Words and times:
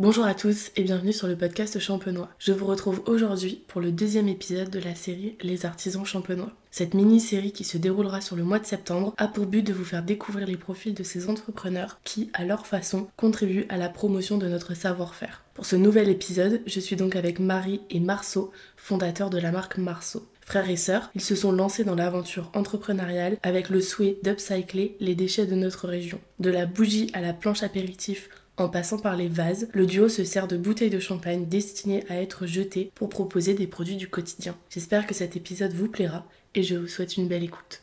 Bonjour 0.00 0.24
à 0.24 0.32
tous 0.32 0.70
et 0.76 0.82
bienvenue 0.82 1.12
sur 1.12 1.26
le 1.26 1.36
podcast 1.36 1.78
champenois. 1.78 2.30
Je 2.38 2.52
vous 2.52 2.64
retrouve 2.64 3.02
aujourd'hui 3.04 3.62
pour 3.68 3.82
le 3.82 3.92
deuxième 3.92 4.28
épisode 4.28 4.70
de 4.70 4.78
la 4.78 4.94
série 4.94 5.36
Les 5.42 5.66
artisans 5.66 6.06
champenois. 6.06 6.52
Cette 6.70 6.94
mini-série 6.94 7.52
qui 7.52 7.64
se 7.64 7.76
déroulera 7.76 8.22
sur 8.22 8.34
le 8.34 8.42
mois 8.42 8.58
de 8.58 8.64
septembre 8.64 9.12
a 9.18 9.28
pour 9.28 9.44
but 9.44 9.60
de 9.60 9.74
vous 9.74 9.84
faire 9.84 10.02
découvrir 10.02 10.46
les 10.46 10.56
profils 10.56 10.94
de 10.94 11.02
ces 11.02 11.28
entrepreneurs 11.28 12.00
qui, 12.02 12.30
à 12.32 12.46
leur 12.46 12.66
façon, 12.66 13.08
contribuent 13.18 13.66
à 13.68 13.76
la 13.76 13.90
promotion 13.90 14.38
de 14.38 14.48
notre 14.48 14.72
savoir-faire. 14.72 15.44
Pour 15.52 15.66
ce 15.66 15.76
nouvel 15.76 16.08
épisode, 16.08 16.62
je 16.64 16.80
suis 16.80 16.96
donc 16.96 17.14
avec 17.14 17.38
Marie 17.38 17.82
et 17.90 18.00
Marceau, 18.00 18.52
fondateurs 18.78 19.28
de 19.28 19.36
la 19.38 19.52
marque 19.52 19.76
Marceau. 19.76 20.26
Frères 20.40 20.70
et 20.70 20.76
sœurs, 20.76 21.10
ils 21.14 21.20
se 21.20 21.36
sont 21.36 21.52
lancés 21.52 21.84
dans 21.84 21.94
l'aventure 21.94 22.50
entrepreneuriale 22.54 23.36
avec 23.42 23.68
le 23.68 23.82
souhait 23.82 24.18
d'upcycler 24.24 24.96
les 24.98 25.14
déchets 25.14 25.46
de 25.46 25.54
notre 25.54 25.86
région. 25.86 26.18
De 26.38 26.50
la 26.50 26.64
bougie 26.64 27.10
à 27.12 27.20
la 27.20 27.34
planche 27.34 27.62
apéritif 27.62 28.30
en 28.60 28.68
passant 28.68 28.98
par 28.98 29.16
les 29.16 29.28
vases, 29.28 29.68
le 29.72 29.86
duo 29.86 30.08
se 30.08 30.22
sert 30.22 30.46
de 30.46 30.56
bouteilles 30.56 30.90
de 30.90 31.00
champagne 31.00 31.46
destinées 31.46 32.04
à 32.10 32.20
être 32.20 32.46
jetées 32.46 32.92
pour 32.94 33.08
proposer 33.08 33.54
des 33.54 33.66
produits 33.66 33.96
du 33.96 34.08
quotidien. 34.08 34.56
J'espère 34.68 35.06
que 35.06 35.14
cet 35.14 35.36
épisode 35.36 35.72
vous 35.72 35.88
plaira 35.88 36.26
et 36.54 36.62
je 36.62 36.76
vous 36.76 36.86
souhaite 36.86 37.16
une 37.16 37.28
belle 37.28 37.44
écoute. 37.44 37.82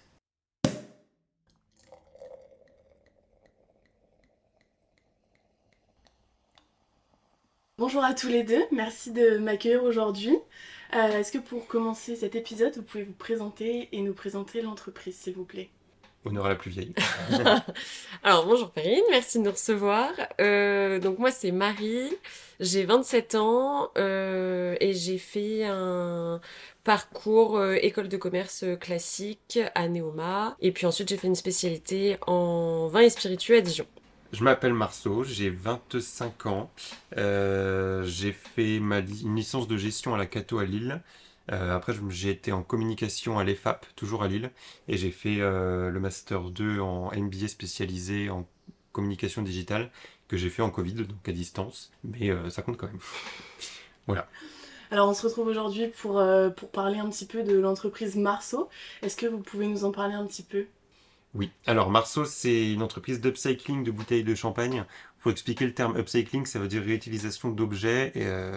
Bonjour 7.79 8.03
à 8.03 8.13
tous 8.13 8.27
les 8.27 8.43
deux, 8.43 8.63
merci 8.71 9.11
de 9.11 9.37
m'accueillir 9.37 9.83
aujourd'hui. 9.83 10.35
Euh, 10.95 11.19
Est-ce 11.19 11.31
que 11.31 11.37
pour 11.37 11.67
commencer 11.67 12.15
cet 12.15 12.35
épisode, 12.35 12.75
vous 12.75 12.81
pouvez 12.81 13.03
vous 13.03 13.13
présenter 13.13 13.89
et 13.91 14.01
nous 14.01 14.13
présenter 14.13 14.61
l'entreprise, 14.61 15.15
s'il 15.15 15.33
vous 15.33 15.45
plaît? 15.45 15.69
Honneur 16.25 16.45
à 16.45 16.49
la 16.49 16.55
plus 16.55 16.71
vieille. 16.71 16.93
Alors 18.23 18.45
bonjour 18.45 18.69
Perrine, 18.71 19.03
merci 19.11 19.39
de 19.39 19.43
nous 19.45 19.51
recevoir. 19.51 20.09
Euh, 20.41 20.99
donc 20.99 21.19
moi 21.19 21.31
c'est 21.31 21.51
Marie, 21.51 22.11
j'ai 22.59 22.83
27 22.83 23.35
ans 23.35 23.89
euh, 23.97 24.75
et 24.81 24.93
j'ai 24.93 25.17
fait 25.19 25.63
un 25.65 26.41
parcours 26.83 27.57
euh, 27.57 27.75
école 27.81 28.09
de 28.09 28.17
commerce 28.17 28.65
classique 28.81 29.59
à 29.73 29.87
Neoma 29.87 30.57
et 30.59 30.71
puis 30.73 30.85
ensuite 30.85 31.07
j'ai 31.07 31.17
fait 31.17 31.27
une 31.27 31.35
spécialité 31.35 32.17
en 32.27 32.87
vin 32.87 33.01
et 33.01 33.09
spiritueux 33.09 33.57
à 33.57 33.61
Dijon. 33.61 33.85
Je 34.33 34.43
m'appelle 34.43 34.73
Marceau, 34.73 35.23
j'ai 35.23 35.49
25 35.49 36.45
ans. 36.47 36.69
J'ai 37.15 38.33
fait 38.33 38.79
ma 38.81 38.99
li- 38.99 39.21
une 39.23 39.37
licence 39.37 39.69
de 39.69 39.77
gestion 39.77 40.13
à 40.13 40.17
la 40.17 40.25
Cato 40.25 40.59
à 40.59 40.65
Lille. 40.65 41.01
Euh, 41.51 41.75
après, 41.75 41.93
j'ai 42.09 42.29
été 42.29 42.51
en 42.51 42.63
communication 42.63 43.39
à 43.39 43.43
l'EFAP, 43.43 43.85
toujours 43.95 44.23
à 44.23 44.27
Lille. 44.27 44.51
Et 44.87 44.97
j'ai 44.97 45.11
fait 45.11 45.39
euh, 45.39 45.89
le 45.89 45.99
Master 45.99 46.49
2 46.49 46.79
en 46.79 47.11
MBA 47.15 47.47
spécialisé 47.47 48.29
en 48.29 48.47
communication 48.91 49.41
digitale, 49.43 49.91
que 50.27 50.37
j'ai 50.37 50.49
fait 50.49 50.61
en 50.61 50.71
Covid, 50.71 50.93
donc 50.93 51.27
à 51.27 51.31
distance. 51.31 51.91
Mais 52.03 52.29
euh, 52.29 52.49
ça 52.49 52.61
compte 52.61 52.77
quand 52.77 52.87
même. 52.87 52.99
voilà. 54.07 54.27
Alors 54.89 55.09
on 55.09 55.13
se 55.13 55.23
retrouve 55.27 55.47
aujourd'hui 55.47 55.87
pour, 55.87 56.17
euh, 56.17 56.49
pour 56.49 56.69
parler 56.69 56.97
un 56.97 57.09
petit 57.09 57.25
peu 57.25 57.43
de 57.43 57.57
l'entreprise 57.57 58.15
Marceau. 58.15 58.69
Est-ce 59.01 59.17
que 59.17 59.25
vous 59.25 59.39
pouvez 59.39 59.67
nous 59.67 59.83
en 59.83 59.91
parler 59.91 60.13
un 60.13 60.25
petit 60.25 60.43
peu? 60.43 60.65
Oui, 61.33 61.51
alors 61.65 61.91
Marceau, 61.91 62.23
c'est 62.25 62.71
une 62.71 62.81
entreprise 62.81 63.19
d'upcycling 63.19 63.83
de 63.83 63.91
bouteilles 63.91 64.23
de 64.23 64.33
champagne. 64.33 64.85
Pour 65.19 65.31
expliquer 65.31 65.65
le 65.65 65.73
terme 65.73 65.97
upcycling, 65.97 66.45
ça 66.45 66.59
veut 66.59 66.67
dire 66.67 66.83
réutilisation 66.83 67.49
d'objets. 67.49 68.11
et, 68.15 68.23
euh, 68.25 68.55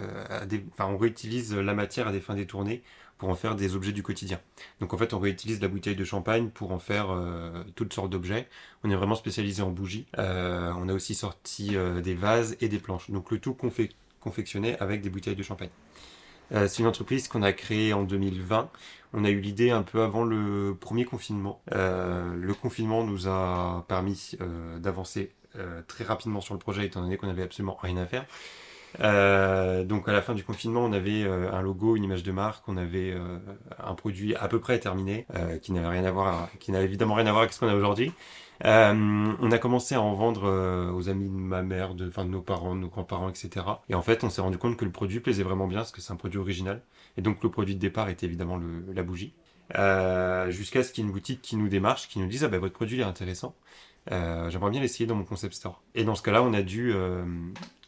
enfin, 0.71 0.85
on 0.85 0.97
réutilise 0.97 1.53
la 1.55 1.73
matière 1.73 2.07
à 2.07 2.11
des 2.11 2.21
fins 2.21 2.35
détournées 2.35 2.81
pour 3.17 3.29
en 3.29 3.35
faire 3.35 3.55
des 3.55 3.75
objets 3.75 3.91
du 3.91 4.03
quotidien. 4.03 4.39
Donc 4.79 4.93
en 4.93 4.97
fait, 4.97 5.13
on 5.13 5.19
réutilise 5.19 5.61
la 5.61 5.67
bouteille 5.67 5.95
de 5.95 6.05
champagne 6.05 6.49
pour 6.49 6.71
en 6.71 6.79
faire 6.79 7.11
euh, 7.11 7.63
toutes 7.75 7.93
sortes 7.93 8.09
d'objets. 8.09 8.47
On 8.83 8.89
est 8.89 8.95
vraiment 8.95 9.15
spécialisé 9.15 9.61
en 9.61 9.69
bougies. 9.69 10.05
Euh, 10.17 10.71
on 10.77 10.87
a 10.87 10.93
aussi 10.93 11.13
sorti 11.13 11.75
des 12.03 12.15
vases 12.15 12.55
et 12.61 12.69
des 12.69 12.79
planches. 12.79 13.11
Donc 13.11 13.31
le 13.31 13.39
tout 13.39 13.53
confec- 13.53 13.91
confectionné 14.21 14.77
avec 14.79 15.01
des 15.01 15.09
bouteilles 15.09 15.35
de 15.35 15.43
champagne. 15.43 15.69
C'est 16.51 16.79
une 16.79 16.87
entreprise 16.87 17.29
qu'on 17.29 17.43
a 17.43 17.53
créée 17.53 17.93
en 17.93 18.03
2020. 18.03 18.69
On 19.13 19.23
a 19.23 19.29
eu 19.29 19.39
l'idée 19.39 19.71
un 19.71 19.83
peu 19.83 20.01
avant 20.01 20.25
le 20.25 20.75
premier 20.77 21.05
confinement. 21.05 21.61
Le 21.71 22.53
confinement 22.53 23.05
nous 23.05 23.29
a 23.29 23.85
permis 23.87 24.35
d'avancer 24.79 25.31
euh, 25.57 25.81
très 25.87 26.03
rapidement 26.03 26.41
sur 26.41 26.53
le 26.53 26.59
projet 26.59 26.85
étant 26.85 27.01
donné 27.01 27.17
qu'on 27.17 27.29
avait 27.29 27.43
absolument 27.43 27.77
rien 27.81 27.97
à 27.97 28.05
faire. 28.05 28.25
Euh, 28.99 29.83
donc 29.85 30.09
à 30.09 30.11
la 30.11 30.21
fin 30.21 30.33
du 30.33 30.43
confinement, 30.43 30.81
on 30.83 30.91
avait 30.91 31.23
euh, 31.23 31.51
un 31.51 31.61
logo, 31.61 31.95
une 31.95 32.03
image 32.03 32.23
de 32.23 32.31
marque, 32.31 32.67
on 32.67 32.75
avait 32.77 33.11
euh, 33.13 33.37
un 33.79 33.95
produit 33.95 34.35
à 34.35 34.47
peu 34.47 34.59
près 34.59 34.79
terminé, 34.79 35.25
qui 35.61 35.71
n'avait 35.71 35.87
rien 35.87 36.05
à 36.05 36.11
voir, 36.11 36.49
qui 36.59 36.71
n'avait 36.71 36.85
évidemment 36.85 37.15
rien 37.15 37.25
à 37.27 37.31
voir 37.31 37.41
avec 37.43 37.53
ce 37.53 37.59
qu'on 37.59 37.69
a 37.69 37.75
aujourd'hui. 37.75 38.11
On 38.63 39.51
a 39.51 39.57
commencé 39.57 39.95
à 39.95 40.01
en 40.01 40.13
vendre 40.13 40.91
aux 40.93 41.09
amis 41.09 41.29
de 41.29 41.33
ma 41.33 41.63
mère, 41.63 41.95
de, 41.95 42.07
enfin, 42.07 42.25
de 42.25 42.29
nos 42.29 42.41
parents, 42.41 42.75
de 42.75 42.81
nos 42.81 42.89
grands-parents, 42.89 43.29
etc. 43.29 43.65
Et 43.89 43.95
en 43.95 44.01
fait, 44.01 44.23
on 44.23 44.29
s'est 44.29 44.41
rendu 44.41 44.57
compte 44.57 44.77
que 44.77 44.85
le 44.85 44.91
produit 44.91 45.19
plaisait 45.19 45.43
vraiment 45.43 45.67
bien, 45.67 45.79
parce 45.79 45.91
que 45.91 46.01
c'est 46.01 46.13
un 46.13 46.17
produit 46.17 46.39
original. 46.39 46.81
Et 47.17 47.21
donc 47.21 47.43
le 47.43 47.49
produit 47.49 47.75
de 47.75 47.79
départ 47.79 48.09
était 48.09 48.25
évidemment 48.25 48.57
le- 48.57 48.85
la 48.93 49.03
bougie. 49.03 49.33
Euh, 49.77 50.49
Jusqu'à 50.51 50.83
ce 50.83 50.91
qu'il 50.91 51.03
y 51.03 51.05
ait 51.05 51.09
une 51.09 51.13
boutique 51.13 51.41
qui 51.41 51.55
nous 51.55 51.67
démarche, 51.69 52.07
qui 52.07 52.19
nous 52.19 52.27
dise 52.27 52.43
ah 52.43 52.47
bah 52.47 52.59
votre 52.59 52.73
produit 52.73 52.99
est 53.01 53.03
intéressant. 53.03 53.55
Euh, 54.11 54.49
J'aimerais 54.49 54.71
bien 54.71 54.81
l'essayer 54.81 55.05
dans 55.05 55.15
mon 55.15 55.23
concept 55.25 55.53
store. 55.53 55.81
Et 55.95 56.03
dans 56.03 56.15
ce 56.15 56.21
cas-là, 56.23 56.43
on 56.43 56.53
a 56.53 56.61
dû 56.61 56.91
euh, 56.93 57.23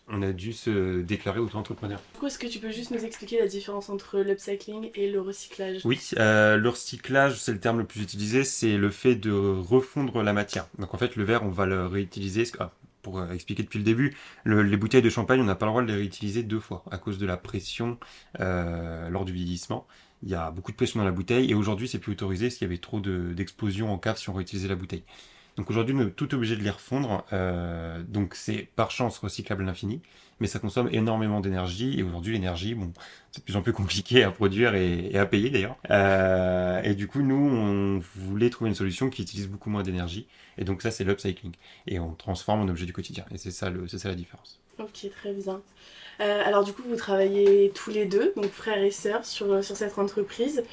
on 0.09 0.21
a 0.21 0.31
dû 0.33 0.53
se 0.53 1.01
déclarer 1.01 1.39
auto-entrepreneur. 1.39 1.99
Est-ce 2.25 2.37
que 2.37 2.47
tu 2.47 2.59
peux 2.59 2.71
juste 2.71 2.91
nous 2.91 3.03
expliquer 3.03 3.39
la 3.39 3.47
différence 3.47 3.89
entre 3.89 4.19
l'upcycling 4.19 4.91
et 4.95 5.09
le 5.09 5.21
recyclage? 5.21 5.81
Oui, 5.85 5.99
euh, 6.17 6.57
le 6.57 6.69
recyclage, 6.69 7.39
c'est 7.39 7.53
le 7.53 7.59
terme 7.59 7.79
le 7.79 7.85
plus 7.85 8.01
utilisé, 8.01 8.43
c'est 8.43 8.77
le 8.77 8.89
fait 8.89 9.15
de 9.15 9.31
refondre 9.31 10.21
la 10.21 10.33
matière. 10.33 10.67
Donc 10.77 10.93
en 10.93 10.97
fait, 10.97 11.15
le 11.15 11.23
verre, 11.23 11.43
on 11.43 11.49
va 11.49 11.65
le 11.65 11.87
réutiliser. 11.87 12.43
Ah, 12.59 12.71
pour 13.01 13.21
expliquer 13.33 13.63
depuis 13.63 13.79
le 13.79 13.83
début, 13.83 14.15
le- 14.45 14.63
les 14.63 14.77
bouteilles 14.77 15.01
de 15.01 15.09
champagne, 15.09 15.41
on 15.41 15.43
n'a 15.43 15.55
pas 15.55 15.65
le 15.65 15.71
droit 15.71 15.81
de 15.81 15.87
les 15.87 15.93
réutiliser 15.95 16.41
deux 16.41 16.61
fois 16.61 16.85
à 16.89 16.97
cause 16.97 17.17
de 17.17 17.25
la 17.25 17.35
pression 17.35 17.97
euh, 18.39 19.09
lors 19.09 19.25
du 19.25 19.33
vieillissement. 19.33 19.85
Il 20.23 20.29
y 20.29 20.35
a 20.35 20.51
beaucoup 20.51 20.71
de 20.71 20.77
pression 20.77 20.99
dans 20.99 21.05
la 21.05 21.11
bouteille 21.11 21.51
et 21.51 21.53
aujourd'hui, 21.55 21.87
c'est 21.87 21.99
plus 21.99 22.13
autorisé 22.13 22.47
parce 22.47 22.55
qu'il 22.55 22.65
y 22.67 22.69
avait 22.71 22.77
trop 22.79 22.99
de- 22.99 23.33
d'explosions 23.33 23.91
en 23.91 23.97
cave 23.97 24.17
si 24.17 24.29
on 24.29 24.33
réutilisait 24.33 24.67
la 24.69 24.75
bouteille. 24.75 25.03
Donc 25.57 25.69
aujourd'hui, 25.69 25.95
on 25.95 26.07
est 26.07 26.11
tout 26.11 26.33
obligé 26.33 26.55
de 26.55 26.63
les 26.63 26.69
refondre. 26.71 27.25
euh, 27.33 28.01
donc 28.03 28.33
c'est 28.35 28.69
par 28.75 28.89
chance 28.91 29.19
recyclable 29.19 29.63
à 29.63 29.65
l'infini, 29.67 30.01
mais 30.39 30.47
ça 30.47 30.59
consomme 30.59 30.89
énormément 30.91 31.41
d'énergie 31.41 31.99
et 31.99 32.03
aujourd'hui, 32.03 32.33
l'énergie, 32.33 32.73
bon, 32.73 32.91
c'est 33.31 33.39
de 33.41 33.43
plus 33.45 33.55
en 33.55 33.61
plus 33.61 33.73
compliqué 33.73 34.23
à 34.23 34.31
produire 34.31 34.73
et, 34.75 35.15
à 35.17 35.25
payer 35.25 35.49
d'ailleurs. 35.51 35.77
Euh, 35.91 36.81
et 36.83 36.95
du 36.95 37.07
coup, 37.07 37.21
nous, 37.21 37.35
on 37.35 37.99
voulait 38.15 38.49
trouver 38.49 38.69
une 38.69 38.75
solution 38.75 39.09
qui 39.09 39.21
utilise 39.21 39.47
beaucoup 39.47 39.69
moins 39.69 39.83
d'énergie. 39.83 40.27
Et 40.57 40.63
donc 40.63 40.81
ça, 40.81 40.89
c'est 40.91 41.03
l'upcycling. 41.03 41.53
Et 41.87 41.99
on 41.99 42.13
transforme 42.15 42.61
en 42.61 42.67
objet 42.67 42.85
du 42.85 42.93
quotidien. 42.93 43.25
Et 43.31 43.37
c'est 43.37 43.51
ça, 43.51 43.71
ça 43.87 44.09
la 44.09 44.15
différence. 44.15 44.59
Ok, 44.79 45.09
très 45.11 45.33
bien. 45.33 45.61
Euh, 46.21 46.41
alors 46.45 46.63
du 46.63 46.73
coup, 46.73 46.83
vous 46.87 46.95
travaillez 46.95 47.71
tous 47.73 47.89
les 47.91 48.05
deux, 48.05 48.33
donc 48.35 48.51
frères 48.51 48.81
et 48.83 48.91
sœurs, 48.91 49.25
sur, 49.25 49.63
sur 49.63 49.75
cette 49.75 49.97
entreprise. 49.97 50.63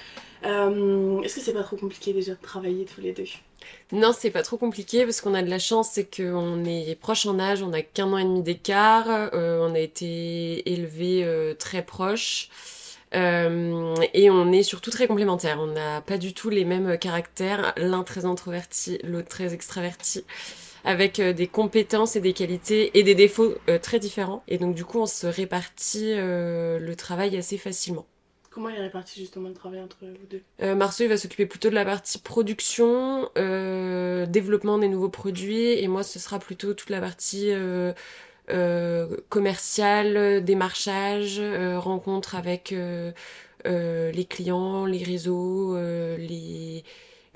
Euh, 0.45 1.21
Est-ce 1.23 1.37
que 1.37 1.41
c'est 1.41 1.53
pas 1.53 1.63
trop 1.63 1.77
compliqué 1.77 2.13
déjà 2.13 2.33
de 2.35 2.41
travailler 2.41 2.85
tous 2.85 3.01
les 3.01 3.13
deux? 3.13 3.25
Non, 3.93 4.13
c'est 4.17 4.31
pas 4.31 4.43
trop 4.43 4.57
compliqué 4.57 5.05
parce 5.05 5.21
qu'on 5.21 5.35
a 5.35 5.43
de 5.43 5.51
la 5.51 5.59
chance, 5.59 5.91
c'est 5.93 6.09
qu'on 6.17 6.65
est 6.65 6.95
proche 7.01 7.27
en 7.27 7.39
âge, 7.39 7.63
on 7.63 7.73
a 7.73 7.83
qu'un 7.83 8.13
an 8.13 8.19
et 8.19 8.25
demi 8.25 8.43
d'écart, 8.43 9.07
euh, 9.09 9.61
on 9.69 9.75
a 9.75 9.79
été 9.79 10.71
élevés 10.73 11.25
euh, 11.25 11.55
très 11.55 11.83
proches. 11.85 12.49
euh, 13.15 13.95
et 14.15 14.31
on 14.31 14.53
est 14.53 14.63
surtout 14.63 14.91
très 14.91 15.07
complémentaires. 15.09 15.59
On 15.61 15.67
n'a 15.67 16.01
pas 16.01 16.19
du 16.19 16.33
tout 16.35 16.49
les 16.51 16.65
mêmes 16.65 16.97
caractères, 16.99 17.73
l'un 17.77 18.05
très 18.05 18.25
introverti, 18.25 18.99
l'autre 19.05 19.29
très 19.29 19.53
extraverti, 19.55 20.25
avec 20.85 21.21
euh, 21.21 21.33
des 21.33 21.47
compétences 21.47 22.17
et 22.17 22.21
des 22.21 22.33
qualités 22.33 22.99
et 22.99 23.03
des 23.03 23.15
défauts 23.15 23.55
euh, 23.69 23.79
très 23.79 23.99
différents. 23.99 24.43
Et 24.49 24.59
donc 24.59 24.75
du 24.75 24.85
coup, 24.85 25.01
on 25.01 25.07
se 25.07 25.27
répartit 25.27 26.13
euh, 26.13 26.79
le 26.79 26.97
travail 26.97 27.37
assez 27.37 27.59
facilement. 27.59 28.07
Comment 28.51 28.69
il 28.69 28.77
est 28.77 28.81
réparti 28.81 29.21
justement 29.21 29.49
le 29.49 29.55
travail 29.55 29.81
entre 29.81 29.99
vous 30.01 30.27
deux? 30.29 30.43
Euh, 30.61 30.75
Marceau 30.75 31.05
il 31.05 31.09
va 31.09 31.17
s'occuper 31.17 31.47
plutôt 31.47 31.71
de 31.71 31.75
la 31.77 31.85
partie 31.85 32.19
production, 32.19 33.31
euh, 33.39 34.27
développement 34.27 34.77
des 34.79 34.89
nouveaux 34.89 35.09
produits, 35.09 35.79
et 35.81 35.87
moi 35.87 36.03
ce 36.03 36.19
sera 36.19 36.41
plutôt 36.41 36.75
toute 36.75 36.91
la 36.91 37.01
partie 37.01 37.51
euh, 37.53 37.93
commerciale, 39.29 40.45
démarchage, 40.45 41.41
rencontre 41.77 42.35
avec 42.35 42.75
les 43.65 44.25
clients, 44.29 44.85
les 44.85 45.05
réseaux, 45.05 45.77
les 45.77 46.83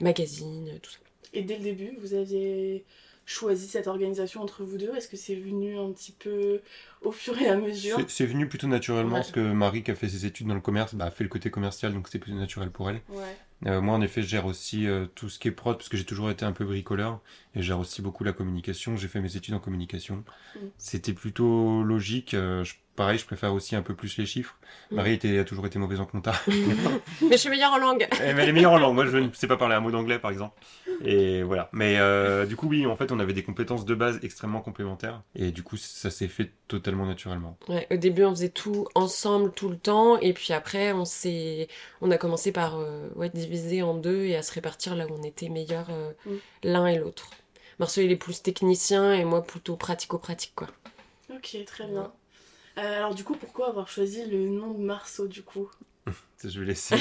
magazines, 0.01 0.81
tout 0.83 0.91
ça. 0.91 0.99
Et 1.33 1.43
dès 1.43 1.59
le 1.59 1.63
début, 1.63 1.97
vous 2.01 2.15
aviez 2.15 2.85
choisi 3.26 3.67
cette 3.67 3.87
organisation 3.87 4.43
entre 4.43 4.65
vous 4.65 4.76
deux? 4.79 4.94
Est-ce 4.94 5.09
que 5.09 5.17
c'est 5.17 5.35
venu 5.35 5.79
un 5.79 5.91
petit 5.93 6.12
peu 6.12 6.61
au 7.03 7.12
fur 7.12 7.41
et 7.41 7.49
à 7.49 7.56
mesure? 7.56 7.97
C'est, 7.99 8.11
c'est 8.11 8.26
venu 8.26 8.49
plutôt 8.49 8.67
naturellement 8.67 9.15
Ouais. 9.15 9.21
parce 9.21 9.32
que 9.32 9.41
Marie, 9.41 9.82
qui 9.82 9.91
a 9.91 9.94
fait 9.94 10.09
ses 10.09 10.26
études 10.26 10.47
dans 10.47 10.55
le 10.55 10.61
commerce, 10.61 10.94
bah, 10.94 11.06
a 11.06 11.11
fait 11.11 11.25
le 11.25 11.31
côté 11.31 11.50
commercial, 11.50 11.93
donc 11.93 12.06
c'était 12.09 12.19
plutôt 12.19 12.38
naturel 12.38 12.71
pour 12.71 12.91
elle. 12.91 13.00
Ouais. 13.09 13.37
Euh, 13.67 13.81
moi, 13.81 13.94
en 13.94 14.03
effet, 14.03 14.21
je 14.23 14.29
gère 14.29 14.44
aussi 14.47 14.87
euh, 14.87 15.06
tout 15.15 15.29
ce 15.31 15.38
qui 15.38 15.49
est 15.49 15.53
prod, 15.53 15.76
parce 15.76 15.88
que 15.88 15.97
j'ai 15.97 16.05
toujours 16.05 16.31
été 16.31 16.44
un 16.44 16.53
peu 16.53 16.65
bricoleur, 16.67 17.21
et 17.55 17.61
je 17.62 17.67
gère 17.67 17.79
aussi 17.79 18.03
beaucoup 18.03 18.23
la 18.25 18.32
communication. 18.32 18.97
J'ai 18.97 19.09
fait 19.09 19.21
mes 19.21 19.37
études 19.37 19.55
en 19.55 19.61
communication. 19.61 20.25
Mm. 20.55 20.59
C'était 20.77 21.15
plutôt 21.15 21.82
logique. 21.82 22.35
euh, 22.35 22.62
je- 22.65 22.75
pareil, 22.96 23.19
je 23.19 23.25
préfère 23.26 23.52
aussi 23.52 23.76
un 23.76 23.82
peu 23.82 23.94
plus 23.94 24.17
les 24.19 24.26
chiffres. 24.26 24.56
Mm. 24.91 24.96
Marie 24.96 25.12
était, 25.14 25.38
a 25.38 25.44
toujours 25.44 25.67
été 25.67 25.79
mauvaise 25.79 26.00
en 26.00 26.06
compta. 26.06 26.32
Mais 26.46 27.32
je 27.32 27.37
suis 27.37 27.50
meilleure 27.50 27.73
en 27.73 27.79
langue. 27.79 28.06
Eh, 28.12 28.17
elle 28.25 28.49
est 28.49 28.52
meilleure 28.52 28.73
en 28.73 28.79
langue. 28.79 28.94
Moi, 28.94 29.06
je 29.06 29.17
ne 29.19 29.32
sais 29.32 29.46
pas 29.46 29.56
parler 29.56 29.75
un 29.75 29.81
mot 29.81 29.91
d'anglais, 29.91 30.19
par 30.19 30.31
exemple. 30.31 30.55
Et 31.05 31.43
voilà. 31.43 31.69
Mais 31.73 31.99
euh, 31.99 32.46
du 32.46 32.56
coup, 32.56 32.69
oui, 32.69 32.87
en 32.87 32.96
fait, 32.96 33.12
on 33.12 33.19
avait 33.20 33.32
des 33.32 33.43
compétences 33.43 33.85
de 33.85 33.94
base 33.94 34.20
extrêmement 34.23 34.61
complémentaires. 34.61 35.23
Et 35.35 35.50
du 35.50 35.62
coup, 35.62 35.76
ça 35.76 36.11
s'est 36.11 36.29
fait 36.29 36.50
totalement 36.69 37.06
naturellement. 37.06 37.58
Ouais, 37.69 37.87
au 37.91 37.96
début, 37.96 38.25
on 38.25 38.31
faisait 38.31 38.49
tout 38.49 38.87
ensemble 38.94 39.52
tout 39.52 39.69
le 39.69 39.76
temps, 39.76 40.19
et 40.20 40.32
puis 40.32 40.52
après, 40.52 40.93
on 40.93 41.05
s'est, 41.05 41.69
on 42.00 42.11
a 42.11 42.17
commencé 42.17 42.52
par 42.52 42.79
euh, 42.79 43.08
ouais, 43.17 43.29
diviser 43.29 43.82
en 43.82 43.94
deux 43.94 44.25
et 44.25 44.37
à 44.37 44.43
se 44.43 44.52
répartir 44.52 44.94
là 44.94 45.06
où 45.06 45.14
on 45.19 45.23
était 45.23 45.49
meilleurs 45.49 45.88
euh, 45.91 46.12
Mm. 46.26 46.31
l'un 46.62 46.87
et 46.87 46.99
l'autre. 46.99 47.31
Marceau, 47.79 48.00
il 48.00 48.11
est 48.12 48.17
plus 48.17 48.43
technicien 48.43 49.12
et 49.12 49.25
moi 49.25 49.43
plutôt 49.43 49.76
pratico-pratique, 49.76 50.52
quoi. 50.55 50.69
Ok, 51.31 51.56
très 51.67 51.87
bien. 51.87 52.12
Euh, 52.79 52.97
alors 52.99 53.15
du 53.15 53.25
coup, 53.25 53.35
pourquoi 53.37 53.69
avoir 53.69 53.88
choisi 53.88 54.25
le 54.26 54.49
nom 54.49 54.73
de 54.73 54.82
Marceau 54.82 55.26
du 55.29 55.43
coup? 55.43 55.71
Je 56.44 56.61
vais 56.61 56.67
laisser, 56.67 56.94
euh, 56.94 56.99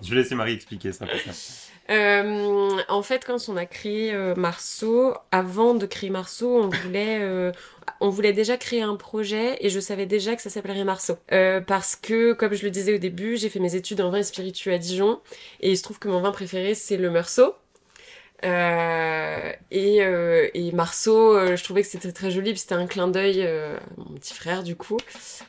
je 0.00 0.10
vais 0.10 0.16
laisser 0.16 0.36
Marie 0.36 0.52
expliquer 0.52 0.92
ça. 0.92 1.06
ça. 1.06 1.30
Euh, 1.90 2.78
en 2.88 3.02
fait, 3.02 3.24
quand 3.24 3.48
on 3.48 3.56
a 3.56 3.66
créé 3.66 4.14
euh, 4.14 4.34
Marceau, 4.36 5.14
avant 5.32 5.74
de 5.74 5.86
créer 5.86 6.10
Marceau, 6.10 6.62
on 6.62 6.68
voulait, 6.68 7.18
euh, 7.20 7.50
on 8.00 8.08
voulait 8.10 8.32
déjà 8.32 8.56
créer 8.56 8.82
un 8.82 8.96
projet 8.96 9.56
et 9.60 9.68
je 9.70 9.80
savais 9.80 10.06
déjà 10.06 10.36
que 10.36 10.42
ça 10.42 10.50
s'appellerait 10.50 10.84
Marceau. 10.84 11.16
Euh, 11.32 11.60
parce 11.60 11.96
que, 11.96 12.32
comme 12.32 12.54
je 12.54 12.62
le 12.62 12.70
disais 12.70 12.94
au 12.94 12.98
début, 12.98 13.36
j'ai 13.36 13.48
fait 13.48 13.58
mes 13.60 13.74
études 13.74 14.00
en 14.00 14.10
vin 14.10 14.18
et 14.18 14.22
spiritueux 14.22 14.72
à 14.72 14.78
Dijon 14.78 15.20
et 15.60 15.72
il 15.72 15.76
se 15.76 15.82
trouve 15.82 15.98
que 15.98 16.08
mon 16.08 16.20
vin 16.20 16.30
préféré, 16.30 16.74
c'est 16.74 16.96
le 16.96 17.10
Meursault. 17.10 17.54
Euh, 18.44 19.52
et, 19.70 20.02
euh, 20.02 20.48
et 20.54 20.72
Marceau, 20.72 21.36
euh, 21.36 21.56
je 21.56 21.64
trouvais 21.64 21.82
que 21.82 21.88
c'était 21.88 22.12
très 22.12 22.30
joli, 22.30 22.50
puis 22.50 22.60
c'était 22.60 22.74
un 22.74 22.86
clin 22.86 23.08
d'œil 23.08 23.42
euh, 23.42 23.76
à 23.76 23.80
mon 23.96 24.14
petit 24.16 24.34
frère 24.34 24.62
du 24.62 24.76
coup. 24.76 24.98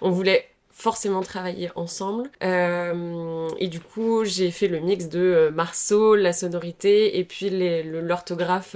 On 0.02 0.12
voulait 0.12 0.48
forcément 0.72 1.22
travailler 1.22 1.70
ensemble. 1.76 2.30
Euh, 2.44 3.50
et 3.60 3.68
du 3.68 3.80
coup, 3.80 4.26
j'ai 4.26 4.52
fait 4.52 4.68
le 4.68 4.80
mix 4.80 5.08
de 5.08 5.20
euh, 5.20 5.52
Marceau, 5.52 6.16
la 6.16 6.34
sonorité, 6.34 7.18
et 7.18 7.24
puis 7.24 7.50
l'orthographe 7.50 8.76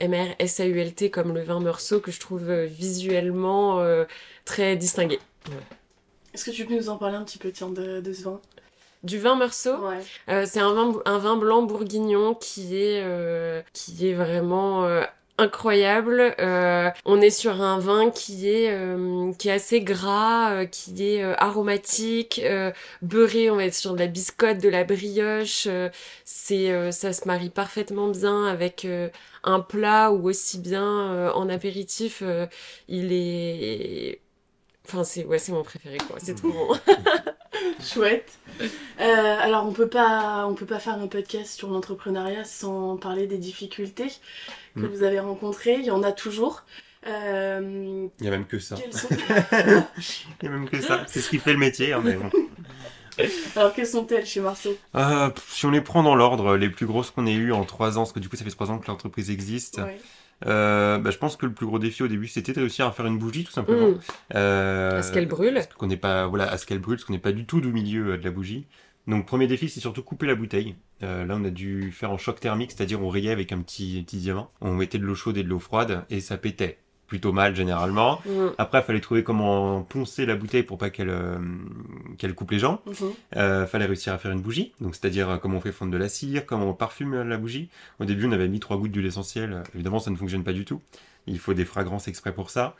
M-R-S-A-U-L-T 0.00 1.10
comme 1.10 1.34
le 1.34 1.42
vin 1.42 1.60
Meursault 1.60 2.00
que 2.00 2.10
je 2.10 2.20
trouve 2.20 2.50
euh, 2.50 2.66
visuellement 2.66 3.80
euh, 3.80 4.04
très 4.44 4.76
distingué. 4.76 5.18
Est-ce 6.34 6.44
que 6.44 6.50
tu 6.50 6.66
peux 6.66 6.74
nous 6.74 6.88
en 6.88 6.96
parler 6.98 7.16
un 7.16 7.24
petit 7.24 7.38
peu 7.38 7.50
tiens, 7.52 7.70
de, 7.70 8.00
de 8.00 8.12
ce 8.12 8.24
vin? 8.24 8.40
Du 9.02 9.18
vin 9.18 9.34
Meursault, 9.34 9.78
Ouais. 9.88 9.98
Euh, 10.28 10.44
c'est 10.46 10.60
un 10.60 10.72
vin, 10.74 10.92
un 11.06 11.18
vin 11.18 11.36
blanc 11.36 11.62
bourguignon 11.62 12.34
qui 12.34 12.76
est, 12.76 13.02
euh, 13.02 13.60
qui 13.72 14.08
est 14.08 14.14
vraiment 14.14 14.84
euh, 14.84 15.02
incroyable. 15.38 16.34
Euh, 16.38 16.88
on 17.04 17.20
est 17.20 17.30
sur 17.30 17.60
un 17.62 17.80
vin 17.80 18.10
qui 18.10 18.48
est, 18.48 18.70
euh, 18.70 19.32
qui 19.38 19.48
est 19.48 19.52
assez 19.52 19.80
gras, 19.80 20.52
euh, 20.52 20.66
qui 20.66 21.08
est 21.16 21.22
euh, 21.24 21.34
aromatique, 21.38 22.40
euh, 22.44 22.70
beurré. 23.02 23.50
On 23.50 23.56
va 23.56 23.64
être 23.64 23.74
sur 23.74 23.94
de 23.94 23.98
la 23.98 24.06
biscotte, 24.06 24.58
de 24.58 24.68
la 24.68 24.84
brioche. 24.84 25.66
euh, 25.66 25.88
c'est, 26.24 26.70
euh, 26.70 26.92
ça 26.92 27.12
se 27.12 27.26
marie 27.26 27.50
parfaitement 27.50 28.08
bien 28.08 28.44
avec 28.46 28.84
euh, 28.84 29.08
un 29.42 29.58
plat 29.60 30.12
ou 30.12 30.28
aussi 30.28 30.58
bien 30.60 31.10
euh, 31.12 31.32
en 31.32 31.48
apéritif. 31.48 32.20
euh, 32.22 32.46
il 32.88 33.12
est, 33.12 34.20
enfin 34.86 35.04
c'est, 35.04 35.24
ouais, 35.24 35.38
c'est 35.38 35.52
mon 35.52 35.62
préféré 35.62 35.98
quoi. 35.98 36.16
C'est 36.22 36.34
trop 36.34 36.48
bon. 36.50 36.68
Chouette. 37.80 38.32
Euh, 39.00 39.36
alors 39.40 39.66
on 39.66 39.72
peut 39.72 39.88
pas, 39.88 40.46
on 40.48 40.54
peut 40.54 40.66
pas 40.66 40.78
faire 40.78 40.94
un 40.94 41.06
podcast 41.06 41.52
sur 41.54 41.68
l'entrepreneuriat 41.70 42.44
sans 42.44 42.96
parler 42.96 43.26
des 43.26 43.38
difficultés 43.38 44.08
que 44.74 44.80
Mm. 44.80 44.86
vous 44.86 45.02
avez 45.02 45.20
rencontrées. 45.20 45.74
Il 45.78 45.84
y 45.84 45.90
en 45.90 46.02
a 46.02 46.12
toujours. 46.12 46.62
Euh, 47.06 48.06
Il 48.20 48.24
y 48.24 48.28
a 48.28 48.30
même 48.30 48.46
que 48.46 48.58
ça. 48.58 48.76
sont... 48.76 49.08
Il 50.42 50.44
y 50.44 50.46
a 50.46 50.50
même 50.50 50.68
que 50.68 50.80
ça. 50.80 51.04
C'est 51.06 51.20
ce 51.20 51.28
qui 51.28 51.38
fait 51.38 51.52
le 51.52 51.58
métier. 51.58 51.92
hein, 51.92 52.00
mais 52.02 52.14
bon. 52.14 52.30
Alors 53.56 53.74
quelles 53.74 53.86
sont-elles 53.86 54.24
chez 54.24 54.40
Marceau 54.40 54.74
Euh, 54.94 55.28
si 55.48 55.66
on 55.66 55.70
les 55.70 55.82
prend 55.82 56.02
dans 56.02 56.14
l'ordre, 56.14 56.56
les 56.56 56.70
plus 56.70 56.86
grosses 56.86 57.10
qu'on 57.10 57.26
ait 57.26 57.34
eues 57.34 57.52
en 57.52 57.64
trois 57.64 57.98
ans, 57.98 58.02
parce 58.02 58.12
que 58.12 58.20
du 58.20 58.28
coup 58.30 58.36
ça 58.36 58.44
fait 58.44 58.50
trois 58.50 58.70
ans 58.70 58.78
que 58.78 58.86
l'entreprise 58.86 59.30
existe, 59.30 59.78
Ouais. 59.78 60.00
Euh, 60.46 60.98
bah, 60.98 61.10
je 61.10 61.18
pense 61.18 61.36
que 61.36 61.46
le 61.46 61.52
plus 61.52 61.66
gros 61.66 61.78
défi 61.78 62.02
au 62.02 62.08
début 62.08 62.26
c'était 62.28 62.52
de 62.52 62.60
réussir 62.60 62.86
à 62.86 62.92
faire 62.92 63.06
une 63.06 63.18
bougie 63.18 63.44
tout 63.44 63.52
simplement. 63.52 63.88
Mm. 63.88 63.98
Euh, 64.34 64.98
À 64.98 65.02
ce 65.02 65.12
qu'elle 65.12 65.28
brûle. 65.28 65.54
Parce 65.54 65.66
qu'on 65.68 65.86
n'est 65.86 65.96
pas, 65.96 66.26
voilà, 66.26 66.50
à 66.50 66.58
ce 66.58 66.66
qu'elle 66.66 66.78
brûle, 66.78 66.96
parce 66.96 67.04
qu'on 67.04 67.12
n'est 67.12 67.18
pas 67.18 67.32
du 67.32 67.46
tout 67.46 67.60
du 67.60 67.72
milieu 67.72 68.12
euh, 68.12 68.18
de 68.18 68.24
la 68.24 68.30
bougie. 68.30 68.66
Donc 69.06 69.26
premier 69.26 69.46
défi 69.48 69.68
c'est 69.68 69.80
surtout 69.80 70.02
couper 70.02 70.26
la 70.26 70.34
bouteille. 70.34 70.76
Euh, 71.02 71.24
là 71.24 71.36
on 71.36 71.44
a 71.44 71.50
dû 71.50 71.90
faire 71.90 72.12
en 72.12 72.18
choc 72.18 72.38
thermique, 72.38 72.70
c'est-à-dire 72.70 73.02
on 73.02 73.08
rayait 73.08 73.32
avec 73.32 73.50
un 73.52 73.60
petit, 73.60 74.02
petit 74.06 74.18
diamant. 74.18 74.50
On 74.60 74.74
mettait 74.74 74.98
de 74.98 75.04
l'eau 75.04 75.14
chaude 75.14 75.36
et 75.36 75.42
de 75.42 75.48
l'eau 75.48 75.58
froide 75.58 76.04
et 76.10 76.20
ça 76.20 76.36
pétait. 76.36 76.78
Plutôt 77.12 77.32
mal 77.32 77.54
généralement. 77.54 78.22
Mm. 78.24 78.54
Après, 78.56 78.80
il 78.80 78.84
fallait 78.84 79.00
trouver 79.00 79.22
comment 79.22 79.82
poncer 79.82 80.24
la 80.24 80.34
bouteille 80.34 80.62
pour 80.62 80.78
pas 80.78 80.88
qu'elle 80.88 81.10
euh, 81.10 81.36
qu'elle 82.16 82.34
coupe 82.34 82.52
les 82.52 82.58
gens. 82.58 82.80
Euh, 83.36 83.66
fallait 83.66 83.84
réussir 83.84 84.14
à 84.14 84.16
faire 84.16 84.30
une 84.30 84.40
bougie, 84.40 84.72
donc 84.80 84.94
c'est-à-dire 84.94 85.28
euh, 85.28 85.36
comment 85.36 85.58
on 85.58 85.60
fait 85.60 85.72
fondre 85.72 85.92
de 85.92 85.98
la 85.98 86.08
cire, 86.08 86.46
comment 86.46 86.70
on 86.70 86.72
parfume 86.72 87.20
la 87.22 87.36
bougie. 87.36 87.68
Au 88.00 88.06
début, 88.06 88.26
on 88.26 88.32
avait 88.32 88.48
mis 88.48 88.60
trois 88.60 88.78
gouttes 88.78 88.92
d'huile 88.92 89.04
essentielle. 89.04 89.62
Évidemment, 89.74 89.98
ça 89.98 90.10
ne 90.10 90.16
fonctionne 90.16 90.42
pas 90.42 90.54
du 90.54 90.64
tout. 90.64 90.80
Il 91.26 91.38
faut 91.38 91.52
des 91.52 91.66
fragrances 91.66 92.08
exprès 92.08 92.32
pour 92.32 92.48
ça. 92.48 92.76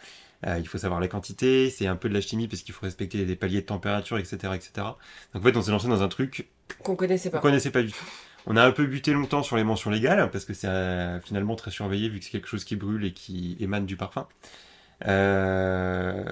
Euh, 0.47 0.57
il 0.59 0.67
faut 0.67 0.79
savoir 0.79 0.99
la 0.99 1.09
quantité. 1.09 1.69
C'est 1.69 1.87
un 1.87 1.97
peu 1.97 2.09
de 2.09 2.15
la 2.15 2.23
chimie 2.23 2.49
parce 2.49 2.63
qu'il 2.63 2.73
faut 2.73 2.87
respecter 2.87 3.27
des 3.27 3.37
paliers 3.37 3.61
de 3.61 3.67
température, 3.67 4.17
etc., 4.17 4.37
etc. 4.55 4.71
Donc 4.77 4.95
en 5.35 5.41
fait, 5.43 5.57
on 5.59 5.61
s'est 5.63 5.71
lancé 5.73 5.89
dans 5.89 6.03
un 6.03 6.09
truc 6.09 6.49
Qu'on 6.83 6.97
connaissait 6.97 7.29
qu'on 7.29 7.37
pas. 7.37 7.43
connaissait 7.43 7.71
pas 7.71 7.83
du 7.83 7.93
tout. 7.93 8.05
On 8.47 8.57
a 8.57 8.65
un 8.65 8.73
peu 8.73 8.87
buté 8.87 9.13
longtemps 9.13 9.43
sur 9.43 9.57
les 9.57 9.65
mentions 9.65 9.91
légales 9.91 10.31
parce 10.31 10.45
que 10.45 10.55
c'est 10.55 10.67
euh, 10.67 11.21
finalement 11.21 11.55
très 11.57 11.71
surveillé 11.71 12.09
vu 12.09 12.19
que 12.19 12.25
c'est 12.25 12.31
quelque 12.31 12.49
chose 12.49 12.65
qui 12.65 12.77
brûle 12.77 13.05
et 13.05 13.13
qui 13.13 13.57
émane 13.61 13.87
du 13.87 13.97
parfum. 13.97 14.27
Euh, 15.09 16.23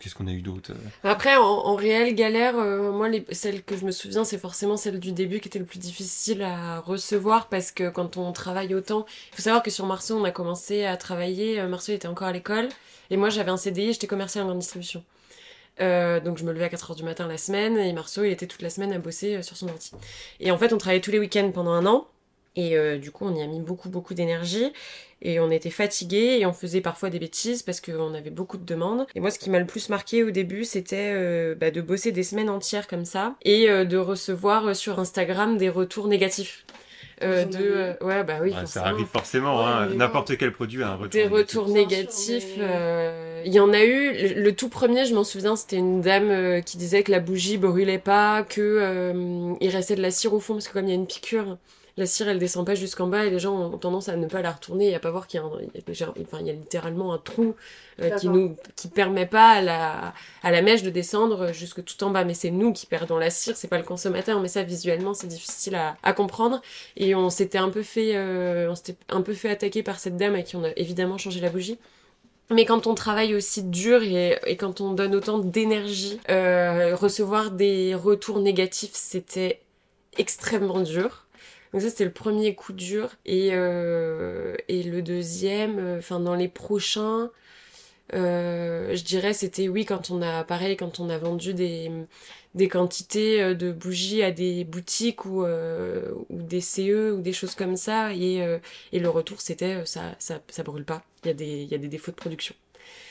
Qu'est-ce 0.00 0.14
qu'on 0.14 0.26
a 0.26 0.32
eu 0.32 0.42
d'autre 0.42 0.72
Après, 1.04 1.36
en, 1.36 1.74
réelle 1.74 2.14
galère, 2.14 2.58
euh, 2.58 2.90
moi, 2.92 3.08
celle 3.30 3.62
que 3.62 3.76
je 3.76 3.84
me 3.84 3.92
souviens, 3.92 4.24
c'est 4.24 4.38
forcément 4.38 4.76
celle 4.76 4.98
du 4.98 5.12
début 5.12 5.40
qui 5.40 5.48
était 5.48 5.58
le 5.58 5.64
plus 5.64 5.78
difficile 5.78 6.42
à 6.42 6.80
recevoir 6.80 7.48
parce 7.48 7.70
que 7.70 7.88
quand 7.88 8.16
on 8.16 8.32
travaille 8.32 8.74
autant, 8.74 9.06
il 9.32 9.36
faut 9.36 9.42
savoir 9.42 9.62
que 9.62 9.70
sur 9.70 9.86
Marceau, 9.86 10.18
on 10.18 10.24
a 10.24 10.30
commencé 10.30 10.84
à 10.84 10.96
travailler. 10.96 11.60
euh, 11.60 11.68
Marceau 11.68 11.92
était 11.92 12.08
encore 12.08 12.28
à 12.28 12.32
l'école 12.32 12.68
et 13.10 13.16
moi, 13.16 13.28
j'avais 13.30 13.50
un 13.50 13.56
CDI, 13.56 13.92
j'étais 13.92 14.06
commercial 14.06 14.44
en 14.44 14.48
grande 14.48 14.60
distribution. 14.60 15.04
Euh, 15.80 16.20
donc 16.20 16.38
je 16.38 16.44
me 16.44 16.52
levais 16.52 16.64
à 16.64 16.68
4h 16.68 16.94
du 16.96 17.02
matin 17.02 17.26
la 17.26 17.38
semaine 17.38 17.78
et 17.78 17.92
Marceau, 17.92 18.24
il 18.24 18.30
était 18.30 18.46
toute 18.46 18.62
la 18.62 18.70
semaine 18.70 18.92
à 18.92 18.98
bosser 18.98 19.36
euh, 19.36 19.42
sur 19.42 19.56
son 19.56 19.68
ordi. 19.68 19.92
Et 20.38 20.50
en 20.50 20.58
fait, 20.58 20.72
on 20.72 20.78
travaillait 20.78 21.00
tous 21.00 21.10
les 21.10 21.18
week-ends 21.18 21.50
pendant 21.52 21.72
un 21.72 21.86
an. 21.86 22.06
Et 22.56 22.76
euh, 22.76 22.98
du 22.98 23.10
coup, 23.12 23.24
on 23.26 23.34
y 23.34 23.42
a 23.42 23.46
mis 23.46 23.60
beaucoup, 23.60 23.88
beaucoup 23.88 24.12
d'énergie. 24.12 24.72
Et 25.22 25.38
on 25.38 25.50
était 25.50 25.70
fatigués 25.70 26.38
et 26.40 26.46
on 26.46 26.52
faisait 26.52 26.80
parfois 26.80 27.10
des 27.10 27.18
bêtises 27.18 27.62
parce 27.62 27.80
qu'on 27.80 28.14
avait 28.14 28.30
beaucoup 28.30 28.56
de 28.56 28.64
demandes. 28.64 29.06
Et 29.14 29.20
moi, 29.20 29.30
ce 29.30 29.38
qui 29.38 29.50
m'a 29.50 29.58
le 29.58 29.66
plus 29.66 29.88
marqué 29.88 30.24
au 30.24 30.30
début, 30.30 30.64
c'était 30.64 31.54
bah, 31.56 31.70
de 31.70 31.82
bosser 31.82 32.10
des 32.10 32.22
semaines 32.22 32.48
entières 32.48 32.88
comme 32.88 33.04
ça 33.04 33.36
et 33.42 33.66
de 33.68 33.96
recevoir 33.98 34.74
sur 34.74 34.98
Instagram 34.98 35.58
des 35.58 35.68
retours 35.68 36.08
négatifs. 36.08 36.64
Euh, 37.22 37.44
de 37.44 37.56
avez 37.56 37.66
euh, 37.68 37.92
ouais 38.00 38.24
bah 38.24 38.38
oui 38.42 38.50
Ouais, 38.50 38.66
Ça 38.66 38.84
arrive 38.86 39.06
forcément, 39.06 39.58
Ouais, 39.58 39.64
hein. 39.70 39.88
n'importe 39.94 40.36
quel 40.38 40.52
produit 40.52 40.82
a 40.82 40.88
un 40.88 40.94
retour. 40.96 41.10
des 41.10 41.24
négatif. 41.24 41.38
retours 41.58 41.68
négatifs. 41.68 42.54
euh, 42.58 43.42
Il 43.44 43.52
y 43.52 43.60
en 43.60 43.72
a 43.72 43.82
eu. 43.84 44.12
Le, 44.34 44.40
le 44.42 44.52
tout 44.54 44.68
premier, 44.68 45.04
je 45.06 45.14
m'en 45.14 45.24
souviens, 45.24 45.56
c'était 45.56 45.76
une 45.76 46.00
dame 46.00 46.30
euh, 46.30 46.60
qui 46.60 46.76
disait 46.78 47.02
que 47.02 47.10
la 47.10 47.20
bougie 47.20 47.58
brûlait 47.58 47.98
pas, 47.98 48.42
que 48.42 48.60
euh, 48.60 49.52
il 49.60 49.68
restait 49.70 49.96
de 49.96 50.02
la 50.02 50.10
cire 50.10 50.32
au 50.34 50.40
fond 50.40 50.54
parce 50.54 50.68
que 50.68 50.72
comme 50.72 50.84
il 50.86 50.90
y 50.90 50.92
a 50.92 50.96
une 50.96 51.06
piqûre, 51.06 51.58
la 52.00 52.06
cire 52.06 52.28
elle 52.28 52.38
descend 52.40 52.66
pas 52.66 52.74
jusqu'en 52.74 53.06
bas 53.06 53.24
et 53.26 53.30
les 53.30 53.38
gens 53.38 53.54
ont 53.56 53.78
tendance 53.78 54.08
à 54.08 54.16
ne 54.16 54.26
pas 54.26 54.42
la 54.42 54.50
retourner 54.52 54.90
et 54.90 54.94
à 54.94 54.98
pas 55.00 55.10
voir 55.12 55.26
qu'il 55.28 55.38
y 55.40 55.42
a, 55.42 55.46
un- 55.46 55.60
il 55.60 55.66
y 55.74 55.78
a 55.78 55.82
déjà- 55.86 56.12
enfin 56.20 56.38
il 56.40 56.46
y 56.46 56.50
a 56.50 56.54
littéralement 56.54 57.12
un 57.12 57.18
trou 57.18 57.54
euh, 58.00 58.10
qui 58.18 58.28
nous 58.28 58.56
qui 58.76 58.88
permet 58.88 59.26
pas 59.26 59.50
à 59.52 59.60
la 59.62 60.14
à 60.42 60.50
la 60.50 60.62
mèche 60.62 60.82
de 60.82 60.90
descendre 60.90 61.52
jusque 61.52 61.84
tout 61.84 62.02
en 62.02 62.10
bas. 62.10 62.24
Mais 62.24 62.34
c'est 62.34 62.50
nous 62.50 62.72
qui 62.72 62.86
perdons 62.86 63.18
la 63.18 63.30
cire, 63.30 63.56
c'est 63.56 63.68
pas 63.68 63.78
le 63.78 63.84
consommateur. 63.84 64.40
Mais 64.40 64.48
ça 64.48 64.62
visuellement 64.64 65.14
c'est 65.14 65.28
difficile 65.28 65.74
à, 65.76 65.96
à 66.02 66.12
comprendre 66.12 66.60
et 66.96 67.14
on 67.14 67.30
s'était 67.30 67.58
un 67.58 67.68
peu 67.70 67.82
fait 67.82 68.16
euh, 68.16 68.70
on 68.70 68.74
s'était 68.74 68.96
un 69.10 69.22
peu 69.22 69.34
fait 69.34 69.50
attaquer 69.50 69.82
par 69.82 69.98
cette 70.00 70.16
dame 70.16 70.34
à 70.34 70.42
qui 70.42 70.56
on 70.56 70.64
a 70.64 70.70
évidemment 70.76 71.18
changé 71.18 71.40
la 71.40 71.50
bougie. 71.50 71.78
Mais 72.52 72.64
quand 72.64 72.88
on 72.88 72.94
travaille 72.96 73.36
aussi 73.36 73.62
dur 73.62 74.02
et, 74.02 74.36
et 74.44 74.56
quand 74.56 74.80
on 74.80 74.92
donne 74.92 75.14
autant 75.14 75.38
d'énergie, 75.38 76.18
euh, 76.30 76.96
recevoir 76.96 77.52
des 77.52 77.94
retours 77.94 78.40
négatifs, 78.40 78.90
c'était 78.94 79.60
extrêmement 80.18 80.80
dur. 80.80 81.26
Donc 81.72 81.82
ça, 81.82 81.90
c'était 81.90 82.04
le 82.04 82.12
premier 82.12 82.54
coup 82.54 82.72
dur. 82.72 83.10
Et, 83.26 83.50
euh, 83.52 84.56
et 84.68 84.82
le 84.82 85.02
deuxième, 85.02 85.78
euh, 85.78 85.98
enfin 85.98 86.20
dans 86.20 86.34
les 86.34 86.48
prochains, 86.48 87.30
euh, 88.14 88.96
je 88.96 89.04
dirais 89.04 89.32
c'était 89.34 89.68
oui 89.68 89.84
quand 89.84 90.10
on 90.10 90.22
a 90.22 90.44
pareil 90.44 90.76
quand 90.76 91.00
on 91.00 91.10
a 91.10 91.18
vendu 91.18 91.54
des 91.54 91.90
des 92.54 92.68
quantités 92.68 93.54
de 93.54 93.72
bougies 93.72 94.22
à 94.24 94.32
des 94.32 94.64
boutiques 94.64 95.24
ou 95.26 95.44
euh, 95.44 96.12
ou 96.30 96.42
des 96.42 96.60
CE 96.60 97.12
ou 97.12 97.20
des 97.22 97.32
choses 97.32 97.54
comme 97.54 97.76
ça. 97.76 98.12
Et 98.14 98.42
euh, 98.42 98.58
et 98.92 98.98
le 99.00 99.08
retour 99.10 99.40
c'était 99.40 99.84
ça 99.86 100.14
ça 100.18 100.40
ça 100.48 100.62
brûle 100.64 100.84
pas. 100.84 101.02
Il 101.24 101.28
y 101.28 101.30
a 101.30 101.34
des 101.34 101.62
il 101.64 101.68
y 101.68 101.74
a 101.74 101.78
des 101.78 101.88
défauts 101.88 102.10
de 102.12 102.16
production. 102.16 102.54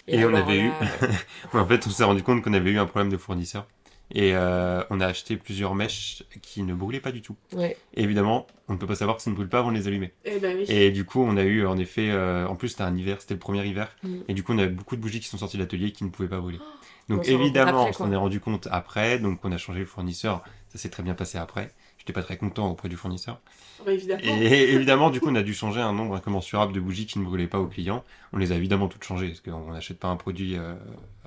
Et 0.08 0.26
on 0.26 0.34
alors 0.34 0.36
avait 0.36 0.60
eu- 0.60 0.78
En 1.54 1.66
fait, 1.66 1.86
on 1.88 1.90
s'est 1.90 2.04
rendu 2.04 2.24
compte 2.24 2.44
qu'on 2.44 2.54
avait 2.54 2.72
eu 2.72 2.80
un 2.80 2.86
problème 2.86 3.12
de 3.12 3.18
fournisseur 3.18 3.68
Et 4.12 4.32
euh, 4.34 4.84
on 4.90 5.00
a 5.02 5.06
acheté 5.06 5.38
plusieurs 5.38 5.76
mèches 5.76 6.24
qui 6.42 6.64
ne 6.64 6.74
brûlaient 6.74 7.00
pas 7.00 7.12
du 7.12 7.22
tout. 7.22 7.36
Ouais. 7.54 7.78
Et 7.94 8.02
évidemment, 8.04 8.48
on 8.68 8.74
ne 8.74 8.78
peut 8.80 8.88
pas 8.88 8.96
savoir 8.96 9.18
que 9.18 9.24
ça 9.24 9.30
ne 9.30 9.36
brûle 9.36 9.50
pas 9.50 9.60
avant 9.60 9.72
de 9.72 9.78
les 9.78 9.88
allumer. 9.88 10.14
Eh 10.26 10.40
ben 10.40 10.58
oui. 10.58 10.66
Et 10.68 10.90
du 10.92 11.06
coup, 11.06 11.22
on 11.22 11.38
a 11.38 11.44
eu 11.44 11.66
en 11.68 11.78
effet, 11.78 12.10
euh, 12.10 12.48
en 12.48 12.56
plus 12.56 12.70
c'était 12.70 12.82
un 12.84 12.96
hiver, 12.96 13.22
c'était 13.22 13.36
le 13.36 13.40
premier 13.40 13.64
hiver, 13.66 13.96
Mm. 14.04 14.18
et 14.28 14.34
du 14.34 14.44
coup 14.44 14.54
on 14.54 14.58
avait 14.58 14.70
beaucoup 14.70 14.96
de 14.96 15.02
bougies 15.02 15.20
qui 15.20 15.28
sont 15.28 15.38
sorties 15.38 15.58
de 15.58 15.62
l'atelier 15.62 15.92
qui 15.92 16.04
ne 16.06 16.10
pouvaient 16.10 16.28
pas 16.30 16.40
brûler. 16.40 16.58
Donc 16.58 16.66
On 17.10 17.14
rend 17.14 17.18
compte 17.20 17.28
évidemment, 17.30 17.80
après, 17.82 17.90
on 17.90 17.94
s'en 17.94 18.12
est 18.12 18.16
rendu 18.16 18.40
compte 18.40 18.68
après, 18.72 19.20
donc 19.20 19.40
on 19.44 19.52
a 19.52 19.58
changé 19.58 19.80
le 19.80 19.86
fournisseur, 19.86 20.44
ça 20.70 20.78
s'est 20.80 20.90
très 20.90 21.04
bien 21.04 21.14
passé 21.16 21.38
après. 21.38 21.72
J'étais 22.10 22.22
pas 22.22 22.26
très 22.26 22.38
content 22.38 22.72
auprès 22.72 22.90
du 22.90 22.98
fournisseur. 22.98 23.40
Bah, 23.86 23.94
évidemment. 23.94 24.24
Et 24.24 24.74
évidemment, 24.74 25.12
du 25.12 25.20
coup, 25.20 25.28
on 25.30 25.36
a 25.36 25.44
dû 25.44 25.54
changer 25.54 25.80
un 25.80 25.94
nombre 25.94 26.16
incommensurable 26.16 26.74
de 26.74 26.80
bougies 26.80 27.06
qui 27.06 27.20
ne 27.20 27.24
brûlaient 27.24 27.46
pas 27.46 27.60
aux 27.60 27.68
clients. 27.68 28.04
On 28.34 28.38
les 28.40 28.52
a 28.52 28.56
évidemment 28.56 28.88
toutes 28.88 29.04
changées, 29.04 29.28
parce 29.28 29.42
qu'on 29.42 29.72
n'achète 29.72 30.00
pas 30.00 30.08
un 30.08 30.16
produit 30.16 30.58
euh, 30.58 30.74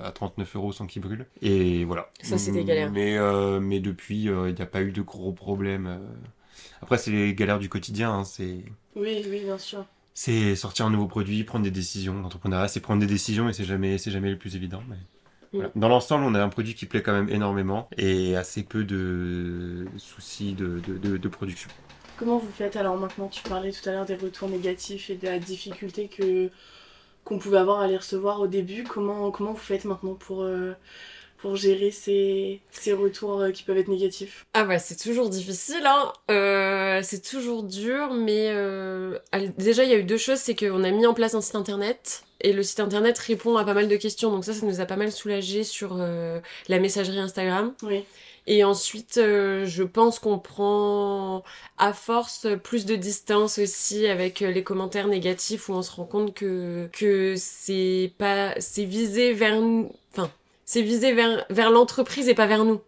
à 0.02 0.10
39 0.10 0.56
euros 0.56 0.72
sans 0.72 0.88
qu'il 0.88 1.00
brûle. 1.00 1.26
Et 1.40 1.84
voilà. 1.84 2.10
Ça, 2.20 2.36
c'était 2.36 2.64
galère. 2.64 2.90
Mais, 2.90 3.16
euh, 3.16 3.60
mais 3.60 3.78
depuis, 3.78 4.28
euh, 4.28 4.48
il 4.50 4.56
n'y 4.56 4.62
a 4.62 4.66
pas 4.66 4.82
eu 4.82 4.90
de 4.90 5.02
gros 5.02 5.30
problèmes. 5.30 6.00
Après, 6.82 6.98
c'est 6.98 7.12
les 7.12 7.32
galères 7.32 7.60
du 7.60 7.68
quotidien. 7.68 8.10
hein, 8.12 8.24
C'est 8.24 8.64
Oui, 8.96 9.24
oui, 9.30 9.42
bien 9.44 9.58
sûr. 9.58 9.84
c'est 10.14 10.56
sortir 10.56 10.86
un 10.86 10.90
nouveau 10.90 11.06
produit, 11.06 11.44
prendre 11.44 11.62
des 11.62 11.70
décisions. 11.70 12.20
L'entrepreneuriat, 12.20 12.66
c'est 12.66 12.80
prendre 12.80 12.98
des 13.00 13.06
décisions 13.06 13.48
et 13.48 13.52
c'est 13.52 13.64
jamais, 13.64 13.98
c'est 13.98 14.10
jamais 14.10 14.30
le 14.30 14.36
plus 14.36 14.56
évident. 14.56 14.82
mais 14.88 14.96
voilà. 15.52 15.71
Dans 15.75 15.88
l'ensemble, 15.88 16.25
on 16.25 16.35
a 16.35 16.42
un 16.42 16.49
produit 16.49 16.75
qui 16.75 16.87
plaît 16.87 17.02
quand 17.02 17.12
même 17.12 17.28
énormément 17.28 17.88
et 17.97 18.37
assez 18.37 18.62
peu 18.62 18.85
de 18.85 19.87
soucis 19.99 20.54
de, 20.54 20.80
de, 20.87 20.97
de- 20.99 21.16
de 21.16 21.28
production. 21.28 21.71
Comment 22.16 22.38
vous 22.38 22.50
faites 22.52 22.76
alors 22.76 22.97
maintenant? 22.97 23.28
Tu 23.28 23.42
parlais 23.42 23.73
tout 23.73 23.88
à 23.88 23.92
l'heure 23.92 24.04
des 24.04 24.14
retours 24.14 24.49
négatifs 24.49 25.11
et 25.11 25.16
de 25.16 25.26
la 25.26 25.38
difficulté 25.38 26.09
que 26.09 26.50
qu'on 27.25 27.38
pouvait 27.38 27.59
avoir 27.59 27.80
à 27.80 27.87
les 27.87 27.97
recevoir 27.97 28.40
au 28.40 28.49
début. 28.49 28.82
Comment, 28.82 29.30
comment 29.30 29.52
vous 29.52 29.56
faites 29.59 29.85
maintenant 29.85 30.14
pour, 30.14 30.42
euh, 30.42 30.73
pour 31.38 31.54
gérer 31.54 31.92
ces, 31.92 32.61
ces 32.71 32.92
retours 32.92 33.40
euh, 33.40 33.50
qui 33.50 33.62
peuvent 33.62 33.78
être 33.78 33.88
négatifs? 33.88 34.44
Ah 34.54 34.64
bah 34.64 34.78
c'est 34.80 34.97
toujours 34.97 35.30
difficile, 35.30 35.85
hein. 35.85 36.12
Euh, 36.30 37.00
c'est 37.02 37.23
toujours 37.23 37.62
dur, 37.62 38.12
mais 38.12 38.50
euh, 38.50 39.18
déjà 39.56 39.85
il 39.85 39.90
y 39.90 39.94
a 39.94 39.99
eu 39.99 40.04
deux 40.04 40.16
choses, 40.16 40.38
c'est 40.38 40.56
qu'on 40.56 40.82
a 40.82 40.90
mis 40.90 41.06
en 41.06 41.14
place 41.14 41.35
un 41.35 41.40
site 41.40 41.54
internet 41.54 42.25
et 42.42 42.52
le 42.52 42.62
site 42.62 42.80
internet 42.80 43.16
répond 43.18 43.56
à 43.56 43.64
pas 43.64 43.75
mal 43.75 43.88
de 43.88 43.96
questions, 43.96 44.30
donc 44.30 44.44
ça 44.44 44.52
ça 44.52 44.66
nous 44.66 44.80
a 44.80 44.87
pas 44.87 44.96
mal 44.96 45.12
soulagé 45.12 45.64
sur 45.64 45.96
euh, 45.99 46.40
la 46.68 46.78
messagerie 46.80 47.18
Instagram. 47.18 47.72
Oui. 47.82 48.04
Et 48.49 48.64
ensuite, 48.64 49.18
euh, 49.18 49.64
je 49.66 49.84
pense 49.84 50.18
qu'on 50.18 50.40
prend 50.40 51.44
à 51.78 51.92
force 51.92 52.49
plus 52.64 52.84
de 52.84 52.96
distance 52.96 53.58
aussi 53.58 54.08
avec 54.08 54.42
euh, 54.42 54.50
les 54.50 54.64
commentaires 54.64 55.06
négatifs 55.06 55.68
où 55.68 55.72
on 55.72 55.82
se 55.82 55.92
rend 55.92 56.04
compte 56.04 56.34
que 56.34 56.88
que 56.92 57.34
c'est 57.37 58.12
pas 58.18 58.54
c'est 58.58 58.84
visé 58.84 59.32
vers 59.32 59.61
nous, 59.61 59.92
enfin 60.12 60.28
c'est 60.64 60.82
visé 60.82 61.12
vers 61.12 61.46
vers 61.50 61.70
l'entreprise 61.70 62.28
et 62.28 62.34
pas 62.34 62.46
vers 62.46 62.64
nous. 62.64 62.80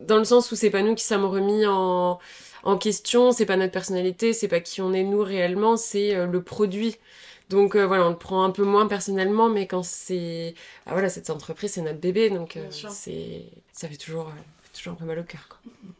Dans 0.00 0.18
le 0.18 0.24
sens 0.24 0.52
où 0.52 0.56
c'est 0.56 0.70
pas 0.70 0.82
nous 0.82 0.94
qui 0.94 1.04
sommes 1.04 1.24
remis 1.24 1.64
en 1.66 2.18
en 2.64 2.76
question, 2.76 3.32
c'est 3.32 3.46
pas 3.46 3.56
notre 3.56 3.72
personnalité, 3.72 4.32
c'est 4.34 4.48
pas 4.48 4.60
qui 4.60 4.82
on 4.82 4.92
est 4.92 5.04
nous 5.04 5.22
réellement, 5.22 5.76
c'est 5.78 6.26
le 6.26 6.42
produit. 6.42 6.96
Donc 7.50 7.76
euh, 7.76 7.86
voilà, 7.86 8.06
on 8.06 8.10
le 8.10 8.16
prend 8.18 8.44
un 8.44 8.50
peu 8.50 8.64
moins 8.64 8.86
personnellement, 8.86 9.48
mais 9.48 9.66
quand 9.66 9.82
c'est 9.82 10.54
ah 10.86 10.92
voilà 10.92 11.08
cette 11.08 11.30
entreprise, 11.30 11.72
c'est 11.72 11.82
notre 11.82 12.00
bébé, 12.00 12.30
donc 12.30 12.56
euh, 12.56 12.68
c'est 12.70 13.44
ça 13.72 13.88
fait 13.88 13.96
toujours 13.96 14.28
euh, 14.28 14.32
toujours 14.74 14.92
un 14.94 14.96
peu 14.96 15.04
mal 15.04 15.18
au 15.18 15.24
cœur. 15.24 15.46
Quoi. 15.48 15.58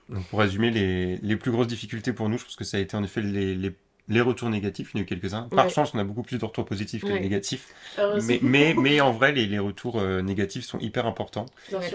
Donc 0.09 0.27
pour 0.29 0.39
résumer, 0.41 0.71
les, 0.71 1.17
les 1.19 1.37
plus 1.37 1.51
grosses 1.51 1.67
difficultés 1.67 2.13
pour 2.13 2.29
nous, 2.29 2.39
je 2.39 2.45
pense 2.45 2.57
que 2.57 2.65
ça 2.65 2.77
a 2.77 2.81
été 2.81 2.97
en 2.97 3.03
effet 3.03 3.21
les, 3.21 3.55
les, 3.55 3.73
les 4.09 4.21
retours 4.23 4.49
négatifs, 4.49 4.91
il 4.95 4.99
y 4.99 5.01
en 5.01 5.03
a 5.03 5.03
eu 5.03 5.07
quelques-uns. 5.07 5.43
Par 5.55 5.67
Ouais. 5.67 5.71
chance, 5.71 5.93
on 5.95 5.99
a 5.99 6.05
beaucoup 6.05 6.23
plus 6.23 6.39
de 6.39 6.45
retours 6.45 6.65
positifs 6.65 7.03
que 7.03 7.09
Ouais. 7.09 7.19
de 7.19 7.23
négatifs. 7.25 7.69
Mais, 8.25 8.39
mais, 8.43 8.75
mais 8.75 9.01
en 9.03 9.13
vrai, 9.13 9.33
les, 9.33 9.47
les 9.47 9.59
retours 9.59 9.99
euh, 10.01 10.23
négatifs 10.23 10.65
sont 10.65 10.79
hyper 10.79 11.07
importants. 11.07 11.47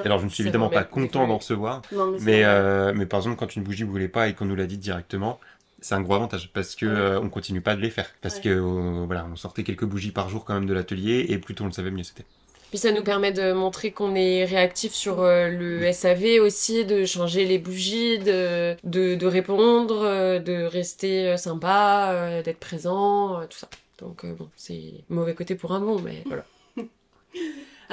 Alors 0.05 0.19
je 0.19 0.25
ne 0.25 0.29
suis 0.29 0.43
évidemment 0.43 0.69
pas 0.69 0.83
content 0.83 1.27
d'en 1.27 1.37
recevoir, 1.37 1.81
Non, 1.91 2.11
mais 2.11 2.17
mais, 2.19 2.43
euh, 2.43 2.93
mais 2.95 3.05
par 3.07 3.19
exemple, 3.19 3.35
quand 3.37 3.55
une 3.55 3.63
bougie 3.63 3.83
ne 3.83 3.89
brûlait 3.89 4.07
pas 4.07 4.27
et 4.29 4.35
qu'on 4.35 4.45
nous 4.45 4.55
l'a 4.55 4.67
dit 4.67 4.77
directement, 4.77 5.39
c'est 5.83 5.93
un 5.95 6.01
gros 6.01 6.15
avantage 6.15 6.49
parce 6.53 6.75
que 6.75 6.85
Ouais. 6.87 6.91
euh, 6.99 7.19
on 7.21 7.29
continue 7.29 7.61
pas 7.61 7.75
de 7.75 7.81
les 7.81 7.91
faire 7.91 8.09
parce 8.21 8.35
Ouais. 8.37 8.41
que 8.41 8.49
euh, 8.49 9.03
voilà 9.05 9.27
on 9.31 9.35
sortait 9.35 9.63
quelques 9.63 9.85
bougies 9.85 10.11
par 10.11 10.29
jour 10.29 10.45
quand 10.45 10.55
même 10.55 10.65
de 10.65 10.73
l'atelier 10.73 11.25
et 11.29 11.37
plus 11.37 11.53
tôt 11.55 11.63
on 11.65 11.67
le 11.67 11.73
savait 11.73 11.91
mieux 11.91 12.03
c'était 12.03 12.25
Puis 12.69 12.79
ça 12.79 12.91
nous 12.91 13.03
permet 13.03 13.31
de 13.31 13.53
montrer 13.53 13.91
qu'on 13.91 14.15
est 14.15 14.45
réactif 14.45 14.93
sur 14.93 15.21
euh, 15.21 15.49
le 15.49 15.91
SAV 15.91 16.39
aussi, 16.41 16.85
de 16.85 17.05
changer 17.05 17.45
les 17.45 17.59
bougies, 17.59 18.17
de, 18.17 18.75
de, 18.83 19.13
de 19.13 19.27
répondre, 19.27 19.99
de 20.39 20.63
rester 20.65 21.37
sympa, 21.37 22.41
d'être 22.43 22.59
présent, 22.59 23.45
tout 23.49 23.59
ça. 23.59 23.69
Donc 23.99 24.25
bon, 24.25 24.49
c'est 24.55 25.03
mauvais 25.09 25.35
côté 25.35 25.53
pour 25.55 25.71
un 25.73 25.79
bon, 25.81 25.99
mais 26.01 26.23
voilà. 26.25 26.45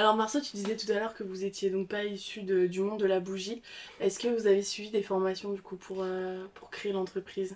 Alors 0.01 0.15
Marceau, 0.15 0.41
tu 0.41 0.55
disais 0.55 0.75
tout 0.75 0.91
à 0.91 0.95
l'heure 0.95 1.13
que 1.13 1.23
vous 1.23 1.43
étiez 1.45 1.69
donc 1.69 1.87
pas 1.87 2.03
issu 2.05 2.41
de- 2.41 2.65
du 2.65 2.79
monde 2.79 2.99
de 2.99 3.05
la 3.05 3.19
bougie. 3.19 3.61
Est-ce 3.99 4.17
que 4.17 4.27
vous 4.29 4.47
avez 4.47 4.63
suivi 4.63 4.89
des 4.89 5.03
formations 5.03 5.51
du 5.53 5.61
coup 5.61 5.75
pour, 5.75 5.97
euh, 6.01 6.43
pour 6.55 6.71
créer 6.71 6.91
l'entreprise? 6.91 7.55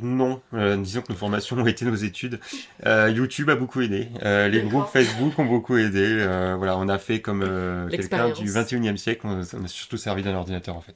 Non, 0.00 0.40
euh, 0.54 0.78
disons 0.78 1.02
que 1.02 1.12
nos 1.12 1.18
formations 1.18 1.56
ont 1.58 1.66
été 1.66 1.84
nos 1.84 1.94
études. 1.94 2.40
Euh, 2.86 3.10
YouTube 3.10 3.50
a 3.50 3.54
beaucoup 3.54 3.82
aidé. 3.82 4.08
Euh, 4.22 4.48
les 4.48 4.62
groupes 4.62 4.86
Facebook 4.86 5.38
ont 5.38 5.44
beaucoup 5.44 5.76
aidé. 5.76 6.00
Euh, 6.20 6.54
voilà, 6.56 6.78
on 6.78 6.88
a 6.88 6.96
fait 6.96 7.20
comme 7.20 7.42
euh, 7.42 7.86
quelqu'un 7.90 8.30
du 8.30 8.48
21e 8.50 8.96
siècle. 8.96 9.26
On, 9.26 9.42
on 9.42 9.64
a 9.64 9.68
surtout 9.68 9.98
servi 9.98 10.22
d'un 10.22 10.34
ordinateur 10.34 10.76
en 10.76 10.80
fait. 10.80 10.94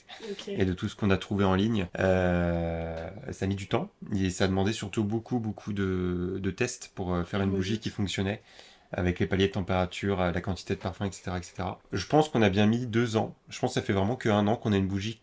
Et 0.48 0.64
de 0.64 0.72
tout 0.72 0.88
ce 0.88 0.96
qu'on 0.96 1.10
a 1.10 1.18
trouvé 1.18 1.44
en 1.44 1.54
ligne. 1.54 1.86
Euh, 1.98 3.10
ça 3.30 3.44
a 3.44 3.48
mis 3.48 3.56
du 3.56 3.68
temps 3.68 3.90
et 4.16 4.30
ça 4.30 4.44
a 4.44 4.48
demandé 4.48 4.72
surtout 4.72 5.04
beaucoup, 5.04 5.38
beaucoup 5.38 5.74
de, 5.74 6.38
de 6.40 6.50
tests 6.50 6.90
pour 6.94 7.12
euh, 7.14 7.24
faire 7.24 7.42
une 7.42 7.50
Oui. 7.50 7.56
bougie 7.56 7.78
qui 7.80 7.90
fonctionnait 7.90 8.40
avec 8.92 9.18
les 9.18 9.26
paliers 9.26 9.48
de 9.48 9.52
température, 9.52 10.20
euh, 10.20 10.32
la 10.32 10.40
quantité 10.40 10.74
de 10.74 10.80
parfum, 10.80 11.06
etc., 11.06 11.32
etc. 11.36 11.54
Je 11.92 12.06
pense 12.06 12.28
qu'on 12.28 12.42
a 12.42 12.50
bien 12.50 12.66
mis 12.66 12.86
deux 12.86 13.16
ans. 13.16 13.34
Je 13.48 13.58
pense 13.58 13.70
que 13.70 13.80
ça 13.80 13.82
fait 13.82 13.92
vraiment 13.92 14.16
qu'un 14.16 14.46
an 14.46 14.56
qu'on 14.56 14.72
a 14.72 14.76
une 14.76 14.88
bougie 14.88 15.20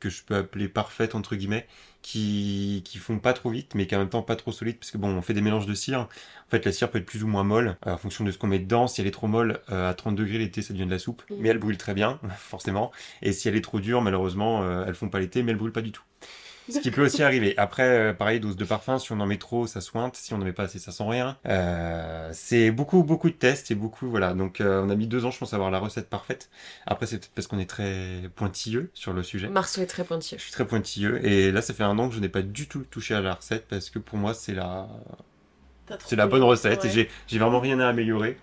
que 0.00 0.10
je 0.10 0.22
peux 0.22 0.36
appeler 0.36 0.68
parfaite 0.68 1.14
entre 1.14 1.36
guillemets, 1.36 1.66
qui 2.02 2.82
qui 2.84 2.98
font 2.98 3.18
pas 3.18 3.32
trop 3.32 3.50
vite, 3.50 3.74
mais 3.74 3.86
qui 3.86 3.96
en 3.96 4.00
même 4.00 4.08
temps 4.08 4.22
pas 4.22 4.36
trop 4.36 4.52
solide, 4.52 4.78
parce 4.78 4.90
que 4.90 4.98
bon, 4.98 5.08
on 5.08 5.22
fait 5.22 5.34
des 5.34 5.40
mélanges 5.40 5.66
de 5.66 5.74
cire. 5.74 6.00
En 6.00 6.50
fait, 6.50 6.64
la 6.64 6.72
cire 6.72 6.90
peut 6.90 6.98
être 6.98 7.06
plus 7.06 7.24
ou 7.24 7.26
moins 7.26 7.44
molle, 7.44 7.76
euh, 7.86 7.94
en 7.94 7.98
fonction 7.98 8.24
de 8.24 8.30
ce 8.30 8.38
qu'on 8.38 8.46
met 8.46 8.58
dedans. 8.58 8.86
Si 8.86 9.00
elle 9.00 9.06
est 9.06 9.12
trop 9.12 9.26
molle, 9.26 9.60
euh, 9.70 9.90
à 9.90 9.94
30 9.94 10.16
degrés 10.16 10.38
l'été, 10.38 10.62
ça 10.62 10.72
devient 10.72 10.86
de 10.86 10.90
la 10.90 10.98
soupe, 10.98 11.22
mais 11.38 11.48
elle 11.48 11.58
brûle 11.58 11.78
très 11.78 11.94
bien, 11.94 12.18
forcément. 12.38 12.92
Et 13.22 13.32
si 13.32 13.48
elle 13.48 13.56
est 13.56 13.60
trop 13.62 13.80
dure, 13.80 14.02
malheureusement, 14.02 14.62
euh, 14.62 14.84
elles 14.86 14.94
font 14.94 15.08
pas 15.08 15.20
l'été, 15.20 15.42
mais 15.42 15.52
elles 15.52 15.58
brûlent 15.58 15.72
pas 15.72 15.82
du 15.82 15.92
tout. 15.92 16.02
Ce 16.70 16.80
qui 16.80 16.90
peut 16.90 17.04
aussi 17.04 17.22
arriver. 17.22 17.54
Après, 17.56 17.82
euh, 18.10 18.12
pareil, 18.12 18.40
dose 18.40 18.56
de 18.56 18.64
parfum, 18.64 18.98
si 18.98 19.12
on 19.12 19.20
en 19.20 19.26
met 19.26 19.38
trop, 19.38 19.66
ça 19.66 19.80
sointe. 19.80 20.16
Si 20.16 20.34
on 20.34 20.36
en 20.36 20.44
met 20.44 20.52
pas 20.52 20.64
assez, 20.64 20.78
ça 20.78 20.92
sent 20.92 21.04
rien. 21.06 21.36
Euh, 21.46 22.30
c'est 22.32 22.70
beaucoup, 22.70 23.02
beaucoup 23.04 23.30
de 23.30 23.34
tests 23.34 23.70
et 23.70 23.74
beaucoup, 23.74 24.08
voilà. 24.10 24.34
Donc, 24.34 24.60
euh, 24.60 24.82
on 24.84 24.90
a 24.90 24.94
mis 24.94 25.06
deux 25.06 25.24
ans, 25.24 25.30
je 25.30 25.38
pense, 25.38 25.52
à 25.52 25.56
avoir 25.56 25.70
la 25.70 25.78
recette 25.78 26.08
parfaite. 26.10 26.50
Après, 26.86 27.06
c'est 27.06 27.18
peut-être 27.18 27.32
parce 27.34 27.46
qu'on 27.46 27.58
est 27.58 27.68
très 27.70 28.30
pointilleux 28.36 28.90
sur 28.94 29.12
le 29.12 29.22
sujet. 29.22 29.48
Marceau 29.48 29.80
est 29.82 29.86
très 29.86 30.04
pointilleux. 30.04 30.38
Je 30.38 30.42
suis 30.44 30.52
très 30.52 30.66
pointilleux 30.66 31.24
et 31.24 31.50
là 31.52 31.62
ça 31.62 31.74
fait 31.74 31.84
un 31.84 31.98
an 31.98 32.08
que 32.08 32.14
je 32.14 32.20
n'ai 32.20 32.28
pas 32.28 32.42
du 32.42 32.68
tout 32.68 32.84
touché 32.90 33.14
à 33.14 33.20
la 33.20 33.34
recette 33.34 33.66
parce 33.68 33.90
que 33.90 33.98
pour 33.98 34.18
moi 34.18 34.34
c'est 34.34 34.54
la 34.54 34.88
c'est 36.04 36.16
la 36.16 36.26
bonne 36.26 36.42
recette 36.42 36.84
et 36.84 36.88
Ouais. 36.88 36.92
j'ai 36.94 37.08
j'ai 37.26 37.38
vraiment 37.38 37.60
rien 37.60 37.80
à 37.80 37.88
améliorer. 37.88 38.38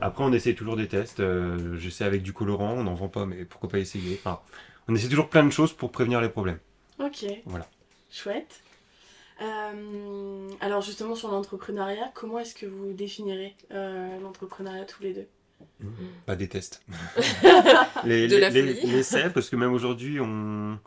Après 0.00 0.24
on 0.24 0.32
essaie 0.32 0.54
toujours 0.54 0.76
des 0.76 0.88
tests, 0.88 1.20
euh, 1.20 1.76
j'essaie 1.78 2.04
avec 2.04 2.22
du 2.22 2.32
colorant, 2.32 2.72
on 2.74 2.84
n'en 2.84 2.94
vend 2.94 3.08
pas 3.08 3.26
mais 3.26 3.44
pourquoi 3.44 3.68
pas 3.70 3.78
essayer? 3.78 4.20
Enfin, 4.24 4.40
on 4.88 4.94
essaie 4.94 5.08
toujours 5.08 5.30
plein 5.30 5.44
de 5.44 5.50
choses 5.50 5.72
pour 5.72 5.92
prévenir 5.92 6.20
les 6.20 6.28
problèmes. 6.28 6.58
Ok. 6.98 7.26
Voilà. 7.46 7.68
Chouette. 8.10 8.62
Euh, 9.42 10.48
alors 10.60 10.80
justement 10.80 11.14
sur 11.16 11.30
l'entrepreneuriat, 11.30 12.12
comment 12.14 12.38
est-ce 12.38 12.54
que 12.54 12.66
vous 12.66 12.92
définirez 12.92 13.56
euh, 13.72 14.20
l'entrepreneuriat 14.20 14.84
tous 14.84 15.02
les 15.02 15.12
deux 15.12 15.26
Pas 16.26 16.36
des 16.36 16.48
tests. 16.48 16.82
les, 18.04 18.28
De 18.28 18.36
la 18.36 18.50
les, 18.50 19.30
parce 19.34 19.50
que 19.50 19.56
même 19.56 19.72
aujourd'hui 19.72 20.20
on 20.20 20.78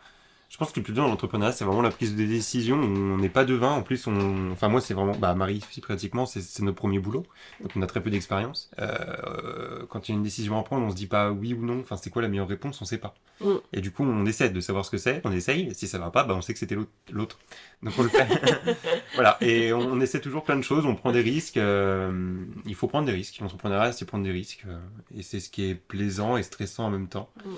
je 0.50 0.58
pense 0.58 0.72
que 0.72 0.80
le 0.80 0.84
plus 0.84 0.94
dur 0.94 1.04
dans 1.04 1.10
l'entrepreneuriat, 1.10 1.52
c'est 1.52 1.66
vraiment 1.66 1.82
la 1.82 1.90
prise 1.90 2.16
de 2.16 2.26
décision. 2.26 2.78
On 2.78 3.18
n'est 3.18 3.28
pas 3.30 3.44
devin. 3.44 3.72
En 3.72 3.82
plus, 3.82 4.08
on, 4.08 4.52
enfin 4.52 4.70
moi, 4.70 4.80
c'est 4.80 4.94
vraiment, 4.94 5.14
bah 5.16 5.34
Marie, 5.36 5.62
aussi, 5.68 5.82
pratiquement, 5.82 6.26
c'est, 6.26 6.60
notre 6.62 6.78
premier 6.78 7.00
boulot, 7.00 7.26
donc 7.62 7.72
on 7.76 7.82
a 7.82 7.88
très 7.88 8.02
peu 8.02 8.10
d'expérience. 8.10 8.70
Euh, 8.80 9.86
quand 9.90 10.08
il 10.08 10.14
y 10.14 10.16
a 10.16 10.18
une 10.18 10.24
décision 10.24 10.58
à 10.58 10.64
prendre, 10.64 10.86
on 10.86 10.90
se 10.90 10.96
dit 10.96 11.08
pas 11.08 11.32
oui 11.32 11.54
ou 11.54 11.66
non. 11.66 11.80
Enfin, 11.82 11.98
c'est 11.98 12.10
quoi 12.10 12.22
la 12.22 12.30
meilleure 12.30 12.48
réponse? 12.48 12.82
On 12.82 12.86
sait 12.86 12.98
pas. 12.98 13.14
Mm. 13.42 13.56
Et 13.74 13.82
du 13.82 13.92
coup, 13.92 14.04
on 14.04 14.26
essaie 14.26 14.50
de 14.50 14.60
savoir 14.62 14.86
ce 14.86 14.92
que 14.92 14.98
c'est. 14.98 15.22
On 15.26 15.32
essaye. 15.34 15.74
Si 15.76 15.86
ça 15.88 15.98
va 16.00 16.12
pas, 16.12 16.24
bah 16.24 16.34
on 16.36 16.42
sait 16.42 16.54
que 16.54 16.60
c'était 16.60 16.76
l'autre. 16.76 16.92
l'autre. 17.12 17.38
Donc 17.84 17.94
on 17.98 18.04
le 18.04 18.10
fait. 18.10 18.28
voilà. 19.16 19.38
Et 19.42 19.74
on, 19.74 19.80
on 19.80 20.00
essaie 20.00 20.22
toujours 20.22 20.44
plein 20.44 20.56
de 20.56 20.62
choses. 20.64 20.86
On 20.86 20.96
prend 20.96 21.12
des 21.12 21.22
risques. 21.22 21.58
euh, 21.58 22.36
il 22.66 22.76
faut 22.76 22.88
prendre 22.88 23.06
des 23.06 23.12
risques. 23.14 23.38
L'entrepreneuriat, 23.42 23.92
c'est 23.92 24.06
prendre 24.06 24.24
des 24.24 24.32
risques. 24.32 24.64
euh, 24.68 24.80
et 25.16 25.24
c'est 25.24 25.40
ce 25.42 25.50
qui 25.50 25.70
est 25.70 25.76
plaisant 25.76 26.38
et 26.38 26.44
stressant 26.44 26.86
en 26.86 26.90
même 26.90 27.08
temps. 27.10 27.30
Mm. 27.46 27.50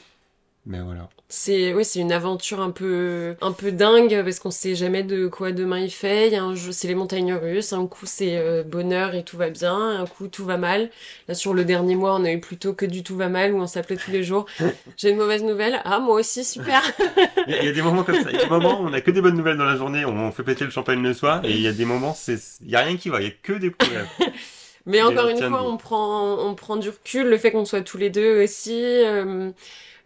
Mais 0.72 0.82
voilà. 0.82 1.10
C'est 1.30 1.74
oui, 1.74 1.84
c'est 1.84 2.00
une 2.00 2.12
aventure 2.12 2.60
un 2.62 2.70
peu 2.70 3.36
un 3.42 3.52
peu 3.52 3.72
dingue 3.72 4.22
parce 4.24 4.40
qu'on 4.40 4.52
sait 4.52 4.76
jamais 4.76 5.02
de 5.02 5.28
quoi 5.28 5.52
demain 5.52 5.80
il 5.80 5.90
fait. 5.90 6.28
Il 6.28 6.34
y 6.34 6.36
a 6.36 6.44
un 6.44 6.54
jeu, 6.54 6.72
c'est 6.72 6.88
les 6.88 6.94
montagnes 6.94 7.34
russes. 7.34 7.74
Un 7.74 7.88
coup 7.88 8.06
c'est 8.06 8.38
euh, 8.38 8.62
bonheur 8.64 9.16
et 9.16 9.24
tout 9.24 9.36
va 9.36 9.50
bien, 9.50 9.76
un 10.02 10.06
coup 10.06 10.28
tout 10.28 10.46
va 10.46 10.58
mal. 10.58 10.92
Là 11.28 11.34
sur 11.34 11.56
le 11.56 11.66
dernier 11.66 11.96
mois, 11.96 12.14
on 12.16 12.24
a 12.24 12.32
eu 12.32 12.40
plutôt 12.40 12.74
que 12.74 12.86
du 12.86 13.02
tout 13.02 13.16
va 13.16 13.30
mal 13.30 13.54
où 13.54 13.58
on 13.60 13.66
s'appelait 13.66 13.98
tous 13.98 14.12
les 14.12 14.24
jours. 14.24 14.46
J'ai 14.98 15.10
une 15.10 15.18
mauvaise 15.18 15.44
nouvelle. 15.44 15.82
Ah 15.86 16.00
moi 16.00 16.16
aussi 16.20 16.46
super. 16.46 16.84
Il 17.48 17.54
y, 17.54 17.58
a- 17.58 17.62
il 17.62 17.66
y 17.66 17.70
a 17.70 17.72
des 17.74 17.82
moments 17.82 18.04
comme 18.04 18.22
ça. 18.22 18.30
Il 18.30 18.36
y 18.38 18.40
a 18.40 18.44
des 18.44 18.50
moments 18.50 18.80
où 18.82 18.86
on 18.86 18.94
a 18.94 19.02
que 19.02 19.10
des 19.10 19.22
bonnes 19.22 19.38
nouvelles 19.38 19.58
dans 19.58 19.66
la 19.66 19.76
journée, 19.76 20.06
on 20.06 20.32
fait 20.32 20.44
péter 20.44 20.66
le 20.66 20.72
champagne 20.72 21.02
le 21.02 21.14
soir, 21.16 21.44
et 21.46 21.50
il 21.52 21.62
y 21.62 21.68
a 21.68 21.74
des 21.74 21.86
moments, 21.86 22.14
c'est, 22.14 22.38
il 22.62 22.70
y 22.70 22.76
a 22.76 22.82
rien 22.82 22.96
qui 22.98 23.10
va, 23.10 23.22
il 23.22 23.28
y 23.28 23.32
a 23.32 23.34
que 23.42 23.54
des 23.54 23.72
problèmes. 23.72 24.06
Mais 24.86 25.02
encore 25.02 25.28
une 25.28 25.38
fois, 25.38 25.64
on 25.64 25.78
prend 25.78 26.38
on 26.40 26.56
prend 26.56 26.78
du 26.78 26.90
recul. 26.90 27.28
Le 27.28 27.38
fait 27.38 27.52
qu'on 27.52 27.66
soit 27.66 27.82
tous 27.82 27.98
les 27.98 28.10
deux 28.10 28.44
aussi. 28.44 28.82
euh, 28.84 29.52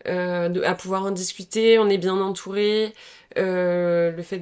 de, 0.06 0.62
à 0.64 0.76
pouvoir 0.76 1.04
en 1.04 1.12
discuter, 1.12 1.80
on 1.80 1.90
est 1.90 1.98
bien 1.98 2.20
entouré. 2.20 2.94
Euh, 3.38 4.12
le 4.12 4.22
fait 4.22 4.40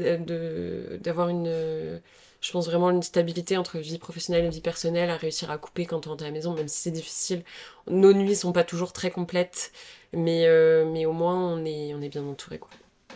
d'avoir 1.01 1.29
une, 1.29 2.01
je 2.41 2.51
pense 2.51 2.65
vraiment 2.65 2.89
une 2.89 3.03
stabilité 3.03 3.55
entre 3.57 3.77
vie 3.77 3.99
professionnelle 3.99 4.45
et 4.45 4.49
vie 4.49 4.61
personnelle, 4.61 5.09
à 5.09 5.15
réussir 5.15 5.51
à 5.51 5.57
couper 5.57 5.85
quand 5.85 6.07
on 6.07 6.17
est 6.17 6.21
à 6.23 6.25
la 6.25 6.31
maison, 6.31 6.53
même 6.53 6.67
si 6.67 6.81
c'est 6.81 6.91
difficile. 6.91 7.43
Nos 7.87 8.13
nuits 8.13 8.35
sont 8.35 8.51
pas 8.51 8.63
toujours 8.63 8.93
très 8.93 9.11
complètes, 9.11 9.71
mais 10.13 10.45
euh, 10.47 10.85
mais 10.85 11.05
au 11.05 11.13
moins 11.13 11.53
on 11.53 11.63
est 11.65 11.93
on 11.93 12.01
est 12.01 12.09
bien 12.09 12.23
entouré. 12.23 12.59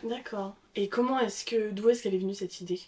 D'accord. 0.04 0.56
Et 0.76 0.90
comment 0.90 1.20
est-ce 1.20 1.46
que 1.46 1.72
d'où 1.72 1.90
est-ce 1.90 2.04
qu'elle 2.04 2.16
est 2.16 2.20
venue 2.20 2.36
cette 2.36 2.62
idée? 2.62 2.82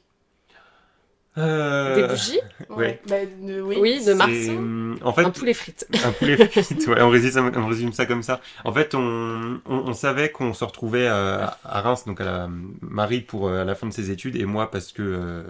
Euh, 1.37 1.95
Des 1.95 2.07
bougies 2.07 2.39
Ouais. 2.69 2.99
Bah, 3.07 3.15
de- 3.41 3.61
oui. 3.61 3.77
Oui, 3.79 4.03
de 4.05 4.13
Marceau. 4.13 4.51
hum, 4.57 4.97
En 5.03 5.13
fait, 5.13 5.23
Un 5.23 5.29
poulet 5.29 5.53
frites. 5.53 5.87
Un 6.03 6.11
poulet 6.11 6.35
frites, 6.47 6.87
ouais, 6.87 7.01
on 7.01 7.09
résume, 7.09 7.51
on 7.55 7.67
résume 7.67 7.93
ça 7.93 8.05
comme 8.05 8.23
ça. 8.23 8.41
En 8.65 8.73
fait, 8.73 8.95
on, 8.95 9.59
on, 9.65 9.75
on 9.75 9.93
savait 9.93 10.29
qu'on 10.31 10.53
se 10.53 10.63
retrouvait 10.63 11.07
à, 11.07 11.57
à 11.63 11.81
Reims, 11.81 12.05
donc 12.05 12.19
à 12.21 12.25
la 12.25 12.49
Marie 12.81 13.21
pour 13.21 13.47
euh, 13.47 13.61
à 13.61 13.65
la 13.65 13.75
fin 13.75 13.87
de 13.87 13.93
ses 13.93 14.09
études, 14.11 14.35
et 14.35 14.45
moi 14.45 14.71
parce 14.71 14.91
que 14.91 15.01
euh, 15.03 15.43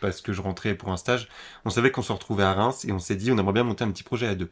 parce 0.00 0.20
que 0.20 0.32
je 0.32 0.40
rentrais 0.42 0.74
pour 0.74 0.90
un 0.90 0.96
stage. 0.96 1.28
On 1.64 1.70
savait 1.70 1.90
qu'on 1.90 2.02
se 2.02 2.12
retrouvait 2.12 2.44
à 2.44 2.52
Reims, 2.54 2.84
et 2.84 2.92
on 2.92 2.98
s'est 2.98 3.16
dit 3.16 3.30
on 3.30 3.38
aimerait 3.38 3.52
bien 3.54 3.64
monter 3.64 3.84
un 3.84 3.90
petit 3.90 4.02
projet 4.04 4.26
à 4.26 4.34
deux. 4.34 4.48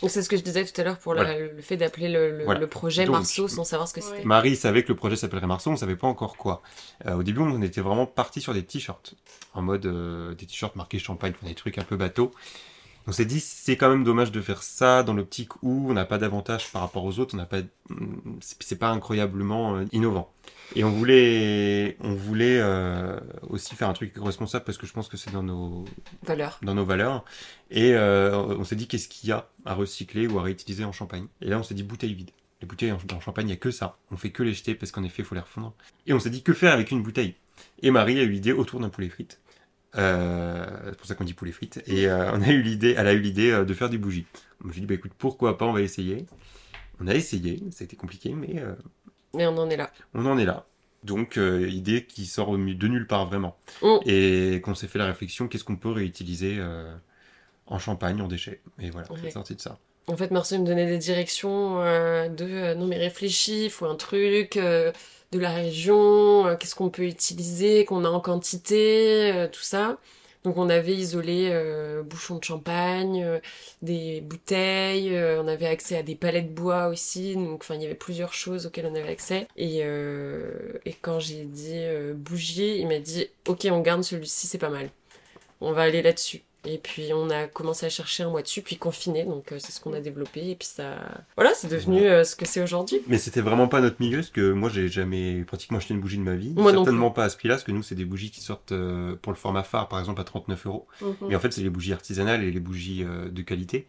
Donc 0.00 0.10
c'est 0.10 0.22
ce 0.22 0.28
que 0.28 0.36
je 0.36 0.42
disais 0.42 0.64
tout 0.64 0.80
à 0.80 0.84
l'heure 0.84 0.98
pour 0.98 1.14
la- 1.14 1.38
le 1.38 1.60
fait 1.60 1.76
d'appeler 1.76 2.08
le, 2.08 2.38
le, 2.38 2.44
Voilà. 2.44 2.60
le 2.60 2.66
projet 2.66 3.04
Donc, 3.04 3.16
Marceau 3.16 3.48
sans 3.48 3.64
savoir 3.64 3.86
ce 3.88 3.92
que 3.94 4.00
c'était. 4.00 4.24
Marie 4.24 4.56
savait 4.56 4.82
que 4.82 4.88
le 4.88 4.96
projet 4.96 5.16
s'appellerait 5.16 5.46
Marceau, 5.46 5.70
on 5.70 5.76
savait 5.76 5.96
pas 5.96 6.06
encore 6.06 6.36
quoi. 6.36 6.62
Euh, 7.06 7.16
au 7.16 7.22
début, 7.22 7.40
on 7.40 7.60
était 7.62 7.80
vraiment 7.82 8.06
parti 8.06 8.40
sur 8.40 8.54
des 8.54 8.64
t-shirts, 8.64 9.14
en 9.54 9.62
mode 9.62 9.84
euh, 9.86 10.34
des 10.34 10.46
t-shirts 10.46 10.74
marqués 10.76 10.98
champagne, 10.98 11.34
des 11.42 11.54
trucs 11.54 11.76
un 11.78 11.84
peu 11.84 11.96
bateau. 11.96 12.32
On 13.06 13.12
s'est 13.12 13.24
dit 13.24 13.40
c'est 13.40 13.76
quand 13.76 13.88
même 13.90 14.04
dommage 14.04 14.30
de 14.30 14.40
faire 14.40 14.62
ça 14.62 15.02
dans 15.02 15.14
l'optique 15.14 15.52
où 15.62 15.90
on 15.90 15.94
n'a 15.94 16.04
pas 16.04 16.18
d'avantage 16.18 16.70
par 16.70 16.82
rapport 16.82 17.04
aux 17.04 17.18
autres, 17.18 17.34
on 17.34 17.38
n'a 17.38 17.46
pas, 17.46 17.58
c'est 18.40 18.56
c'est 18.62 18.76
pas 18.78 18.90
incroyablement 18.90 19.76
euh, 19.76 19.84
innovant. 19.92 20.30
Et 20.76 20.84
on 20.84 20.90
voulait, 20.90 21.96
on 22.00 22.14
voulait 22.14 22.60
euh, 22.60 23.18
aussi 23.48 23.74
faire 23.74 23.88
un 23.88 23.92
truc 23.92 24.12
responsable 24.16 24.64
parce 24.64 24.78
que 24.78 24.86
je 24.86 24.92
pense 24.92 25.08
que 25.08 25.16
c'est 25.16 25.32
dans 25.32 25.42
nos, 25.42 25.84
Valeur. 26.22 26.60
dans 26.62 26.74
nos 26.74 26.84
valeurs. 26.84 27.24
Et 27.70 27.94
euh, 27.94 28.36
on 28.36 28.64
s'est 28.64 28.76
dit 28.76 28.86
qu'est-ce 28.86 29.08
qu'il 29.08 29.30
y 29.30 29.32
a 29.32 29.48
à 29.64 29.74
recycler 29.74 30.26
ou 30.26 30.38
à 30.38 30.42
réutiliser 30.42 30.84
en 30.84 30.92
champagne. 30.92 31.26
Et 31.40 31.48
là, 31.48 31.58
on 31.58 31.62
s'est 31.62 31.74
dit 31.74 31.82
bouteille 31.82 32.14
vide. 32.14 32.30
Les 32.60 32.66
bouteilles 32.66 32.92
en, 32.92 33.20
champagne, 33.20 33.46
il 33.46 33.48
n'y 33.48 33.54
a 33.54 33.56
que 33.56 33.70
ça. 33.70 33.96
On 34.10 34.16
fait 34.16 34.30
que 34.30 34.42
les 34.42 34.52
jeter 34.52 34.74
parce 34.74 34.92
qu'en 34.92 35.02
effet, 35.02 35.22
il 35.22 35.24
faut 35.24 35.34
les 35.34 35.40
refondre. 35.40 35.74
Et 36.06 36.12
on 36.12 36.20
s'est 36.20 36.30
dit 36.30 36.42
que 36.42 36.52
faire 36.52 36.72
avec 36.72 36.90
une 36.90 37.02
bouteille. 37.02 37.34
Et 37.82 37.90
Marie 37.90 38.18
a 38.18 38.22
eu 38.22 38.30
l'idée 38.30 38.52
autour 38.52 38.80
d'un 38.80 38.90
poulet 38.90 39.08
frites. 39.08 39.40
Euh, 39.96 40.64
c'est 40.84 40.96
pour 40.96 41.06
ça 41.06 41.14
qu'on 41.14 41.24
dit 41.24 41.34
poulet 41.34 41.52
frites. 41.52 41.82
Et 41.86 42.08
on 42.08 42.42
a 42.42 42.48
eu 42.50 42.62
l'idée, 42.62 42.94
elle 42.96 43.06
a 43.08 43.12
eu 43.12 43.20
l'idée 43.20 43.64
de 43.64 43.74
faire 43.74 43.90
du 43.90 43.98
bougie. 43.98 44.26
Je 44.60 44.66
me 44.66 44.72
suis 44.72 44.82
dit, 44.82 44.86
bah 44.86 44.94
écoute, 44.94 45.12
pourquoi 45.16 45.56
pas, 45.56 45.64
on 45.64 45.72
va 45.72 45.80
essayer. 45.80 46.26
On 47.00 47.06
a 47.06 47.14
essayé, 47.14 47.62
ça 47.70 47.82
a 47.82 47.84
été 47.84 47.96
compliqué, 47.96 48.34
mais 48.34 48.58
euh, 48.58 48.74
Mais 49.34 49.46
on 49.46 49.56
en 49.58 49.70
est 49.70 49.76
là. 49.76 49.90
on 50.14 50.26
en 50.26 50.38
est 50.38 50.44
là. 50.44 50.66
Donc, 51.02 51.38
euh, 51.38 51.66
idée 51.68 52.04
qui 52.04 52.26
sort 52.26 52.52
de 52.52 52.58
nulle 52.88 53.06
part 53.06 53.26
vraiment. 53.26 53.56
Mm. 53.82 53.96
Et 54.06 54.60
qu'on 54.62 54.74
s'est 54.74 54.86
fait 54.88 54.98
la 54.98 55.06
réflexion, 55.06 55.48
qu'est-ce 55.48 55.64
qu'on 55.64 55.76
peut 55.76 55.90
réutiliser 55.90 56.56
euh, 56.58 56.94
en 57.66 57.78
champagne, 57.78 58.20
en 58.20 58.28
déchets. 58.28 58.60
Et 58.78 58.90
voilà, 58.90 59.10
Ouais. 59.10 59.18
c'est 59.22 59.30
sorti 59.30 59.54
de 59.54 59.60
ça. 59.60 59.78
En 60.08 60.16
fait, 60.16 60.30
Marceau 60.30 60.58
me 60.58 60.66
donnait 60.66 60.86
des 60.86 60.98
directions 60.98 61.80
euh, 61.82 62.28
de 62.28 62.74
non 62.74 62.86
mais 62.86 62.98
réfléchis, 62.98 63.66
il 63.66 63.70
faut 63.70 63.86
un 63.86 63.94
truc 63.94 64.56
de 64.58 64.92
la 65.38 65.52
région, 65.52 66.56
qu'est-ce 66.58 66.74
qu'on 66.74 66.90
peut 66.90 67.04
utiliser, 67.04 67.84
qu'on 67.84 68.04
a 68.04 68.08
en 68.08 68.20
quantité, 68.20 69.48
tout 69.52 69.62
ça. 69.62 69.98
Donc 70.44 70.56
on 70.56 70.70
avait 70.70 70.94
isolé 70.94 71.50
euh, 71.50 72.02
bouchons 72.02 72.38
de 72.38 72.44
champagne, 72.44 73.22
euh, 73.22 73.40
des 73.82 74.22
bouteilles, 74.22 75.14
euh, 75.14 75.42
on 75.42 75.48
avait 75.48 75.66
accès 75.66 75.98
à 75.98 76.02
des 76.02 76.14
palettes 76.14 76.54
bois 76.54 76.88
aussi, 76.88 77.34
donc 77.34 77.60
enfin 77.62 77.74
il 77.74 77.82
y 77.82 77.84
avait 77.84 77.94
plusieurs 77.94 78.32
choses 78.32 78.66
auxquelles 78.66 78.86
on 78.86 78.94
avait 78.94 79.10
accès. 79.10 79.48
Et, 79.56 79.80
et 79.80 80.92
quand 81.02 81.20
j'ai 81.20 81.44
dit 81.44 81.84
bougie, 82.14 82.78
il 82.78 82.88
m'a 82.88 82.98
dit 83.00 83.28
ok 83.48 83.68
on 83.70 83.80
garde 83.80 84.02
celui-ci, 84.02 84.46
c'est 84.46 84.58
pas 84.58 84.70
mal. 84.70 84.90
On 85.60 85.72
va 85.72 85.82
aller 85.82 86.02
là-dessus. 86.02 86.42
Et 86.66 86.78
puis 86.78 87.10
on 87.14 87.30
a 87.30 87.46
commencé 87.46 87.86
à 87.86 87.88
chercher 87.88 88.22
un 88.22 88.28
mois 88.28 88.42
dessus, 88.42 88.60
puis 88.60 88.76
confiné, 88.76 89.24
donc 89.24 89.50
euh, 89.50 89.56
c'est 89.58 89.72
ce 89.72 89.80
qu'on 89.80 89.94
a 89.94 90.00
développé, 90.00 90.50
et 90.50 90.54
puis 90.54 90.68
ça... 90.68 90.96
Voilà, 91.36 91.52
c'est 91.54 91.68
devenu 91.68 92.06
euh, 92.06 92.22
ce 92.22 92.36
que 92.36 92.44
c'est 92.44 92.62
aujourd'hui. 92.62 93.00
Mais 93.06 93.16
c'était 93.16 93.40
vraiment 93.40 93.66
pas 93.66 93.80
notre 93.80 93.96
milieu, 94.00 94.18
parce 94.18 94.30
que 94.30 94.52
moi, 94.52 94.68
j'ai 94.68 94.88
jamais 94.88 95.42
pratiquement 95.44 95.78
acheté 95.78 95.94
une 95.94 96.00
bougie 96.00 96.18
de 96.18 96.22
ma 96.22 96.36
vie. 96.36 96.52
Moi 96.54 96.72
non 96.72 96.84
Certainement 96.84 97.10
pas 97.10 97.24
à 97.24 97.28
ce 97.30 97.38
prix-là, 97.38 97.54
parce 97.54 97.64
que 97.64 97.72
nous, 97.72 97.82
c'est 97.82 97.94
des 97.94 98.04
bougies 98.04 98.30
qui 98.30 98.40
sortent 98.40 98.72
euh, 98.72 99.16
pour 99.22 99.32
le 99.32 99.38
format 99.38 99.62
phare, 99.62 99.88
par 99.88 100.00
exemple, 100.00 100.20
à 100.20 100.24
39 100.24 100.66
euros. 100.66 100.86
Mhm. 101.00 101.14
Mais 101.28 101.36
en 101.36 101.40
fait, 101.40 101.50
c'est 101.50 101.62
les 101.62 101.70
bougies 101.70 101.94
artisanales 101.94 102.44
et 102.44 102.50
les 102.50 102.60
bougies 102.60 103.04
de 103.04 103.42
qualité. 103.42 103.86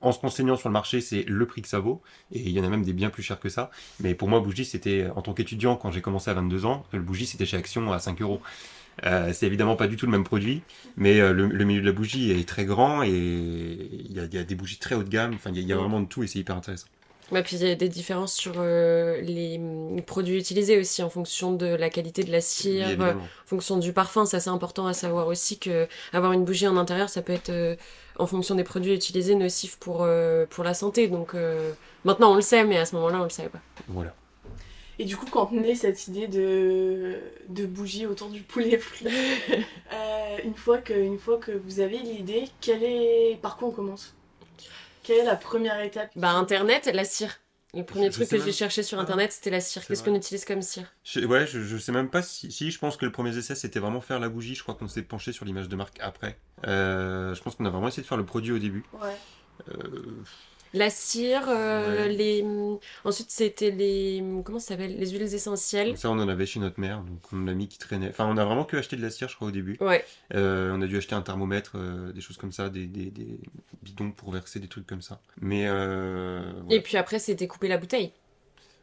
En 0.00 0.12
se 0.12 0.20
renseignant 0.20 0.56
sur 0.56 0.68
le 0.68 0.72
marché, 0.72 1.00
c'est 1.00 1.24
le 1.24 1.46
prix 1.46 1.62
que 1.62 1.68
ça 1.68 1.80
vaut. 1.80 2.02
Et 2.32 2.40
il 2.40 2.50
y 2.50 2.60
en 2.60 2.64
a 2.64 2.68
même 2.68 2.84
des 2.84 2.92
bien 2.92 3.10
plus 3.10 3.22
chers 3.22 3.40
que 3.40 3.48
ça. 3.48 3.70
Mais 4.00 4.14
pour 4.14 4.28
moi, 4.28 4.40
bougie, 4.40 4.64
c'était, 4.64 5.08
en 5.14 5.22
tant 5.22 5.34
qu'étudiant, 5.34 5.76
quand 5.76 5.90
j'ai 5.90 6.00
commencé 6.00 6.30
à 6.30 6.34
22 6.34 6.66
ans, 6.66 6.84
le 6.92 7.00
bougie, 7.00 7.26
c'était 7.26 7.46
chez 7.46 7.56
Action 7.56 7.92
à 7.92 7.98
5 7.98 8.20
euros. 8.22 8.40
Euh, 9.04 9.32
c'est 9.32 9.46
évidemment 9.46 9.76
pas 9.76 9.86
du 9.88 9.96
tout 9.96 10.06
le 10.06 10.12
même 10.12 10.24
produit, 10.24 10.64
mais 10.96 11.20
euh, 11.20 11.32
le, 11.32 11.46
le 11.46 11.64
milieu 11.64 11.80
de 11.80 11.86
la 11.86 11.92
bougie 11.92 12.30
est 12.32 12.48
très 12.48 12.64
grand 12.64 13.02
et 13.02 13.08
il 13.10 14.12
y 14.12 14.20
a, 14.20 14.24
il 14.24 14.34
y 14.34 14.38
a 14.38 14.44
des 14.44 14.54
bougies 14.56 14.78
très 14.78 14.94
haut 14.94 15.04
de 15.04 15.08
gamme. 15.08 15.34
Enfin, 15.34 15.50
il 15.50 15.56
y 15.56 15.58
a, 15.60 15.62
il 15.62 15.68
y 15.68 15.72
a 15.72 15.76
Mm. 15.76 15.78
vraiment 15.78 16.00
de 16.00 16.06
tout 16.06 16.22
et 16.22 16.26
c'est 16.26 16.38
hyper 16.40 16.56
intéressant. 16.56 16.88
Ouais, 17.30 17.42
puis 17.42 17.56
il 17.56 17.62
y 17.66 17.70
a 17.70 17.74
des 17.74 17.90
différences 17.90 18.32
sur 18.34 18.54
euh, 18.56 19.20
les 19.20 19.58
hum, 19.58 20.02
produits 20.02 20.38
utilisés 20.38 20.78
aussi, 20.78 21.02
en 21.02 21.10
fonction 21.10 21.52
de 21.52 21.66
la 21.66 21.90
qualité 21.90 22.24
de 22.24 22.32
la 22.32 22.40
cire, 22.40 22.88
en 22.98 23.14
fonction 23.44 23.76
du 23.76 23.92
parfum. 23.92 24.24
C'est 24.24 24.48
important 24.48 24.86
à 24.86 24.94
savoir 24.94 25.26
aussi 25.26 25.58
que 25.58 25.86
avoir 26.14 26.32
une 26.32 26.44
bougie 26.46 26.66
en 26.66 26.76
intérieur, 26.78 27.10
ça 27.10 27.20
peut 27.20 27.34
être, 27.34 27.76
en 28.18 28.26
fonction 28.26 28.54
des 28.54 28.64
produits 28.64 28.94
utilisés, 28.94 29.34
nocif 29.34 29.76
pour, 29.78 30.08
pour 30.50 30.64
la 30.64 30.72
santé. 30.74 31.08
Donc 31.08 31.34
maintenant, 32.04 32.32
on 32.32 32.34
le 32.36 32.40
sait, 32.40 32.64
mais 32.64 32.78
à 32.78 32.86
ce 32.86 32.94
moment-là, 32.96 33.20
on 33.20 33.24
le 33.24 33.28
savait 33.30 33.50
pas. 33.50 33.62
Voilà. 33.88 34.14
Et 34.98 35.04
du 35.04 35.16
coup, 35.16 35.26
quand 35.30 35.52
naît 35.52 35.74
cette 35.74 36.08
idée 36.08 36.26
de, 36.26 37.18
de 37.48 37.66
bougie 37.66 38.06
autour 38.06 38.30
du 38.30 38.42
poulet 38.42 38.78
frit, 38.78 39.06
euh, 39.92 40.38
une, 40.44 40.56
fois 40.56 40.78
que, 40.78 40.92
une 40.92 41.18
fois 41.18 41.38
que 41.38 41.52
vous 41.52 41.80
avez 41.80 41.98
l'idée, 41.98 42.48
quelle 42.60 42.82
est... 42.82 43.38
par 43.40 43.56
quoi 43.56 43.68
on 43.68 43.72
commence? 43.72 44.16
Quelle 45.04 45.18
est 45.18 45.24
la 45.24 45.36
première 45.36 45.80
étape? 45.80 46.10
Bah, 46.16 46.32
Internet, 46.32 46.90
la 46.92 47.04
cire. 47.04 47.38
Le 47.74 47.84
premier 47.84 48.06
Je 48.06 48.12
truc 48.12 48.28
que 48.28 48.42
j'ai 48.42 48.52
cherché 48.52 48.82
sur 48.82 48.98
Internet, 48.98 49.30
c'était 49.30 49.50
la 49.50 49.60
cire. 49.60 49.86
Qu'est-ce 49.86 50.02
qu'on 50.02 50.14
utilise 50.14 50.44
comme 50.44 50.62
cire? 50.62 50.90
Je, 51.04 51.20
ouais, 51.20 51.46
je, 51.46 51.60
je 51.60 51.76
sais 51.76 51.92
même 51.92 52.08
pas 52.08 52.22
si, 52.22 52.50
si. 52.50 52.70
Je 52.70 52.78
pense 52.78 52.96
que 52.96 53.04
le 53.04 53.12
premier 53.12 53.36
essai 53.36 53.54
c'était 53.54 53.78
vraiment 53.78 54.00
faire 54.00 54.18
la 54.18 54.30
bougie. 54.30 54.54
Je 54.54 54.62
crois 54.62 54.74
qu'on 54.74 54.88
s'est 54.88 55.02
penché 55.02 55.32
sur 55.32 55.44
l'image 55.44 55.68
de 55.68 55.76
marque 55.76 55.98
après. 56.00 56.38
Euh, 56.66 57.34
je 57.34 57.42
pense 57.42 57.56
qu'on 57.56 57.66
a 57.66 57.70
vraiment 57.70 57.88
essayé 57.88 58.02
de 58.02 58.08
faire 58.08 58.16
le 58.16 58.24
produit 58.24 58.52
au 58.52 58.58
début. 58.58 58.84
Ouais. 58.94 59.16
Euh, 59.68 60.22
La 60.74 60.90
cire, 60.90 61.46
euh, 61.48 62.06
Ouais. 62.06 62.08
les... 62.12 62.44
Ensuite, 63.04 63.30
c'était 63.30 63.70
les... 63.70 64.22
Comment 64.44 64.58
ça 64.58 64.68
s'appelle 64.68 64.96
Les 64.98 65.10
huiles 65.10 65.22
essentielles. 65.34 65.96
ça, 65.96 66.10
on 66.10 66.18
en 66.18 66.28
avait 66.28 66.44
chez 66.46 66.60
notre 66.60 66.78
mère, 66.78 67.00
donc 67.02 67.20
on 67.32 67.44
l'a 67.44 67.54
mis 67.54 67.68
qui 67.68 67.78
traînait. 67.78 68.10
Enfin, 68.10 68.26
on 68.26 68.36
a 68.36 68.44
vraiment 68.44 68.64
que 68.64 68.76
acheté 68.76 68.96
de 68.96 69.02
la 69.02 69.10
cire, 69.10 69.28
je 69.28 69.36
crois, 69.36 69.48
au 69.48 69.50
début. 69.50 69.76
Ouais. 69.80 70.04
Euh, 70.34 70.70
on 70.74 70.82
a 70.82 70.86
dû 70.86 70.96
acheter 70.96 71.14
un 71.14 71.22
thermomètre, 71.22 71.72
euh, 71.76 72.12
des 72.12 72.20
choses 72.20 72.36
comme 72.36 72.52
ça, 72.52 72.68
des, 72.68 72.86
des, 72.86 73.10
des 73.10 73.40
bidons 73.82 74.10
pour 74.10 74.30
verser 74.32 74.60
des 74.60 74.68
trucs 74.68 74.86
comme 74.86 75.02
ça. 75.02 75.20
Mais 75.40 75.66
voilà. 75.68 76.44
Et 76.70 76.80
puis 76.82 76.96
après, 76.96 77.18
c'était 77.18 77.46
couper 77.46 77.68
la 77.68 77.78
bouteille. 77.78 78.12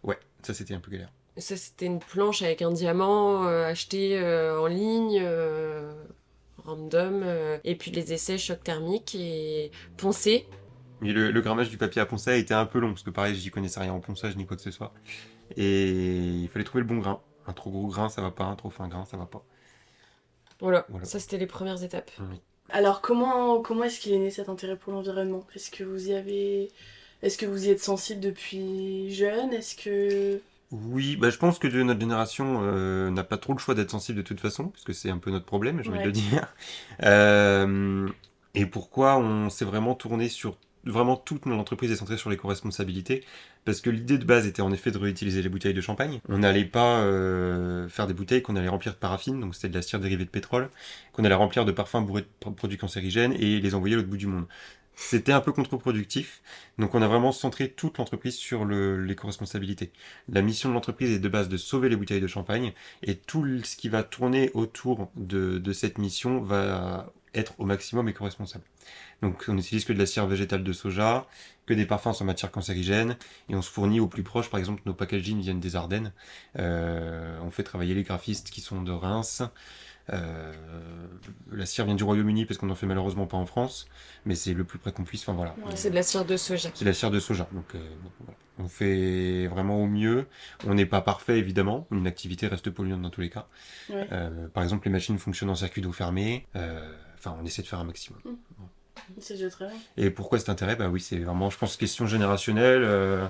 ouais, 0.03 0.17
ça 0.41 0.53
c'était 0.53 0.73
un 0.73 0.79
peu 0.79 0.91
galère. 0.91 1.11
Ça, 1.37 1.57
c'était 1.57 1.85
une 1.87 1.99
planche 1.99 2.41
avec 2.43 2.61
un 2.61 2.71
diamant 2.71 3.43
acheté 3.43 4.17
en 4.57 4.67
ligne, 4.67 5.21
random. 6.63 7.21
euh, 7.23 7.57
et 7.63 7.75
puis 7.75 7.91
les 7.91 8.13
essais 8.13 8.37
choc 8.37 8.63
thermique 8.63 9.15
et 9.15 9.71
poncé. 9.97 10.45
Mais 11.05 11.13
le, 11.13 11.31
le 11.31 11.41
grammage 11.41 11.69
du 11.69 11.77
papier 11.77 12.01
à 12.01 12.05
poncer 12.05 12.31
a 12.31 12.35
été 12.35 12.53
un 12.53 12.65
peu 12.65 12.79
long, 12.79 12.89
parce 12.89 13.03
que 13.03 13.09
pareil, 13.11 13.35
j'y 13.35 13.51
connaissais 13.51 13.79
rien 13.79 13.93
en 13.93 13.99
ponçage 13.99 14.35
ni 14.35 14.45
quoi 14.45 14.57
que 14.57 14.63
ce 14.63 14.71
soit. 14.71 14.91
Et 15.55 15.89
il 15.89 16.49
fallait 16.49 16.65
trouver 16.65 16.81
le 16.81 16.87
bon 16.87 16.97
grain. 16.97 17.19
Un 17.47 17.53
trop 17.53 17.69
gros 17.69 17.87
grain, 17.87 18.09
ça 18.09 18.21
va 18.21 18.31
pas, 18.31 18.45
un 18.45 18.55
trop 18.55 18.71
fin 18.71 18.87
grain, 18.87 19.05
ça 19.05 19.17
va 19.17 19.25
pas. 19.25 19.43
Voilà, 20.59 20.85
Voilà. 20.89 21.05
ça 21.05 21.19
c'était 21.19 21.37
les 21.37 21.47
premières 21.47 21.83
étapes. 21.83 22.11
Alors 22.69 23.01
comment, 23.01 23.61
comment 23.61 23.83
est-ce 23.83 23.99
qu'il 23.99 24.13
est 24.13 24.19
né 24.19 24.31
cet 24.31 24.49
intérêt 24.49 24.77
pour 24.77 24.93
l'environnement? 24.93 25.45
Est-ce 25.55 25.69
que 25.69 25.83
vous 25.83 26.09
y 26.09 26.13
avez... 26.13 26.71
Est-ce 27.21 27.37
que 27.37 27.45
vous 27.45 27.67
y 27.67 27.69
êtes 27.69 27.81
sensible 27.81 28.19
depuis 28.19 29.13
jeune? 29.13 29.53
Est-ce 29.53 29.75
que... 29.75 30.41
Oui, 30.71 31.15
bah, 31.15 31.29
je 31.29 31.37
pense 31.37 31.59
que 31.59 31.67
notre 31.67 31.99
génération 31.99 32.61
euh, 32.63 33.09
n'a 33.11 33.23
pas 33.23 33.37
trop 33.37 33.53
le 33.53 33.59
choix 33.59 33.75
d'être 33.75 33.91
sensible 33.91 34.17
de 34.17 34.23
toute 34.23 34.39
façon, 34.39 34.69
parce 34.69 34.83
que 34.83 34.93
c'est 34.93 35.09
un 35.09 35.19
peu 35.19 35.29
notre 35.31 35.45
problème, 35.45 35.81
j'ai 35.83 35.89
envie 35.89 35.99
de 35.99 36.05
le 36.05 36.11
dire. 36.11 36.47
Euh, 37.03 38.07
et 38.55 38.65
pourquoi 38.65 39.17
on 39.17 39.49
s'est 39.49 39.65
vraiment 39.65 39.93
tourné 39.93 40.29
sur... 40.29 40.57
Vraiment 40.85 41.17
toute 41.17 41.47
notre 41.47 41.59
entreprise 41.59 41.91
est 41.91 41.95
centrée 41.95 42.17
sur 42.17 42.29
l'éco-responsabilité, 42.29 43.23
parce 43.65 43.81
que 43.81 43.89
l'idée 43.89 44.19
de 44.19 44.25
base 44.25 44.45
était 44.45 44.61
en 44.61 44.71
effet 44.71 44.91
de 44.91 44.99
réutiliser 44.99 45.41
les 45.41 45.49
bouteilles 45.49 45.73
de 45.73 45.81
champagne. 45.81 46.19
On 46.29 46.37
n'allait 46.37 46.65
pas 46.65 46.99
euh, 46.99 47.89
faire 47.89 48.05
des 48.05 48.13
bouteilles 48.13 48.43
qu'on 48.43 48.55
allait 48.55 48.67
remplir 48.67 48.93
de 48.93 48.99
paraffine, 48.99 49.39
donc 49.39 49.55
c'était 49.55 49.69
de 49.69 49.73
la 49.73 49.81
cire 49.81 49.99
dérivée 49.99 50.25
de 50.25 50.29
pétrole, 50.29 50.69
qu'on 51.11 51.25
allait 51.25 51.33
remplir 51.33 51.65
de 51.65 51.71
parfums 51.71 52.05
bourrés 52.05 52.21
de 52.21 52.27
pro- 52.39 52.51
produits 52.51 52.77
cancérigènes 52.77 53.33
et 53.33 53.59
les 53.59 53.75
envoyer 53.75 53.95
à 53.95 53.97
l'autre 53.97 54.09
bout 54.09 54.17
du 54.17 54.27
monde. 54.27 54.45
C'était 54.97 55.33
un 55.33 55.41
peu 55.41 55.51
contre-productif, 55.51 56.41
donc 56.77 56.95
on 56.95 57.01
a 57.01 57.07
vraiment 57.07 57.33
centré 57.33 57.67
toute 57.67 57.97
l'entreprise 57.97 58.35
sur 58.35 58.63
l'éco-responsabilité. 58.63 59.91
La 60.29 60.41
mission 60.41 60.69
de 60.69 60.73
l'entreprise 60.73 61.11
est 61.11 61.19
de 61.19 61.27
base 61.27 61.49
de 61.49 61.57
sauver 61.57 61.89
les 61.89 61.97
bouteilles 61.97 62.21
de 62.21 62.27
champagne 62.27 62.71
et 63.03 63.15
tout 63.15 63.45
ce 63.63 63.75
qui 63.75 63.89
va 63.89 64.03
tourner 64.03 64.51
autour 64.53 65.09
de, 65.17 65.57
de 65.57 65.73
cette 65.73 65.97
mission 65.97 66.39
va 66.39 67.11
être 67.35 67.53
au 67.59 67.65
maximum 67.65 68.07
éco-responsable. 68.09 68.63
Donc 69.21 69.45
on 69.47 69.53
n'utilise 69.53 69.85
que 69.85 69.93
de 69.93 69.99
la 69.99 70.05
cire 70.05 70.25
végétale 70.27 70.63
de 70.63 70.73
soja, 70.73 71.27
que 71.65 71.73
des 71.73 71.85
parfums 71.85 72.13
sans 72.13 72.25
matière 72.25 72.51
cancérigène, 72.51 73.17
et 73.49 73.55
on 73.55 73.61
se 73.61 73.69
fournit 73.69 73.99
au 73.99 74.07
plus 74.07 74.23
proche, 74.23 74.49
par 74.49 74.59
exemple 74.59 74.81
nos 74.85 74.93
packaging 74.93 75.39
viennent 75.41 75.59
des 75.59 75.75
Ardennes, 75.75 76.13
euh, 76.59 77.37
on 77.43 77.51
fait 77.51 77.63
travailler 77.63 77.93
les 77.93 78.03
graphistes 78.03 78.49
qui 78.49 78.61
sont 78.61 78.81
de 78.81 78.91
Reims, 78.91 79.43
euh, 80.13 80.53
la 81.51 81.65
cire 81.65 81.85
vient 81.85 81.95
du 81.95 82.03
Royaume-Uni 82.03 82.45
parce 82.45 82.57
qu'on 82.57 82.67
n'en 82.67 82.75
fait 82.75 82.85
malheureusement 82.85 83.25
pas 83.25 83.37
en 83.37 83.45
France, 83.45 83.87
mais 84.25 84.35
c'est 84.35 84.53
le 84.53 84.63
plus 84.63 84.77
près 84.77 84.91
qu'on 84.91 85.03
puisse. 85.03 85.21
Enfin 85.21 85.33
voilà. 85.33 85.55
Ouais. 85.65 85.75
C'est 85.75 85.89
de 85.89 85.95
la 85.95 86.03
cire 86.03 86.25
de 86.25 86.37
soja. 86.37 86.69
C'est 86.73 86.85
la 86.85 86.93
cire 86.93 87.11
de 87.11 87.19
soja. 87.19 87.47
Donc 87.51 87.73
euh, 87.73 87.79
voilà. 88.19 88.37
On 88.59 88.67
fait 88.67 89.47
vraiment 89.47 89.81
au 89.81 89.87
mieux. 89.87 90.27
On 90.65 90.73
n'est 90.73 90.85
pas 90.85 91.01
parfait 91.01 91.37
évidemment. 91.37 91.87
Une 91.91 92.07
activité 92.07 92.47
reste 92.47 92.69
polluante 92.69 93.01
dans 93.01 93.09
tous 93.09 93.21
les 93.21 93.29
cas. 93.29 93.47
Ouais. 93.89 94.07
Euh, 94.11 94.47
par 94.49 94.63
exemple, 94.63 94.85
les 94.87 94.91
machines 94.91 95.17
fonctionnent 95.17 95.49
en 95.49 95.55
circuit 95.55 95.81
d'eau 95.81 95.91
fermé. 95.91 96.45
Euh, 96.55 96.93
Enfin, 97.17 97.37
on 97.41 97.45
essaie 97.45 97.63
de 97.63 97.67
faire 97.67 97.79
un 97.79 97.85
maximum. 97.85 98.19
C'est 99.19 99.33
déjà 99.33 99.49
très 99.49 99.65
bien. 99.65 99.75
Et 99.97 100.11
pourquoi 100.11 100.37
cet 100.37 100.49
intérêt? 100.49 100.75
Bah 100.75 100.89
oui, 100.89 100.99
c'est 101.01 101.17
vraiment, 101.17 101.49
je 101.49 101.57
pense, 101.57 101.75
question 101.75 102.05
générationnelle. 102.05 102.83
euh, 102.83 103.25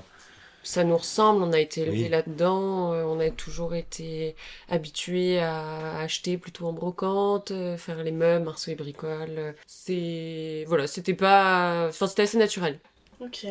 Ça 0.63 0.83
nous 0.83 0.97
ressemble, 0.97 1.41
on 1.43 1.53
a 1.53 1.59
été 1.59 1.81
élevés 1.81 2.03
Oui. 2.03 2.09
là-dedans, 2.09 2.91
euh, 2.91 3.03
on 3.05 3.21
a 3.21 3.29
toujours 3.29 3.73
été 3.73 4.35
habitués 4.67 5.39
à 5.39 5.99
acheter 5.99 6.38
plutôt 6.38 6.65
en 6.67 6.73
brocante, 6.73 7.51
euh, 7.51 7.77
faire 7.77 8.03
les 8.03 8.11
meubles, 8.11 8.43
marceau 8.43 8.71
et 8.71 8.75
bricole. 8.75 9.29
euh, 9.38 9.53
C'est 9.65 10.65
voilà, 10.67 10.88
c'était 10.88 11.13
pas, 11.13 11.85
enfin 11.88 12.07
c'était 12.07 12.23
assez 12.23 12.38
naturel. 12.38 12.79
Ok. 13.21 13.45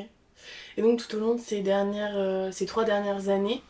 Et 0.76 0.82
donc 0.82 0.98
tout 1.06 1.16
au 1.16 1.20
long 1.20 1.34
de 1.34 1.40
ces 1.40 1.60
dernières, 1.62 2.16
euh, 2.16 2.50
ces 2.52 2.66
trois 2.66 2.84
dernières 2.84 3.28
années, 3.28 3.62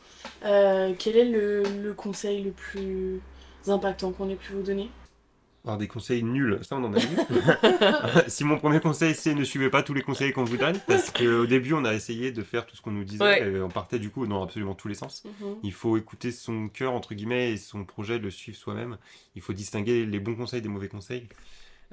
euh, 0.44 0.94
quel 0.98 1.16
est 1.16 1.28
le, 1.28 1.62
le 1.82 1.94
conseil 1.94 2.42
le 2.42 2.50
plus 2.52 3.20
impactant 3.66 4.12
qu'on 4.12 4.28
ait 4.30 4.36
pu 4.36 4.52
vous 4.52 4.62
donner? 4.62 4.90
Avoir 5.64 5.78
des 5.78 5.88
conseils 5.88 6.22
nuls, 6.22 6.58
ça 6.60 6.76
on 6.76 6.84
en 6.84 6.92
a 6.92 6.98
eu. 6.98 7.08
si 8.28 8.44
mon 8.44 8.58
premier 8.58 8.80
conseil 8.80 9.14
c'est 9.14 9.34
ne 9.34 9.44
suivez 9.44 9.70
pas 9.70 9.82
tous 9.82 9.94
les 9.94 10.02
conseils 10.02 10.30
qu'on 10.32 10.44
vous 10.44 10.58
donne, 10.58 10.78
parce 10.86 11.10
qu'au 11.10 11.46
début 11.46 11.72
on 11.72 11.86
a 11.86 11.94
essayé 11.94 12.32
de 12.32 12.42
faire 12.42 12.66
tout 12.66 12.76
ce 12.76 12.82
qu'on 12.82 12.90
nous 12.90 13.04
disait, 13.04 13.24
Ouais. 13.24 13.48
et 13.50 13.60
on 13.62 13.70
partait 13.70 13.98
du 13.98 14.10
coup 14.10 14.26
dans 14.26 14.42
absolument 14.42 14.74
tous 14.74 14.88
les 14.88 14.94
sens. 14.94 15.22
Il 15.62 15.72
faut 15.72 15.96
écouter 15.96 16.32
son 16.32 16.68
cœur, 16.68 16.92
entre 16.92 17.14
guillemets, 17.14 17.52
et 17.52 17.56
son 17.56 17.84
projet, 17.86 18.18
le 18.18 18.30
suivre 18.30 18.58
soi-même. 18.58 18.98
Il 19.36 19.40
faut 19.40 19.54
distinguer 19.54 20.04
les 20.04 20.20
bons 20.20 20.34
conseils 20.34 20.60
des 20.60 20.68
mauvais 20.68 20.88
conseils. 20.88 21.28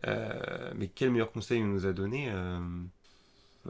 Euh, 0.08 0.74
mais 0.76 0.88
quel 0.88 1.12
meilleur 1.12 1.32
conseil 1.32 1.62
on 1.64 1.68
nous 1.68 1.86
a 1.86 1.94
donné 1.94 2.28
euh, 2.30 2.60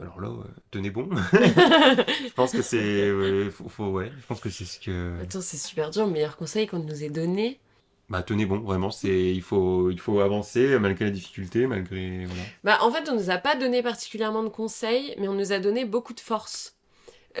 Alors 0.00 0.20
là, 0.20 0.30
tenez 0.70 0.90
bon. 0.90 1.08
je 1.32 2.32
pense 2.34 2.52
que 2.52 2.62
c'est... 2.62 3.12
ouais, 3.12 3.50
faut, 3.50 3.68
faut- 3.68 3.90
ouais, 3.90 4.10
je 4.20 4.26
pense 4.26 4.40
que 4.40 4.48
c'est 4.48 4.64
ce 4.64 4.80
que... 4.80 5.20
Attends, 5.22 5.40
c'est 5.42 5.58
super 5.58 5.90
dur, 5.90 6.06
le 6.06 6.12
meilleur 6.12 6.36
conseil 6.36 6.66
qu'on 6.66 6.78
nous 6.78 7.04
ait 7.04 7.10
donné. 7.10 7.60
Bah 8.08 8.22
tenez 8.22 8.46
bon, 8.46 8.60
vraiment, 8.60 8.90
c'est... 8.90 9.32
Il 9.34 9.42
faut, 9.42 9.90
il 9.90 10.00
faut 10.00 10.20
avancer 10.20 10.78
malgré 10.78 11.06
la 11.06 11.10
difficulté, 11.10 11.66
malgré... 11.66 12.24
Voilà. 12.24 12.42
Bah, 12.64 12.78
en 12.82 12.90
fait, 12.90 13.08
on 13.10 13.14
nous 13.16 13.30
a 13.30 13.36
pas 13.38 13.54
donné 13.54 13.82
particulièrement 13.82 14.42
de 14.42 14.48
conseils, 14.48 15.14
mais 15.18 15.28
on 15.28 15.34
nous 15.34 15.52
a 15.52 15.58
donné 15.58 15.84
beaucoup 15.84 16.14
de 16.14 16.20
force. 16.20 16.74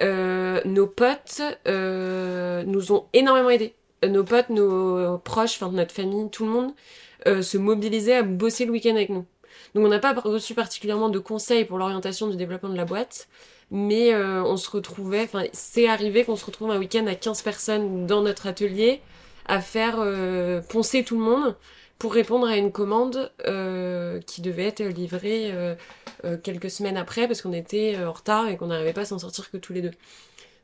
Euh, 0.02 0.60
nos 0.64 0.86
potes 0.86 1.42
euh, 1.68 2.62
nous 2.64 2.92
ont 2.92 3.06
énormément 3.12 3.50
aidés. 3.50 3.74
Euh, 4.04 4.08
Nos 4.08 4.24
potes, 4.24 4.50
nos 4.50 5.18
proches, 5.18 5.54
enfin 5.62 5.70
notre 5.72 5.92
famille, 5.94 6.30
tout 6.30 6.44
le 6.46 6.50
monde 6.50 6.72
euh, 7.26 7.42
se 7.42 7.58
mobilisait 7.58 8.16
à 8.16 8.22
bosser 8.22 8.64
le 8.66 8.72
week-end 8.72 8.96
avec 8.96 9.10
nous. 9.10 9.26
Donc 9.74 9.84
on 9.84 9.88
n'a 9.88 9.98
pas 9.98 10.12
reçu 10.12 10.54
particulièrement 10.54 11.08
de 11.08 11.18
conseils 11.18 11.64
pour 11.64 11.78
l'orientation 11.78 12.28
du 12.28 12.36
développement 12.36 12.68
de 12.68 12.76
la 12.76 12.84
boîte, 12.84 13.28
mais 13.70 14.12
euh, 14.12 14.44
on 14.44 14.56
se 14.56 14.70
retrouvait, 14.70 15.22
enfin 15.22 15.44
c'est 15.52 15.88
arrivé 15.88 16.24
qu'on 16.24 16.36
se 16.36 16.44
retrouve 16.44 16.70
un 16.70 16.78
week-end 16.78 17.06
à 17.06 17.14
15 17.14 17.42
personnes 17.42 18.06
dans 18.06 18.22
notre 18.22 18.46
atelier 18.46 19.00
à 19.46 19.60
faire 19.60 19.96
euh, 19.98 20.60
poncer 20.60 21.04
tout 21.04 21.16
le 21.16 21.24
monde 21.24 21.56
pour 21.98 22.12
répondre 22.12 22.46
à 22.46 22.56
une 22.56 22.70
commande 22.70 23.32
euh, 23.46 24.20
qui 24.20 24.42
devait 24.42 24.66
être 24.66 24.82
livrée 24.82 25.52
quelques 26.42 26.70
semaines 26.70 26.96
après 26.96 27.26
parce 27.26 27.42
qu'on 27.42 27.52
était 27.52 27.96
en 28.04 28.12
retard 28.12 28.48
et 28.48 28.56
qu'on 28.56 28.66
n'arrivait 28.66 28.92
pas 28.92 29.02
à 29.02 29.04
s'en 29.06 29.18
sortir 29.18 29.50
que 29.50 29.56
tous 29.56 29.72
les 29.72 29.82
deux. 29.82 29.92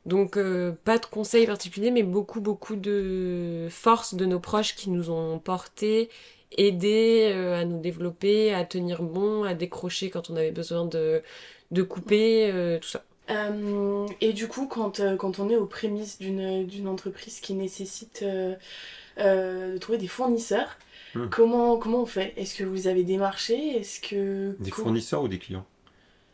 Donc 0.05 0.37
pas 0.83 0.97
de 0.97 1.05
conseils 1.05 1.45
particuliers, 1.45 1.91
mais 1.91 2.03
beaucoup 2.03 2.41
beaucoup 2.41 2.75
de 2.75 3.67
force 3.69 4.15
de 4.15 4.25
nos 4.25 4.39
proches 4.39 4.75
qui 4.75 4.89
nous 4.89 5.09
ont 5.11 5.39
portés, 5.39 6.09
aidés 6.57 7.31
euh, 7.33 7.61
à 7.61 7.65
nous 7.65 7.79
développer, 7.79 8.53
à 8.53 8.65
tenir 8.65 9.01
bon, 9.03 9.43
à 9.43 9.53
décrocher 9.53 10.09
quand 10.09 10.29
on 10.29 10.35
avait 10.35 10.51
besoin 10.51 10.85
de, 10.85 11.21
de 11.71 11.83
couper, 11.83 12.51
euh, 12.51 12.79
tout 12.79 12.89
ça. 12.89 13.03
Euh, 13.29 14.07
et 14.21 14.33
du 14.33 14.47
coup, 14.47 14.67
quand, 14.67 14.99
euh, 14.99 15.15
quand 15.15 15.39
on 15.39 15.49
est 15.49 15.55
aux 15.55 15.67
prémices 15.67 16.17
d'une 16.19 16.65
d'une 16.65 16.87
entreprise 16.87 17.39
qui 17.39 17.53
nécessite 17.53 18.21
euh, 18.23 18.55
euh, 19.19 19.73
de 19.73 19.77
trouver 19.77 19.97
des 19.97 20.07
fournisseurs, 20.07 20.77
Hmm. 21.15 21.27
comment, 21.29 21.77
comment 21.77 22.03
on 22.03 22.05
fait? 22.05 22.33
Est-ce 22.37 22.53
que 22.55 22.63
vous 22.63 22.85
avez 22.85 23.03
démarché 23.03 23.55
Est-ce 23.79 23.99
que... 23.99 24.55
Des 24.59 24.69
fournisseurs 24.69 25.23
ou 25.23 25.27
des 25.27 25.39
clients? 25.39 25.65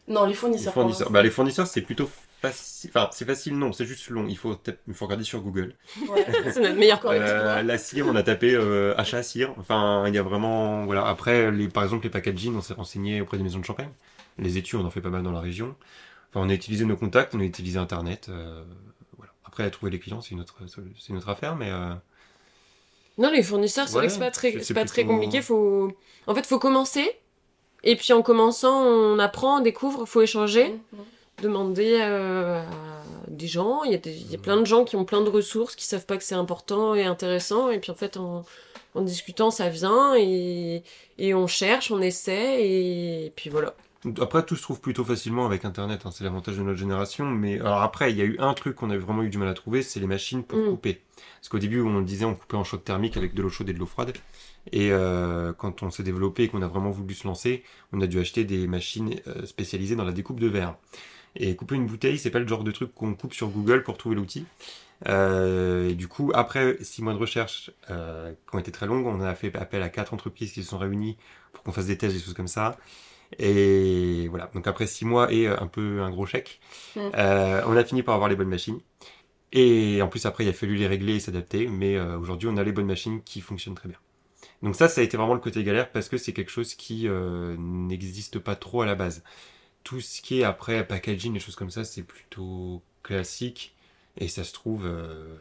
Non, 0.10 0.24
les 0.26 0.30
Les 0.30 0.34
fournisseurs. 0.36 0.74
fournisseurs, 0.74 1.08
pardon. 1.08 1.14
bah, 1.14 1.24
les 1.24 1.30
fournisseurs 1.32 1.66
c'est 1.68 1.82
plutôt 1.82 2.10
facile... 2.52 2.90
Enfin, 2.94 3.10
c'est 3.12 3.26
facile, 3.26 3.58
non, 3.58 3.72
c'est 3.74 3.86
juste 3.86 4.10
long. 4.10 4.26
Il 4.28 4.38
faut, 4.38 4.56
il 4.88 4.94
faut 4.94 5.06
regarder 5.06 5.24
sur 5.24 5.42
Google. 5.42 5.76
Ouais. 6.10 6.26
C'est 6.52 6.60
notre 6.62 6.76
meilleur 6.78 7.00
Correct. 7.00 7.22
Euh, 7.24 7.62
la 7.64 7.78
cire, 7.78 8.08
on 8.08 8.16
a 8.16 8.24
tapé 8.24 8.54
euh, 8.54 8.94
achat 8.98 9.24
cire. 9.24 9.54
Enfin, 9.58 10.04
il 10.08 10.16
y 10.16 10.18
a 10.18 10.24
vraiment, 10.24 10.86
voilà. 10.86 11.06
Après, 11.08 11.52
les, 11.52 11.68
par 11.68 11.84
exemple, 11.84 12.04
les 12.04 12.10
packaging, 12.10 12.56
on 12.56 12.62
s'est 12.62 12.74
renseigné 12.74 13.22
auprès 13.22 13.38
des 13.38 13.44
maisons 13.44 13.60
de 13.60 13.66
champagne. 13.66 13.90
Les 14.38 14.58
études, 14.58 14.80
on 14.80 14.86
en 14.86 14.90
fait 14.90 15.02
pas 15.02 15.10
mal 15.10 15.24
dans 15.24 15.32
la 15.32 15.40
région. 15.40 15.76
Enfin, 16.30 16.46
on 16.46 16.50
a 16.50 16.54
utilisé 16.54 16.86
nos 16.86 16.98
contacts, 16.98 17.34
on 17.36 17.40
a 17.40 17.44
utilisé 17.44 17.80
Internet. 17.80 18.28
euh, 18.30 18.64
voilà. 19.18 19.32
Après, 19.46 19.70
trouver 19.72 19.92
les 19.92 20.00
clients, 20.00 20.22
c'est 20.22 20.32
une 20.32 20.42
autre, 20.42 20.56
c'est 20.68 21.10
une 21.10 21.18
autre 21.18 21.30
affaire, 21.30 21.56
mais 21.56 21.70
euh, 21.72 21.94
Non, 23.18 23.32
les 23.32 23.44
fournisseurs, 23.44 23.88
c'est 23.88 23.94
vrai 23.96 24.08
que 24.08 24.14
c'est 24.14 24.20
pas 24.20 24.32
très, 24.32 24.60
c'est- 24.62 24.74
pas 24.74 24.84
très 24.86 25.06
compliqué. 25.06 25.42
Faut... 25.42 25.92
En 26.28 26.36
fait, 26.36 26.46
faut 26.46 26.60
commencer. 26.60 27.10
Et 27.88 27.96
puis 27.96 28.12
en 28.14 28.22
commençant, 28.24 28.82
on 28.84 29.20
apprend, 29.20 29.60
on 29.60 29.62
découvre, 29.62 30.06
faut 30.08 30.22
échanger, 30.24 30.70
Mhm. 30.92 31.00
Demander 31.46 31.98
euh, 32.02 32.62
à 32.62 32.66
des 33.30 33.48
gens. 33.48 33.84
Il 33.84 33.92
y, 33.92 33.96
a 33.96 33.98
des- 33.98 34.12
il 34.16 34.32
y 34.32 34.36
a 34.36 34.38
plein 34.40 34.58
de 34.58 34.66
gens 34.66 34.84
qui 34.86 34.96
ont 34.96 35.06
plein 35.06 35.22
de 35.22 35.30
ressources, 35.30 35.76
qui 35.76 35.86
savent 35.86 36.06
pas 36.06 36.18
que 36.18 36.24
c'est 36.24 36.36
important 36.36 36.96
et 36.96 37.06
intéressant. 37.06 37.70
Et 37.72 37.80
puis 37.80 37.92
en 37.92 37.96
fait, 37.96 38.18
en, 38.18 38.46
en 38.96 39.02
discutant, 39.02 39.52
ça 39.52 39.70
vient 39.70 40.16
et, 40.18 40.84
et 41.18 41.34
on 41.34 41.48
cherche, 41.48 41.92
on 41.92 42.02
essaie 42.02 42.66
et, 42.68 43.32
puis 43.36 43.50
voilà. 43.50 43.74
après, 44.22 44.44
tout 44.46 44.56
se 44.56 44.62
trouve 44.62 44.80
plutôt 44.80 45.04
facilement 45.04 45.46
avec 45.46 45.66
Internet. 45.66 46.02
hein, 46.06 46.12
c'est 46.12 46.24
l'avantage 46.24 46.58
de 46.58 46.64
notre 46.64 46.80
génération. 46.80 47.26
Mais 47.26 47.60
alors 47.60 47.82
après, 47.82 48.12
il 48.12 48.18
y 48.18 48.22
a 48.22 48.26
eu 48.26 48.38
un 48.40 48.54
truc 48.54 48.76
qu'on 48.76 48.90
a 48.90 48.98
vraiment 48.98 49.24
eu 49.24 49.30
du 49.30 49.38
mal 49.38 49.48
à 49.50 49.54
trouver, 49.54 49.82
c'est 49.84 50.00
les 50.00 50.08
machines 50.08 50.44
pour 50.44 50.60
Mm. 50.60 50.70
couper. 50.70 51.02
Parce 51.40 51.50
qu'au 51.50 51.60
début, 51.60 51.82
on 51.82 52.00
le 52.00 52.06
disait, 52.06 52.26
on 52.26 52.36
coupait 52.36 52.58
en 52.58 52.64
choc 52.64 52.84
thermique 52.84 53.18
avec 53.18 53.34
de 53.36 53.42
l'eau 53.44 53.50
chaude 53.50 53.70
et 53.70 53.74
de 53.74 53.80
l'eau 53.80 53.86
froide. 53.86 54.14
Et 54.72 54.92
euh, 54.92 55.54
quand 55.54 55.84
on 55.84 55.92
s'est 55.92 56.02
développé 56.02 56.44
et 56.44 56.48
qu'on 56.48 56.64
a 56.64 56.68
vraiment 56.68 56.90
voulu 56.90 57.14
se 57.14 57.28
lancer, 57.28 57.64
on 57.94 58.02
a 58.02 58.08
dû 58.08 58.20
acheter 58.20 58.46
des 58.46 58.66
machines 58.66 59.14
euh, 59.28 59.46
spécialisées 59.46 59.96
dans 59.96 60.06
la 60.06 60.12
découpe 60.12 60.40
de 60.40 60.48
verre. 60.48 60.76
Et 61.36 61.56
couper 61.56 61.76
une 61.76 61.86
bouteille, 61.88 62.18
c'est 62.18 62.32
pas 62.32 62.40
le 62.40 62.48
genre 62.48 62.64
de 62.64 62.72
truc 62.72 62.94
qu'on 62.94 63.14
coupe 63.14 63.34
sur 63.34 63.50
Google 63.50 63.84
pour 63.84 63.98
trouver 63.98 64.16
l'outil. 64.16 64.46
Euh, 65.08 65.90
et 65.90 65.94
du 65.94 66.08
coup, 66.08 66.32
après 66.34 66.78
six 66.82 67.02
mois 67.02 67.14
de 67.14 67.18
recherche 67.20 67.72
euh, 67.90 68.32
qui 68.50 68.56
ont 68.56 68.60
été 68.60 68.72
très 68.72 68.86
longues, 68.86 69.06
on 69.06 69.20
a 69.22 69.36
fait 69.36 69.54
appel 69.56 69.82
à 69.84 69.90
quatre 69.90 70.14
entreprises 70.14 70.54
qui 70.54 70.64
se 70.64 70.70
sont 70.70 70.78
réunies 70.78 71.18
pour 71.52 71.64
qu'on 71.64 71.72
fasse 71.74 71.88
des 71.88 71.98
tests, 71.98 72.16
des 72.16 72.22
choses 72.22 72.34
comme 72.34 72.48
ça. 72.48 72.78
Et 73.40 74.28
voilà. 74.30 74.50
Donc 74.54 74.68
après 74.68 74.88
six 74.88 75.04
mois 75.06 75.32
et 75.34 75.48
euh, 75.48 75.60
un 75.60 75.68
peu 75.68 76.02
un 76.02 76.10
gros 76.10 76.26
chèque, 76.26 76.60
Mm. 76.96 77.00
euh, 77.16 77.62
on 77.68 77.76
a 77.76 77.84
fini 77.84 78.04
par 78.04 78.16
avoir 78.16 78.30
les 78.30 78.36
bonnes 78.38 78.48
machines. 78.50 78.80
Et 79.52 80.02
en 80.02 80.08
plus 80.08 80.26
après, 80.26 80.46
il 80.46 80.50
a 80.50 80.54
fallu 80.54 80.76
les 80.76 80.88
régler 80.88 81.16
et 81.16 81.20
s'adapter. 81.20 81.68
Mais 81.68 82.00
aujourd'hui, 82.00 82.50
on 82.52 82.58
a 82.58 82.64
les 82.64 82.72
bonnes 82.74 82.88
machines 82.88 83.22
qui 83.24 83.42
fonctionnent 83.42 83.76
très 83.76 83.88
bien. 83.90 83.98
Donc 84.64 84.76
ça, 84.76 84.88
ça 84.90 85.02
a 85.02 85.04
été 85.04 85.18
vraiment 85.18 85.34
le 85.34 85.40
côté 85.40 85.64
galère 85.64 85.92
parce 85.92 86.10
que 86.10 86.18
c'est 86.18 86.34
quelque 86.34 86.52
chose 86.52 86.74
qui 86.76 87.08
n'existe 87.58 88.40
pas 88.40 88.56
trop 88.56 88.82
à 88.82 88.86
la 88.86 88.96
base. 88.96 89.24
Tout 89.86 90.02
ce 90.02 90.22
qui 90.22 90.42
est 90.42 90.44
après 90.44 90.86
packaging, 90.86 91.32
des 91.34 91.40
choses 91.40 91.56
comme 91.56 91.70
ça, 91.70 91.86
c'est 91.86 92.04
plutôt 92.04 92.82
classique. 93.04 93.74
Et 94.18 94.28
ça 94.28 94.44
se 94.44 94.52
trouve... 94.52 94.86
euh, 94.86 95.36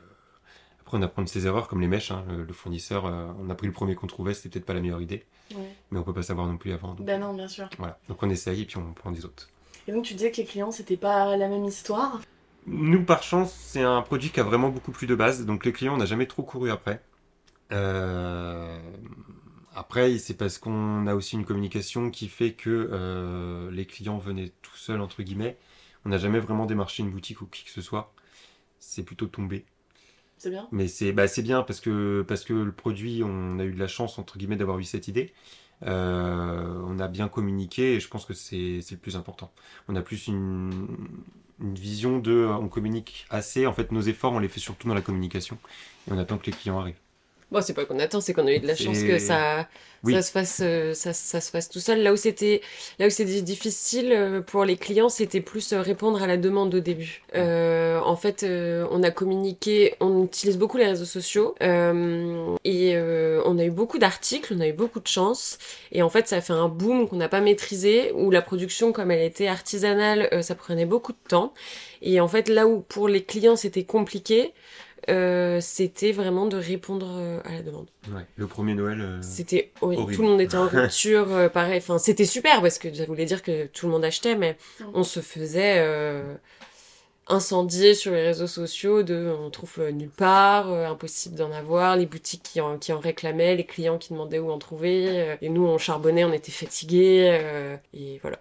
Après, 0.83 0.96
on 0.98 1.02
apprend 1.02 1.22
de 1.22 1.28
ses 1.28 1.46
erreurs, 1.46 1.66
comme 1.66 1.80
les 1.80 1.88
mèches. 1.88 2.11
hein. 2.12 2.24
Le, 2.28 2.44
le 2.44 2.52
fournisseur, 2.52 3.07
euh, 3.07 3.26
on 3.40 3.50
a 3.50 3.54
pris 3.57 3.66
le 3.66 3.72
premier 3.72 3.94
qu'on 3.96 4.07
trouvait, 4.07 4.35
c'était 4.35 4.50
peut-être 4.50 4.66
pas 4.66 4.74
la 4.74 4.80
meilleure 4.80 5.00
idée. 5.00 5.24
Ouais. 5.54 5.74
Mais 5.90 5.98
on 5.98 6.02
peut 6.04 6.12
pas 6.12 6.22
savoir 6.22 6.46
non 6.46 6.57
plus 6.59 6.72
avant. 6.72 6.94
donc, 6.94 7.04
Ben 7.07 7.20
non, 7.20 7.35
bien 7.35 7.48
sûr. 7.48 7.68
Voilà. 7.78 7.98
Donc 8.09 8.22
on 8.22 8.30
essaye 8.30 8.62
et 8.62 8.64
puis 8.66 8.76
on 8.76 8.92
prend 8.92 9.11
des 9.11 9.24
autres. 9.24 9.48
Et 9.88 9.92
donc 9.92 10.04
tu 10.04 10.14
disais 10.14 10.30
que 10.30 10.37
les 10.38 10.44
clients, 10.44 10.70
c'était 10.72 10.96
pas 10.96 11.37
la 11.37 11.48
même 11.48 11.64
histoire? 11.64 12.20
Nous, 12.66 13.02
par 13.04 13.22
chance, 13.22 13.52
c'est 13.52 13.83
un 13.83 14.00
produit 14.02 14.30
qui 14.30 14.40
a 14.40 14.42
vraiment 14.42 14.70
beaucoup 14.70 14.92
plus 14.92 15.07
de 15.07 15.14
base, 15.14 15.44
donc 15.46 15.64
les 15.66 15.72
clients, 15.72 15.94
on 15.94 15.98
n'a 15.98 16.07
jamais 16.07 16.26
trop 16.26 16.42
couru 16.42 16.70
après. 16.70 17.00
Euh, 17.72 18.78
Après, 19.75 20.19
c'est 20.19 20.35
parce 20.35 20.59
qu'on 20.59 21.07
a 21.07 21.15
aussi 21.15 21.35
une 21.35 21.45
communication 21.45 22.11
qui 22.11 22.29
fait 22.29 22.53
que 22.53 22.89
euh, 22.93 23.71
les 23.73 23.87
clients 23.87 24.19
venaient 24.19 24.53
tout 24.63 24.77
seuls, 24.77 25.01
entre 25.01 25.23
guillemets. 25.23 25.57
On 26.05 26.11
n'a 26.11 26.19
jamais 26.19 26.39
vraiment 26.39 26.67
démarché 26.67 27.03
une 27.03 27.11
boutique 27.11 27.43
ou 27.43 27.47
qui 27.47 27.65
que 27.65 27.71
ce 27.71 27.81
soit. 27.81 28.13
C'est 28.79 29.03
plutôt 29.03 29.27
tombé. 29.27 29.65
C'est 30.39 30.51
bien. 30.51 30.69
Mais 30.71 30.87
c'est 30.87 31.13
bah, 31.13 31.27
bien 31.39 31.63
parce 31.63 31.81
que, 31.81 32.25
parce 32.27 32.45
que 32.45 32.53
le 32.53 32.73
produit, 32.73 33.23
on 33.25 33.59
a 33.59 33.65
eu 33.65 33.73
de 33.73 33.79
la 33.79 33.89
chance, 33.89 34.19
entre 34.19 34.39
guillemets, 34.39 34.57
d'avoir 34.57 34.79
eu 34.79 34.85
cette 34.85 35.09
idée. 35.09 35.33
Euh, 35.83 36.81
on 36.87 36.99
a 37.01 37.09
bien 37.09 37.29
communiqué 37.29 37.95
et 37.95 38.01
je 38.01 38.09
pense 38.09 38.25
que 38.25 38.35
c'est 38.35 38.81
le 38.91 38.97
plus 38.97 39.17
important. 39.17 39.53
On 39.89 39.97
a 39.97 40.03
plus 40.03 40.29
une, 40.29 40.87
une 41.61 41.75
vision 41.75 42.19
de 42.19 42.47
on 42.47 42.69
communique 42.69 43.27
assez. 43.31 43.67
En 43.67 43.73
fait, 43.73 43.91
nos 43.91 44.03
efforts, 44.03 44.33
on 44.33 44.39
les 44.39 44.49
fait 44.49 44.61
surtout 44.61 44.87
dans 44.87 44.95
la 44.95 45.03
communication 45.03 45.59
et 46.09 46.13
on 46.13 46.19
attend 46.19 46.39
que 46.39 46.47
les 46.47 46.53
clients 46.53 46.79
arrivent. 46.79 47.04
Bon, 47.55 47.61
c'est 47.62 47.73
pas 47.73 47.85
qu'on 47.85 48.01
attend, 48.01 48.21
c'est 48.21 48.33
qu'on 48.35 48.49
a 48.49 48.53
eu 48.53 48.59
de 48.59 48.67
la 48.67 48.75
chance 48.75 49.05
que 49.05 49.17
ça, 49.21 49.69
Oui. 50.03 50.12
ça 50.12 50.23
se 50.23 50.33
fasse, 50.33 50.61
euh, 50.61 50.93
ça, 50.93 51.12
ça 51.12 51.40
se 51.40 51.53
fasse 51.53 51.69
tout 51.69 51.79
seul. 51.79 52.03
Là 52.03 52.12
où 52.12 52.17
c'était, 52.17 52.62
là 52.99 53.07
où 53.07 53.11
c'était 53.11 53.43
difficile 53.43 54.11
euh, 54.12 54.40
pour 54.40 54.64
les 54.64 54.77
clients, 54.77 55.09
c'était 55.09 55.40
plus 55.40 55.73
euh, 55.73 55.81
répondre 55.81 56.21
à 56.21 56.27
la 56.27 56.37
demande 56.37 56.75
au 56.75 56.81
début. 56.81 57.23
Euh, 57.37 58.01
en 58.01 58.17
fait, 58.17 58.43
euh, 58.43 58.88
on 58.90 59.05
a 59.05 59.12
communiqué, 59.12 59.95
on 60.01 60.25
utilise 60.25 60.59
beaucoup 60.59 60.79
les 60.79 60.87
réseaux 60.87 61.05
sociaux 61.05 61.55
euh, 61.62 62.57
et 62.64 62.97
on 63.47 63.57
a 63.61 63.64
eu 63.64 63.71
beaucoup 63.71 63.99
d'articles, 63.99 64.53
on 64.57 64.61
a 64.61 64.67
eu 64.67 64.73
beaucoup 64.73 64.99
de 64.99 65.07
chance 65.07 65.59
et 65.93 66.03
en 66.03 66.09
fait, 66.09 66.27
ça 66.27 66.38
a 66.38 66.40
fait 66.40 66.53
un 66.55 66.69
boom 66.69 67.09
qu'on 67.09 67.17
n'a 67.17 67.29
pas 67.29 67.40
maîtrisé 67.40 68.11
où 68.17 68.33
la 68.33 68.43
production, 68.43 68.90
comme 68.90 69.12
elle 69.12 69.23
était 69.23 69.47
artisanale, 69.47 70.43
ça 70.43 70.57
prenait 70.57 70.87
beaucoup 70.87 71.12
de 71.12 71.29
temps. 71.29 71.55
Et 72.03 72.19
en 72.21 72.27
fait, 72.27 72.49
là 72.49 72.67
où 72.67 72.81
pour 72.81 73.07
les 73.07 73.23
clients 73.23 73.55
c'était 73.55 73.85
compliqué, 73.85 74.53
euh, 75.09 75.61
c'était 75.61 76.12
vraiment 76.12 76.47
de 76.47 76.57
répondre 76.57 77.09
euh, 77.19 77.40
à 77.45 77.53
la 77.53 77.62
demande. 77.62 77.87
Ouais. 78.09 78.23
Le 78.37 78.47
premier 78.47 78.75
Noël. 78.75 79.01
euh, 79.01 79.19
C'était 79.23 79.73
horrible. 79.81 80.03
horrible. 80.03 80.17
Tout 80.17 80.23
le 80.23 80.29
monde 80.29 80.40
était 80.40 80.57
en 80.57 80.67
rupture, 80.69 81.33
euh, 81.33 81.49
pareil. 81.49 81.79
Enfin, 81.79 81.99
c'était 81.99 82.25
super 82.25 82.61
parce 82.62 82.79
que 82.79 82.93
ça 82.93 83.05
voulait 83.07 83.25
dire 83.25 83.43
que 83.43 83.67
tout 83.67 83.87
le 83.87 83.93
monde 83.93 84.05
achetait, 84.05 84.35
mais 84.37 84.57
on 84.95 85.03
se 85.05 85.21
faisait 85.21 85.77
euh, 85.79 86.35
incendier 87.27 87.95
sur 87.95 88.12
les 88.12 88.23
réseaux 88.23 88.47
sociaux 88.47 89.03
de 89.03 89.35
on 89.40 89.49
trouve 89.51 89.81
nulle 89.90 90.11
part, 90.11 90.71
euh, 90.71 90.87
impossible 90.87 91.37
d'en 91.37 91.53
avoir, 91.53 91.97
les 91.97 92.07
boutiques 92.07 92.43
qui 92.43 92.61
en, 92.61 92.77
qui 92.79 92.93
en 92.93 92.99
réclamaient, 92.99 93.57
les 93.57 93.64
clients 93.64 93.97
qui 93.99 94.12
demandaient 94.12 94.38
où 94.38 94.51
en 94.51 94.59
trouver, 94.59 95.07
euh, 95.09 95.37
et 95.40 95.49
nous 95.49 95.64
on 95.64 95.79
charbonnait, 95.79 96.25
on 96.25 96.33
était 96.35 96.53
fatigués, 96.53 97.29
euh, 97.43 97.77
et 97.95 98.19
voilà. 98.21 98.38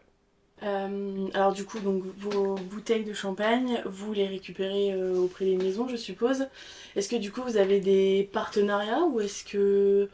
Euh, 0.63 1.27
alors 1.33 1.51
du 1.53 1.65
coup, 1.65 1.79
donc 1.79 2.03
vos 2.17 2.55
bouteilles 2.55 3.03
de 3.03 3.13
champagne, 3.13 3.81
vous 3.85 4.13
les 4.13 4.27
récupérez 4.27 4.93
euh, 4.93 5.15
auprès 5.17 5.45
des 5.45 5.57
maisons, 5.57 5.87
je 5.89 5.97
suppose. 5.97 6.47
Est-ce 6.95 7.09
que 7.09 7.17
du 7.17 7.31
coup 7.31 7.41
vous 7.41 7.57
avez 7.57 7.79
des 7.81 8.29
partenariats 8.31 9.03
ou 9.03 9.19
est-ce 9.19 9.43
que 9.43 10.09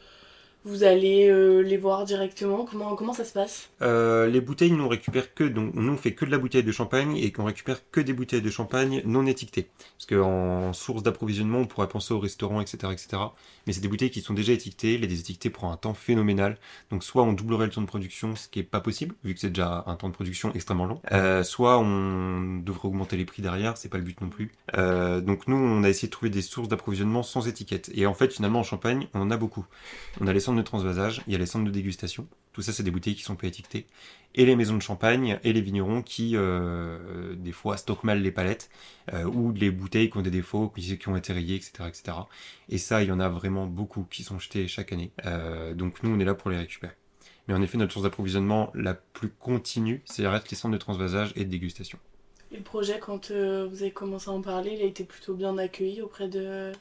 vous 0.64 0.84
allez 0.84 1.28
euh, 1.28 1.60
les 1.60 1.78
voir 1.78 2.04
directement 2.04 2.66
comment, 2.66 2.94
comment 2.94 3.14
ça 3.14 3.24
se 3.24 3.32
passe? 3.32 3.70
Euh, 3.80 4.26
les 4.26 4.40
bouteilles, 4.40 4.72
nous 4.72 4.84
on 4.84 4.88
récupère 4.88 5.32
que, 5.34 5.44
donc 5.44 5.74
nous 5.74 5.92
on 5.92 5.96
fait 5.96 6.12
que 6.12 6.26
de 6.26 6.30
la 6.30 6.38
bouteille 6.38 6.62
de 6.62 6.72
champagne 6.72 7.16
et 7.16 7.32
qu'on 7.32 7.44
récupère 7.44 7.78
que 7.90 8.00
des 8.00 8.12
bouteilles 8.12 8.42
de 8.42 8.50
champagne 8.50 9.00
non 9.06 9.26
étiquetées. 9.26 9.68
Parce 9.96 10.06
qu'en 10.06 10.72
source 10.72 11.02
d'approvisionnement, 11.02 11.60
on 11.60 11.66
pourrait 11.66 11.88
penser 11.88 12.12
au 12.12 12.18
restaurant, 12.18 12.60
etc., 12.60 12.92
etc. 12.92 13.22
Mais 13.66 13.72
c'est 13.72 13.80
des 13.80 13.88
bouteilles 13.88 14.10
qui 14.10 14.20
sont 14.20 14.34
déjà 14.34 14.52
étiquetées. 14.52 14.98
Les 14.98 15.06
désétiqueter 15.06 15.48
prend 15.48 15.72
un 15.72 15.76
temps 15.76 15.94
phénoménal. 15.94 16.58
Donc 16.90 17.04
soit 17.04 17.22
on 17.22 17.32
doublerait 17.32 17.66
le 17.66 17.72
temps 17.72 17.80
de 17.80 17.86
production, 17.86 18.36
ce 18.36 18.48
qui 18.48 18.58
est 18.58 18.64
pas 18.64 18.80
possible 18.80 19.14
vu 19.24 19.34
que 19.34 19.40
c'est 19.40 19.48
déjà 19.48 19.84
un 19.86 19.96
temps 19.96 20.08
de 20.08 20.14
production 20.14 20.52
extrêmement 20.54 20.86
long. 20.86 21.00
Euh, 21.12 21.42
soit 21.42 21.78
on 21.78 22.60
devrait 22.62 22.88
augmenter 22.88 23.16
les 23.16 23.24
prix 23.24 23.42
derrière, 23.42 23.76
c'est 23.76 23.88
pas 23.88 23.98
le 23.98 24.04
but 24.04 24.20
non 24.20 24.28
plus. 24.28 24.52
Donc 24.76 25.48
nous 25.48 25.56
on 25.56 25.82
a 25.84 25.88
essayé 25.88 26.08
de 26.08 26.12
trouver 26.12 26.30
des 26.30 26.42
sources 26.42 26.68
d'approvisionnement 26.68 27.22
sans 27.22 27.48
étiquette. 27.48 27.90
Et 27.94 28.06
en 28.06 28.14
fait 28.14 28.32
finalement 28.32 28.60
en 28.60 28.64
Champagne, 28.64 29.08
on 29.14 29.22
en 29.22 29.30
a 29.30 29.36
beaucoup. 29.36 29.64
On 30.20 30.26
a 30.26 30.32
les 30.32 30.40
centres 30.50 30.58
de 30.58 30.66
transvasage, 30.66 31.22
il 31.26 31.32
y 31.32 31.36
a 31.36 31.38
les 31.38 31.46
centres 31.46 31.64
de 31.64 31.70
dégustation. 31.70 32.26
Tout 32.52 32.62
ça, 32.62 32.72
c'est 32.72 32.82
des 32.82 32.90
bouteilles 32.90 33.14
qui 33.14 33.22
sont 33.22 33.36
pas 33.36 33.46
étiquetées. 33.46 33.86
Et 34.34 34.44
les 34.44 34.56
maisons 34.56 34.76
de 34.76 34.82
champagne 34.82 35.38
et 35.44 35.52
les 35.52 35.60
vignerons 35.60 36.02
qui, 36.02 36.32
euh, 36.34 37.34
des 37.36 37.52
fois, 37.52 37.76
stockent 37.76 38.04
mal 38.04 38.20
les 38.20 38.32
palettes 38.32 38.70
euh, 39.12 39.24
ou 39.24 39.52
les 39.52 39.70
bouteilles 39.70 40.10
qui 40.10 40.16
ont 40.18 40.22
des 40.22 40.30
défauts, 40.30 40.68
qui, 40.68 40.98
qui 40.98 41.08
ont 41.08 41.16
été 41.16 41.32
rayées, 41.32 41.56
etc., 41.56 41.84
etc. 41.86 42.12
Et 42.68 42.78
ça, 42.78 43.02
il 43.02 43.08
y 43.08 43.12
en 43.12 43.20
a 43.20 43.28
vraiment 43.28 43.66
beaucoup 43.66 44.04
qui 44.10 44.24
sont 44.24 44.38
jetés 44.38 44.66
chaque 44.66 44.92
année. 44.92 45.12
Euh, 45.26 45.74
donc 45.74 46.02
nous, 46.02 46.10
on 46.10 46.18
est 46.18 46.24
là 46.24 46.34
pour 46.34 46.50
les 46.50 46.58
récupérer. 46.58 46.92
Mais 47.46 47.54
en 47.54 47.62
effet, 47.62 47.78
notre 47.78 47.92
source 47.92 48.04
d'approvisionnement 48.04 48.70
la 48.74 48.94
plus 48.94 49.30
continue, 49.30 50.02
c'est 50.04 50.26
reste 50.26 50.50
les 50.50 50.56
centres 50.56 50.72
de 50.72 50.78
transvasage 50.78 51.32
et 51.36 51.44
de 51.44 51.50
dégustation. 51.50 51.98
Et 52.52 52.56
le 52.56 52.62
projet, 52.62 52.98
quand 52.98 53.30
euh, 53.30 53.68
vous 53.70 53.82
avez 53.82 53.92
commencé 53.92 54.28
à 54.28 54.32
en 54.32 54.42
parler, 54.42 54.72
il 54.76 54.82
a 54.82 54.86
été 54.86 55.04
plutôt 55.04 55.34
bien 55.34 55.56
accueilli 55.56 56.02
auprès 56.02 56.28
de 56.28 56.72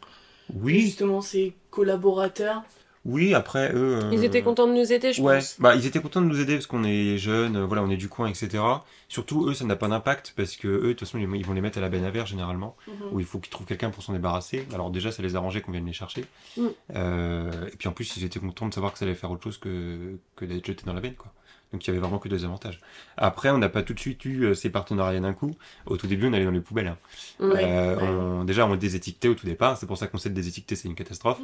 Oui, 0.54 0.82
justement 0.82 1.22
ses 1.22 1.54
collaborateurs. 1.70 2.64
Oui. 3.06 3.34
Après, 3.34 3.72
eux. 3.74 4.00
euh, 4.04 4.10
Ils 4.12 4.24
étaient 4.24 4.42
contents 4.42 4.68
de 4.68 4.74
nous 4.74 4.92
aider, 4.94 5.14
je 5.14 5.22
ouais, 5.22 5.36
pense. 5.38 5.56
bah 5.60 5.76
ils 5.76 5.86
étaient 5.86 6.00
contents 6.00 6.22
de 6.22 6.26
nous 6.28 6.40
aider 6.40 6.56
parce 6.56 6.68
qu'on 6.68 6.84
est 6.84 7.18
jeunes, 7.18 7.56
euh, 7.58 7.66
voilà, 7.66 7.84
on 7.84 7.90
est 7.90 7.98
du 7.98 8.10
coin, 8.10 8.28
etc. 8.28 8.62
Surtout 9.08 9.48
eux, 9.50 9.54
ça 9.54 9.66
n'a 9.66 9.76
pas 9.76 9.88
d'impact 9.88 10.34
parce 10.38 10.56
que 10.56 10.68
eux, 10.68 10.82
de 10.82 10.94
toute 10.94 11.00
façon, 11.02 11.18
ils 11.18 11.46
vont 11.46 11.54
les 11.54 11.62
mettre 11.62 11.78
à 11.78 11.82
la 11.82 11.90
benne 11.90 12.04
à 12.06 12.12
verre 12.12 12.26
généralement, 12.26 12.76
Mhm. 12.88 12.94
où 13.14 13.20
il 13.20 13.26
faut 13.26 13.40
qu'ils 13.40 13.52
trouvent 13.52 13.66
quelqu'un 13.68 13.90
pour 13.90 14.04
s'en 14.04 14.14
débarrasser. 14.14 14.68
Alors 14.74 14.92
déjà, 14.92 15.12
ça 15.12 15.22
les 15.24 15.36
arrangeait 15.36 15.62
qu'on 15.62 15.72
vienne 15.72 15.86
les 15.86 15.94
chercher. 15.94 16.26
Mm. 16.58 16.68
Euh, 16.96 17.52
et 17.72 17.76
puis 17.78 17.88
en 17.88 17.92
plus, 17.92 18.16
ils 18.18 18.24
étaient 18.24 18.40
contents 18.40 18.68
de 18.68 18.74
savoir 18.74 18.94
que 18.94 19.00
ça 19.00 19.06
allait 19.06 19.16
faire 19.16 19.32
autre 19.32 19.44
chose 19.44 19.58
que, 19.58 20.18
que 20.36 20.46
d'être 20.46 20.66
jeté 20.66 20.84
dans 20.86 20.94
la 20.94 21.02
benne, 21.02 21.16
quoi. 21.16 21.32
Donc 21.72 21.86
il 21.86 21.88
y 21.88 21.92
avait 21.92 22.00
vraiment 22.00 22.18
que 22.18 22.28
des 22.30 22.46
avantages. 22.46 22.80
Après, 23.18 23.50
on 23.52 23.60
n'a 23.60 23.70
pas 23.70 23.84
tout 23.84 23.94
de 23.94 24.00
suite 24.00 24.26
eu 24.26 24.44
euh, 24.46 24.54
ces 24.56 24.70
partenariats 24.72 25.20
d'un 25.20 25.34
coup. 25.34 25.52
Au 25.86 25.98
tout 25.98 26.08
début, 26.08 26.28
on 26.28 26.34
allait 26.34 26.46
dans 26.46 26.52
les 26.52 26.62
poubelles. 26.62 26.88
hein. 26.88 26.98
Ouais. 27.40 27.64
Euh, 27.64 27.96
ouais. 27.96 28.04
on- 28.08 28.44
déjà, 28.44 28.66
on 28.66 28.76
désétiquetait 28.76 29.28
au 29.28 29.36
tout 29.36 29.46
départ. 29.46 29.78
C'est 29.78 29.86
pour 29.86 29.98
ça 29.98 30.08
qu'on 30.08 30.18
sait 30.18 30.30
que 30.30 30.34
désétiqueter, 30.34 30.76
c'est 30.76 30.88
une 30.88 30.96
catastrophe. 30.96 31.40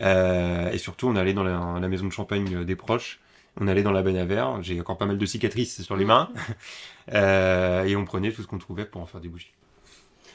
Euh, 0.00 0.70
et 0.70 0.78
surtout, 0.78 1.08
on 1.08 1.16
allait 1.16 1.34
dans 1.34 1.44
la, 1.44 1.78
la 1.80 1.88
maison 1.88 2.06
de 2.06 2.12
champagne 2.12 2.54
euh, 2.54 2.64
des 2.64 2.76
proches. 2.76 3.20
On 3.60 3.66
allait 3.68 3.82
dans 3.82 3.92
la 3.92 4.02
benne 4.02 4.16
à 4.16 4.24
verre. 4.24 4.62
J'ai 4.62 4.80
encore 4.80 4.96
pas 4.98 5.06
mal 5.06 5.18
de 5.18 5.26
cicatrices 5.26 5.82
sur 5.82 5.96
les 5.96 6.04
mains. 6.04 6.30
Euh, 7.14 7.84
et 7.84 7.96
on 7.96 8.04
prenait 8.04 8.32
tout 8.32 8.42
ce 8.42 8.46
qu'on 8.46 8.58
trouvait 8.58 8.84
pour 8.84 9.00
en 9.00 9.06
faire 9.06 9.22
des 9.22 9.28
bougies. 9.28 9.52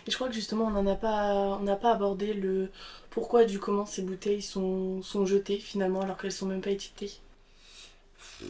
Et 0.08 0.12
je 0.12 0.16
crois 0.16 0.28
que 0.28 0.34
justement, 0.34 0.72
on 0.76 0.96
pas, 0.96 1.60
n'a 1.62 1.76
pas 1.76 1.92
abordé 1.92 2.34
le 2.34 2.72
pourquoi 3.12 3.46
du 3.46 3.60
comment 3.60 3.86
ces 3.86 4.02
bouteilles 4.02 4.42
sont, 4.42 5.04
sont 5.04 5.26
jetées 5.28 5.58
finalement 5.60 6.02
alors 6.02 6.18
qu'elles 6.18 6.32
sont 6.32 6.48
même 6.48 6.62
pas 6.62 6.72
étiquetées. 6.72 7.12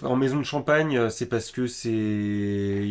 En 0.01 0.15
maison 0.15 0.37
de 0.37 0.43
champagne, 0.43 0.97
euh, 0.97 1.09
c'est 1.09 1.27
parce 1.27 1.51
que 1.51 1.67
c'est. 1.67 1.89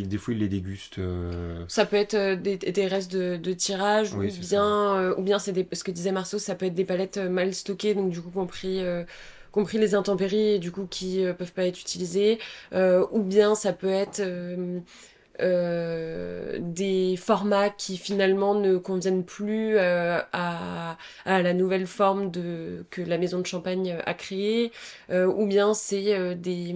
Des 0.07 0.19
fois, 0.19 0.35
ils 0.35 0.41
les 0.41 0.49
dégustent. 0.49 0.99
euh, 0.99 1.65
Ça 1.69 1.85
peut 1.87 1.97
être 1.97 2.15
euh, 2.15 2.37
des, 2.37 2.57
des 2.57 2.87
restes 2.87 3.13
de, 3.13 3.37
de 3.37 3.53
tirage 3.53 4.15
Oui, 4.15 4.29
ou 4.37 4.41
bien, 4.41 4.65
euh, 4.97 5.15
ou 5.17 5.23
bien 5.23 5.39
c'est 5.39 5.53
des, 5.53 5.67
ce 5.73 5.83
que 5.85 5.91
disait 5.91 6.13
Marceau, 6.13 6.39
ça 6.39 6.55
peut 6.55 6.67
être 6.67 6.75
des 6.75 6.85
palettes 6.85 7.19
mal 7.19 7.55
stockées, 7.55 7.95
donc 7.95 8.11
du 8.11 8.21
coup 8.21 8.31
compris, 8.31 8.81
euh, 8.81 9.05
compris 9.51 9.79
les 9.79 9.95
intempéries, 9.95 10.55
et 10.55 10.59
du 10.59 10.71
coup 10.71 10.87
qui 10.87 11.25
peuvent 11.39 11.53
pas 11.53 11.67
être 11.67 11.81
utilisées, 11.81 12.39
ou 12.73 13.23
bien 13.23 13.55
ça 13.55 13.73
peut 13.73 13.89
être 13.91 14.23
euh, 15.41 16.59
des 16.61 17.17
formats 17.17 17.71
qui 17.71 17.97
finalement 17.97 18.55
ne 18.55 18.77
conviennent 18.77 19.25
plus 19.25 19.77
euh, 19.79 20.21
à, 20.33 20.97
la 21.25 21.55
nouvelle 21.55 21.87
forme 21.87 22.31
de, 22.31 22.85
que 22.91 23.01
la 23.01 23.17
maison 23.19 23.41
de 23.41 23.47
champagne 23.47 23.97
a 24.05 24.15
créée, 24.15 24.73
euh, 25.11 25.27
ou 25.27 25.47
bien 25.47 25.75
c'est 25.75 26.35
des 26.35 26.75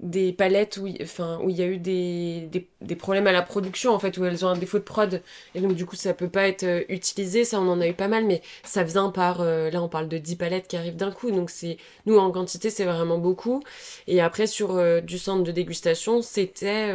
des 0.00 0.32
palettes 0.32 0.76
où, 0.76 0.88
enfin, 1.02 1.38
où 1.42 1.50
il 1.50 1.56
y 1.56 1.62
a 1.62 1.66
eu 1.66 1.78
des, 1.78 2.48
des, 2.80 2.96
problèmes 2.96 3.26
à 3.26 3.32
la 3.32 3.42
production 3.42 3.92
en 3.92 3.98
fait 3.98 4.18
où 4.18 4.24
elles 4.24 4.44
ont 4.44 4.48
un 4.48 4.56
défaut 4.56 4.78
de 4.78 4.84
prod. 4.84 5.22
Et 5.54 5.60
donc 5.60 5.74
du 5.74 5.86
coup 5.86 5.96
ça 5.96 6.14
peut 6.14 6.28
pas 6.28 6.48
être 6.48 6.64
euh, 6.64 6.82
utilisé. 6.88 7.44
Ça 7.44 7.60
on 7.60 7.68
en 7.68 7.80
a 7.80 7.86
eu 7.86 7.94
pas 7.94 8.08
mal 8.08 8.24
mais 8.24 8.42
ça 8.64 8.82
vient 8.82 9.10
par 9.10 9.40
euh, 9.40 9.70
là 9.70 9.82
on 9.82 9.88
parle 9.88 10.08
de 10.08 10.18
10 10.18 10.36
palettes 10.36 10.68
qui 10.68 10.76
arrivent 10.76 10.96
d'un 10.96 11.12
coup. 11.12 11.30
Donc 11.30 11.50
c'est 11.50 11.78
nous 12.06 12.18
en 12.18 12.30
quantité 12.30 12.70
c'est 12.70 12.84
vraiment 12.84 13.18
beaucoup. 13.18 13.62
Et 14.06 14.20
après 14.20 14.46
sur 14.46 14.76
euh, 14.76 15.00
du 15.00 15.18
centre 15.18 15.44
de 15.44 15.52
dégustation 15.52 16.22
c'était 16.22 16.92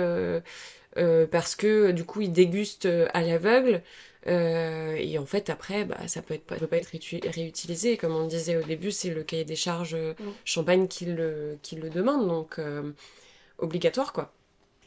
parce 1.32 1.56
que 1.56 1.92
du 1.92 2.04
coup 2.04 2.22
ils 2.22 2.32
dégustent 2.32 2.90
à 3.14 3.22
l'aveugle 3.22 3.82
euh, 4.30 4.96
et 4.98 5.18
en 5.18 5.26
fait 5.26 5.50
après 5.50 5.86
bah, 5.86 6.08
ça 6.08 6.22
peut 6.22 6.36
être 6.36 6.46
pas, 6.46 6.56
peut 6.56 6.68
pas 6.68 6.78
être 6.78 6.88
réutilisé 6.88 7.98
comme 7.98 8.14
on 8.16 8.24
le 8.24 8.28
disait 8.30 8.58
au 8.58 8.64
début 8.64 8.92
c'est 8.92 9.10
le 9.14 9.24
cahier 9.24 9.46
des 9.46 9.56
charges 9.56 9.96
euh, 9.96 10.14
Mm. 10.20 10.32
champagne 10.46 10.88
qui 10.88 11.06
le, 11.06 11.58
qui 11.64 11.76
le 11.76 11.90
demande 11.90 12.28
donc 12.28 12.60
euh, 12.60 12.92
obligatoire 13.60 14.14
quoi 14.14 14.34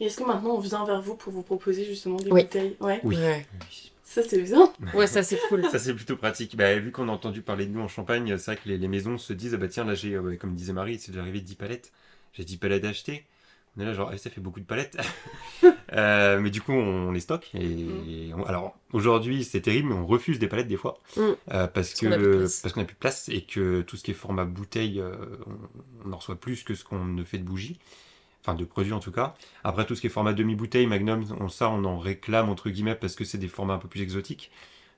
Et 0.00 0.07
est-ce 0.07 0.18
que 0.18 0.24
maintenant 0.24 0.57
on 0.57 0.61
vient 0.61 0.85
vers 0.85 1.02
vous 1.02 1.16
pour 1.16 1.33
vous 1.33 1.42
proposer 1.42 1.85
justement 1.85 2.16
des 2.18 2.31
Oui. 2.31 2.42
bouteilles? 2.42 2.76
Ouais. 2.81 3.00
Oui. 3.05 3.16
ouais, 3.16 3.46
Ça 4.05 4.22
c'est 4.22 4.42
bien. 4.42 4.72
ouais 4.94 5.07
ça 5.07 5.22
c'est 5.22 5.38
cool 5.48 5.62
Ça, 5.70 5.78
c'est 5.78 5.94
plutôt 5.94 6.16
pratique. 6.16 6.57
Bah, 6.57 6.78
vu 6.78 6.92
qu'on 6.92 7.09
a 7.09 7.12
entendu 7.12 7.42
parler 7.42 7.66
de 7.66 7.72
nous 7.72 7.81
en 7.81 7.88
Champagne, 7.88 8.37
c'est 8.38 8.52
vrai 8.52 8.57
que 8.62 8.68
les, 8.68 8.78
les 8.78 8.88
maisons 8.88 9.18
se 9.18 9.33
disent 9.33 9.55
Ah 9.55 9.59
bah 9.59 9.68
tiens, 9.68 9.85
là, 9.85 9.94
j'ai, 9.94 10.14
euh, 10.14 10.37
comme 10.37 10.55
disait 10.55 10.72
Marie, 10.72 10.98
c'est 10.98 11.12
déjà 11.12 11.22
arrivé 11.22 11.40
10 11.40 11.55
palettes. 11.55 11.92
J'ai 12.33 12.44
10 12.44 12.57
palettes 12.59 12.85
à 12.85 12.88
acheter. 12.88 13.24
On 13.76 13.80
est 13.80 13.85
là, 13.87 13.94
genre, 13.94 14.11
Eh, 14.12 14.18
ça 14.18 14.28
fait 14.30 14.40
beaucoup 14.40 14.61
de 14.61 14.64
palettes. 14.66 14.96
Euh, 15.94 16.40
mais 16.40 16.48
du 16.48 16.62
coup, 16.62 16.72
on 16.72 17.12
les 17.12 17.20
stocke. 17.20 17.50
Et 17.54 18.30
on- 18.35 18.44
alors, 18.44 18.74
aujourd'hui, 18.94 19.44
c'est 19.44 19.61
terrible, 19.61 19.90
mais 19.90 19.94
on 19.94 20.06
refuse 20.06 20.38
des 20.38 20.48
palettes 20.48 20.66
des 20.66 20.78
fois. 20.78 20.98
Mm. 21.18 21.20
Euh, 21.52 21.66
parce 21.66 21.92
qu'on 21.92 22.11
a 22.12 22.16
plus 22.16 22.24
de 22.24 22.37
place. 22.38 22.61
plus 22.72 22.82
de 22.94 23.37
et 23.37 23.42
que 23.42 23.82
tout 23.82 23.98
ce 23.98 24.02
qui 24.02 24.11
est 24.12 24.14
format 24.14 24.46
bouteille, 24.46 25.00
euh, 25.00 25.12
on, 25.46 26.08
on 26.08 26.12
en 26.14 26.16
reçoit 26.16 26.37
plus 26.37 26.62
que 26.64 26.74
ce 26.74 26.82
qu'on 26.82 27.04
ne 27.04 27.22
fait 27.24 27.37
de 27.37 27.44
bougies. 27.44 27.78
Enfin, 28.40 28.54
de 28.54 28.64
produits 28.64 28.94
en 28.94 29.00
tout 29.00 29.12
cas. 29.12 29.35
Après, 29.64 29.85
tout 29.85 29.94
ce 29.94 30.00
qui 30.00 30.06
est 30.06 30.11
format 30.11 30.32
demi-bouteille, 30.32 30.87
Magnum, 30.87 31.24
on, 31.40 31.48
ça, 31.50 31.68
on 31.68 31.85
en 31.85 31.98
réclame 31.98 32.48
entre 32.48 32.70
guillemets 32.70 32.94
parce 32.94 33.14
que 33.14 33.24
c'est 33.24 33.37
des 33.38 33.48
formats 33.48 33.74
un 33.74 33.78
peu 33.78 33.88
plus 33.88 34.00
exotiques. 34.00 34.50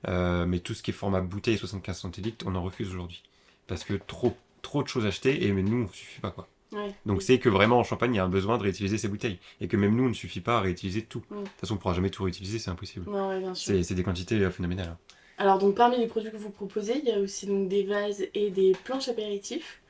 Mais 0.07 0.59
tout 0.59 0.73
ce 0.73 0.81
qui 0.81 0.91
est 0.91 0.93
format 0.93 1.19
bouteille 1.19 1.57
75 1.57 1.99
centilitres, 1.99 2.45
on 2.47 2.55
en 2.55 2.63
refuse 2.63 2.87
aujourd'hui. 2.89 3.21
Parce 3.67 3.83
que 3.83 3.95
trop, 3.95 4.35
trop 4.61 4.81
de 4.81 4.87
choses 4.87 5.05
achetées 5.05 5.45
et 5.45 5.51
mais 5.51 5.61
nous, 5.61 5.77
on 5.77 5.81
ne 5.87 5.87
suffit 5.93 6.21
pas 6.21 6.31
quoi. 6.31 6.47
Ouais. 6.73 6.93
Donc 7.05 7.21
c'est 7.21 7.39
que 7.39 7.49
vraiment 7.49 7.79
en 7.79 7.83
Champagne, 7.83 8.13
il 8.13 8.17
y 8.17 8.19
a 8.19 8.23
un 8.25 8.29
besoin 8.29 8.57
de 8.57 8.63
réutiliser 8.63 8.97
ces 8.97 9.07
bouteilles. 9.07 9.39
Et 9.61 9.67
que 9.67 9.77
même 9.77 9.95
nous, 9.95 10.05
on 10.05 10.09
ne 10.09 10.13
suffit 10.13 10.41
pas 10.41 10.57
à 10.57 10.61
réutiliser 10.61 11.03
tout. 11.03 11.23
Mm. 11.29 11.35
De 11.35 11.39
toute 11.41 11.49
façon, 11.61 11.73
on 11.73 11.75
ne 11.77 11.81
pourra 11.81 11.93
jamais 11.93 12.09
tout 12.09 12.23
réutiliser, 12.23 12.59
c'est 12.59 12.71
impossible. 12.71 13.09
Ouais. 13.09 13.41
C'est 13.53 13.93
des 13.93 14.03
quantités 14.03 14.35
euh, 14.39 14.49
phénoménales. 14.49 14.89
hein. 14.89 14.97
Alors 15.37 15.59
donc 15.59 15.75
parmi 15.75 15.97
les 15.97 16.07
produits 16.07 16.31
que 16.31 16.37
vous 16.37 16.49
proposez, 16.49 16.99
il 17.03 17.09
y 17.09 17.11
a 17.11 17.19
aussi 17.19 17.45
donc 17.45 17.67
des 17.67 17.83
vases 17.83 18.23
et 18.33 18.51
des 18.51 18.71
planches 18.85 19.09
apéritifs. 19.09 19.81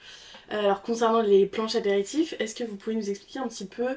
Euh, 0.52 0.60
Alors 0.60 0.82
concernant 0.82 1.22
les 1.22 1.46
planches 1.46 1.76
apéritifs, 1.76 2.34
est-ce 2.40 2.56
que 2.56 2.64
vous 2.64 2.76
pouvez 2.76 2.96
nous 2.96 3.10
expliquer 3.12 3.40
un 3.40 3.48
petit 3.48 3.66
peu 3.66 3.90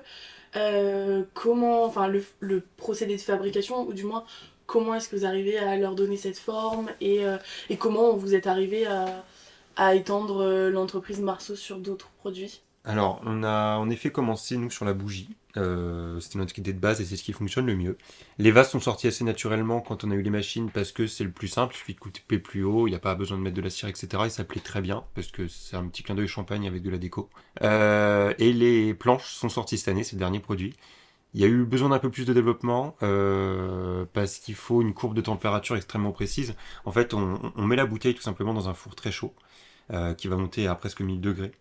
euh, 0.56 1.24
comment, 1.34 1.84
enfin 1.84 2.06
le, 2.06 2.22
le 2.40 2.62
procédé 2.76 3.16
de 3.16 3.20
fabrication 3.22 3.86
ou 3.86 3.94
du 3.94 4.04
moins 4.04 4.24
comment 4.66 4.94
est-ce 4.94 5.08
que 5.08 5.16
vous 5.16 5.24
arrivez 5.24 5.56
à 5.58 5.76
leur 5.76 5.94
donner 5.94 6.18
cette 6.18 6.38
forme 6.38 6.90
et, 7.00 7.24
euh, 7.24 7.38
et 7.70 7.76
comment 7.78 8.14
vous 8.14 8.34
êtes 8.34 8.46
arrivé 8.46 8.86
à, 8.86 9.24
à 9.76 9.94
étendre 9.94 10.68
l'entreprise 10.68 11.20
Marceau 11.20 11.56
sur 11.56 11.78
d'autres 11.78 12.10
produits? 12.18 12.60
Alors, 12.88 13.20
on 13.26 13.42
a 13.42 13.76
en 13.76 13.90
effet 13.90 14.10
commencé, 14.10 14.56
nous, 14.56 14.70
sur 14.70 14.86
la 14.86 14.94
bougie. 14.94 15.36
Euh, 15.58 16.20
C'était 16.20 16.38
notre 16.38 16.58
idée 16.58 16.72
de 16.72 16.78
base 16.80 17.02
et 17.02 17.04
c'est 17.04 17.16
ce 17.16 17.22
qui 17.22 17.34
fonctionne 17.34 17.66
le 17.66 17.76
mieux. 17.76 17.98
Les 18.38 18.50
vases 18.50 18.70
sont 18.70 18.80
sortis 18.80 19.08
assez 19.08 19.24
naturellement 19.24 19.82
quand 19.82 20.04
on 20.04 20.10
a 20.10 20.14
eu 20.14 20.22
les 20.22 20.30
machines 20.30 20.70
parce 20.70 20.90
que 20.92 21.06
c'est 21.06 21.24
le 21.24 21.30
plus 21.30 21.48
simple, 21.48 21.74
il 21.74 21.78
suffit 21.78 21.92
de 21.94 21.98
couper 21.98 22.38
plus 22.38 22.64
haut, 22.64 22.86
il 22.86 22.90
n'y 22.90 22.96
a 22.96 22.98
pas 22.98 23.14
besoin 23.14 23.36
de 23.36 23.42
mettre 23.42 23.56
de 23.56 23.60
la 23.60 23.68
cire, 23.68 23.90
etc. 23.90 24.22
Et 24.26 24.30
ça 24.30 24.42
plaît 24.44 24.62
très 24.62 24.80
bien 24.80 25.04
parce 25.14 25.28
que 25.30 25.48
c'est 25.48 25.76
un 25.76 25.86
petit 25.88 26.02
clin 26.02 26.14
d'œil 26.14 26.28
champagne 26.28 26.66
avec 26.66 26.82
de 26.82 26.88
la 26.88 26.96
déco. 26.96 27.28
Euh, 27.62 28.32
et 28.38 28.54
les 28.54 28.94
planches 28.94 29.34
sont 29.34 29.50
sorties 29.50 29.76
cette 29.76 29.88
année, 29.88 30.02
c'est 30.02 30.16
le 30.16 30.20
dernier 30.20 30.40
produit. 30.40 30.74
Il 31.34 31.42
y 31.42 31.44
a 31.44 31.48
eu 31.48 31.64
besoin 31.64 31.90
d'un 31.90 31.98
peu 31.98 32.10
plus 32.10 32.24
de 32.24 32.32
développement 32.32 32.96
euh, 33.02 34.06
parce 34.14 34.38
qu'il 34.38 34.54
faut 34.54 34.80
une 34.80 34.94
courbe 34.94 35.14
de 35.14 35.20
température 35.20 35.76
extrêmement 35.76 36.12
précise. 36.12 36.54
En 36.86 36.92
fait, 36.92 37.12
on, 37.12 37.52
on 37.54 37.64
met 37.66 37.76
la 37.76 37.86
bouteille 37.86 38.14
tout 38.14 38.22
simplement 38.22 38.54
dans 38.54 38.70
un 38.70 38.74
four 38.74 38.94
très 38.96 39.12
chaud 39.12 39.34
qui 40.18 40.28
va 40.28 40.36
monter 40.36 40.66
à 40.66 40.74
presque 40.74 41.00
1000 41.00 41.20
degrés. 41.20 41.52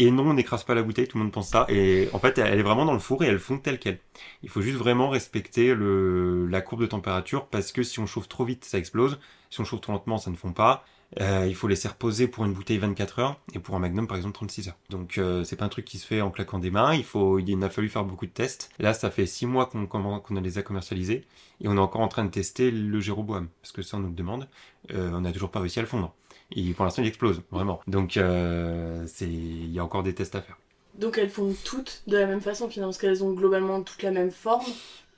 Et 0.00 0.12
non, 0.12 0.30
on 0.30 0.34
n'écrase 0.34 0.62
pas 0.62 0.76
la 0.76 0.82
bouteille, 0.82 1.08
tout 1.08 1.18
le 1.18 1.24
monde 1.24 1.32
pense 1.32 1.48
ça. 1.48 1.66
Et 1.68 2.08
en 2.12 2.20
fait, 2.20 2.38
elle 2.38 2.60
est 2.60 2.62
vraiment 2.62 2.84
dans 2.84 2.92
le 2.92 3.00
four 3.00 3.24
et 3.24 3.26
elle 3.26 3.40
fond 3.40 3.58
telle 3.58 3.80
qu'elle. 3.80 3.98
Il 4.44 4.48
faut 4.48 4.62
juste 4.62 4.78
vraiment 4.78 5.10
respecter 5.10 5.74
la 5.76 6.60
courbe 6.60 6.82
de 6.82 6.86
température 6.86 7.46
parce 7.46 7.72
que 7.72 7.82
si 7.82 7.98
on 7.98 8.06
chauffe 8.06 8.28
trop 8.28 8.44
vite, 8.44 8.64
ça 8.64 8.78
explose. 8.78 9.18
Si 9.50 9.60
on 9.60 9.64
chauffe 9.64 9.80
trop 9.80 9.92
lentement, 9.92 10.18
ça 10.18 10.30
ne 10.30 10.36
fond 10.36 10.52
pas. 10.52 10.84
Euh, 11.20 11.46
il 11.48 11.54
faut 11.54 11.68
laisser 11.68 11.88
reposer 11.88 12.28
pour 12.28 12.44
une 12.44 12.52
bouteille 12.52 12.78
24 12.78 13.18
heures 13.18 13.40
et 13.54 13.58
pour 13.58 13.74
un 13.74 13.78
magnum 13.78 14.06
par 14.06 14.16
exemple 14.16 14.34
36 14.34 14.68
heures. 14.68 14.76
Donc 14.90 15.16
euh, 15.16 15.42
c'est 15.42 15.56
pas 15.56 15.64
un 15.64 15.70
truc 15.70 15.86
qui 15.86 15.96
se 15.96 16.06
fait 16.06 16.20
en 16.20 16.30
claquant 16.30 16.58
des 16.58 16.70
mains, 16.70 16.94
il 16.94 17.02
faut 17.02 17.38
il 17.38 17.64
a 17.64 17.70
fallu 17.70 17.88
faire 17.88 18.04
beaucoup 18.04 18.26
de 18.26 18.30
tests. 18.30 18.70
Là 18.78 18.92
ça 18.92 19.10
fait 19.10 19.24
6 19.24 19.46
mois 19.46 19.66
qu'on 19.66 19.86
qu'on 19.86 20.34
les 20.34 20.58
a 20.58 20.62
commercialisés 20.62 21.24
et 21.62 21.68
on 21.68 21.76
est 21.76 21.80
encore 21.80 22.02
en 22.02 22.08
train 22.08 22.26
de 22.26 22.30
tester 22.30 22.70
le 22.70 23.00
Jéroboam 23.00 23.48
parce 23.62 23.72
que 23.72 23.80
ça 23.80 23.96
on 23.96 24.00
nous 24.00 24.08
le 24.08 24.14
demande. 24.14 24.48
Euh, 24.92 25.10
on 25.14 25.22
n'a 25.22 25.32
toujours 25.32 25.50
pas 25.50 25.60
réussi 25.60 25.78
à 25.78 25.82
le 25.82 25.88
fondre. 25.88 26.14
Et 26.54 26.72
pour 26.72 26.84
l'instant 26.84 27.02
il 27.02 27.08
explose 27.08 27.42
vraiment. 27.50 27.80
Donc 27.86 28.16
euh, 28.16 29.04
c'est 29.06 29.26
il 29.28 29.72
y 29.72 29.78
a 29.78 29.84
encore 29.84 30.02
des 30.02 30.14
tests 30.14 30.34
à 30.34 30.40
faire. 30.42 30.56
Donc 30.94 31.18
elles 31.18 31.30
font 31.30 31.54
toutes 31.64 32.02
de 32.06 32.16
la 32.16 32.26
même 32.26 32.40
façon 32.40 32.68
finalement 32.68 32.90
parce 32.90 32.98
qu'elles 33.00 33.22
ont 33.22 33.32
globalement 33.32 33.82
toutes 33.82 34.02
la 34.02 34.10
même 34.10 34.30
forme. 34.30 34.64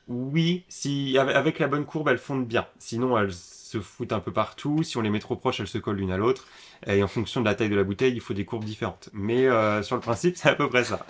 Oui, 0.08 0.64
si 0.68 1.16
avec- 1.18 1.58
la 1.60 1.68
bonne 1.68 1.84
courbe 1.84 2.08
elles 2.08 2.18
fondent 2.18 2.46
bien. 2.46 2.66
Sinon 2.78 3.16
elles 3.16 3.32
se 3.32 3.78
foutent 3.78 4.12
un 4.12 4.18
peu 4.18 4.32
partout. 4.32 4.82
Si 4.82 4.96
on 4.96 5.00
les 5.02 5.10
met 5.10 5.20
trop 5.20 5.36
proches, 5.36 5.60
elles 5.60 5.68
se 5.68 5.78
collent 5.78 5.96
l'une 5.98 6.10
à 6.10 6.16
l'autre. 6.16 6.48
Et 6.86 7.02
en 7.02 7.08
fonction 7.08 7.40
de 7.40 7.44
la 7.46 7.54
taille 7.54 7.68
de 7.68 7.76
la 7.76 7.84
bouteille, 7.84 8.12
il 8.14 8.20
faut 8.20 8.34
des 8.34 8.44
courbes 8.44 8.64
différentes. 8.64 9.08
Mais 9.12 9.46
euh, 9.46 9.82
sur 9.84 9.94
le 9.94 10.02
principe, 10.02 10.36
c'est 10.36 10.48
à 10.48 10.54
peu 10.56 10.68
près 10.68 10.82
ça. 10.82 11.06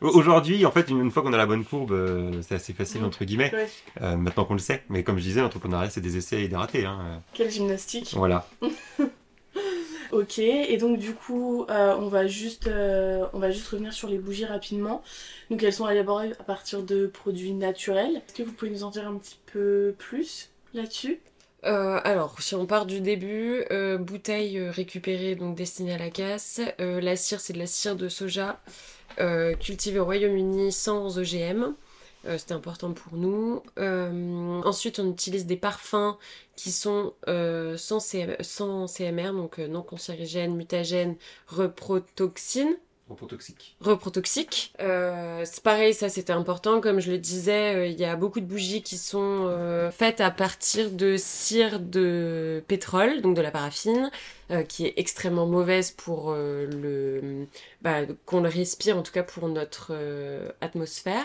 Au- 0.00 0.08
Aujourd'hui, 0.08 0.66
en 0.66 0.72
fait, 0.72 0.90
une, 0.90 1.12
fois 1.12 1.22
qu'on 1.22 1.32
a 1.32 1.36
la 1.36 1.46
bonne 1.46 1.64
courbe, 1.64 1.92
euh, 1.92 2.42
c'est 2.42 2.56
assez 2.56 2.72
facile 2.72 3.04
entre 3.04 3.24
guillemets. 3.24 3.54
Ouais. 3.54 3.68
Euh, 4.02 4.16
maintenant 4.16 4.44
qu'on 4.44 4.54
le 4.54 4.58
sait. 4.58 4.82
Mais 4.88 5.04
comme 5.04 5.18
je 5.18 5.22
disais, 5.22 5.40
l'entrepreneuriat, 5.40 5.88
c'est 5.90 6.00
des 6.00 6.16
essais 6.16 6.42
et 6.42 6.48
des 6.48 6.56
ratés. 6.56 6.84
Hein. 6.84 7.22
Quelle 7.32 7.50
gymnastique. 7.52 8.12
Voilà. 8.16 8.48
Ok, 10.12 10.38
et 10.38 10.76
donc 10.76 10.98
du 10.98 11.14
coup, 11.14 11.64
euh, 11.70 11.94
on, 11.98 12.08
va 12.08 12.26
juste, 12.26 12.66
euh, 12.66 13.26
on 13.32 13.38
va 13.38 13.50
juste 13.50 13.68
revenir 13.68 13.92
sur 13.92 14.08
les 14.08 14.18
bougies 14.18 14.44
rapidement. 14.44 15.02
Donc 15.50 15.62
elles 15.62 15.72
sont 15.72 15.88
élaborées 15.88 16.32
à 16.38 16.44
partir 16.44 16.82
de 16.82 17.06
produits 17.06 17.52
naturels. 17.52 18.16
Est-ce 18.16 18.34
que 18.34 18.42
vous 18.42 18.52
pouvez 18.52 18.70
nous 18.70 18.84
en 18.84 18.90
dire 18.90 19.06
un 19.06 19.16
petit 19.16 19.38
peu 19.52 19.94
plus 19.98 20.50
là-dessus? 20.72 21.20
Euh, 21.64 21.98
alors, 22.04 22.40
si 22.42 22.54
on 22.54 22.66
part 22.66 22.84
du 22.84 23.00
début, 23.00 23.64
bouteille 23.98 24.60
récupérée, 24.68 25.34
donc 25.34 25.56
destinée 25.56 25.94
à 25.94 25.98
la 25.98 26.10
casse. 26.10 26.60
La 26.78 27.16
cire, 27.16 27.40
c'est 27.40 27.54
de 27.54 27.58
la 27.58 27.66
cire 27.66 27.96
de 27.96 28.08
soja 28.08 28.60
cultivée 29.60 29.98
au 29.98 30.04
Royaume-Uni 30.04 30.72
sans 30.72 31.18
OGM. 31.18 31.74
Euh, 32.26 32.38
C'était 32.38 32.54
important 32.54 32.92
pour 32.94 33.16
nous. 33.16 33.62
Euh, 33.78 34.60
ensuite, 34.64 34.98
on 34.98 35.10
utilise 35.10 35.46
des 35.46 35.56
parfums 35.56 36.16
qui 36.56 36.72
sont 36.72 37.14
euh, 37.28 37.76
sans, 37.76 38.00
sans 38.40 38.86
CMR, 38.86 39.32
donc 39.32 39.58
euh, 39.58 39.66
non 39.68 39.82
cancérigènes, 39.82 40.54
mutagènes, 40.56 41.16
reprotoxines 41.48 42.76
toxique. 43.28 43.76
reprotoxiques. 43.80 44.72
Euh, 44.80 45.42
c'est 45.44 45.62
pareil, 45.62 45.94
ça 45.94 46.08
c'était 46.08 46.32
important. 46.32 46.80
Comme 46.80 47.00
je 47.00 47.10
le 47.10 47.18
disais, 47.18 47.74
euh, 47.74 47.86
il 47.86 47.98
y 47.98 48.04
a 48.04 48.16
beaucoup 48.16 48.40
de 48.40 48.46
bougies 48.46 48.82
qui 48.82 48.96
sont 48.96 49.46
euh, 49.46 49.90
faites 49.90 50.20
à 50.20 50.30
partir 50.30 50.90
de 50.90 51.16
cire 51.16 51.80
de 51.80 52.62
pétrole, 52.66 53.20
donc 53.20 53.36
de 53.36 53.42
la 53.42 53.50
paraffine, 53.50 54.10
qui 54.68 54.84
est 54.84 54.92
extrêmement 54.96 55.46
mauvaise 55.46 55.90
pour 55.90 56.34
le, 56.34 57.46
bah, 57.80 58.02
qu'on 58.26 58.40
le 58.42 58.48
respire, 58.50 58.98
en 58.98 59.02
tout 59.02 59.10
cas 59.10 59.22
pour 59.22 59.48
notre 59.48 59.96
atmosphère. 60.60 61.24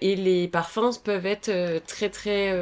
Et 0.00 0.14
les 0.14 0.46
parfums 0.46 0.96
peuvent 1.02 1.26
être 1.26 1.50
très 1.86 2.08
très 2.08 2.56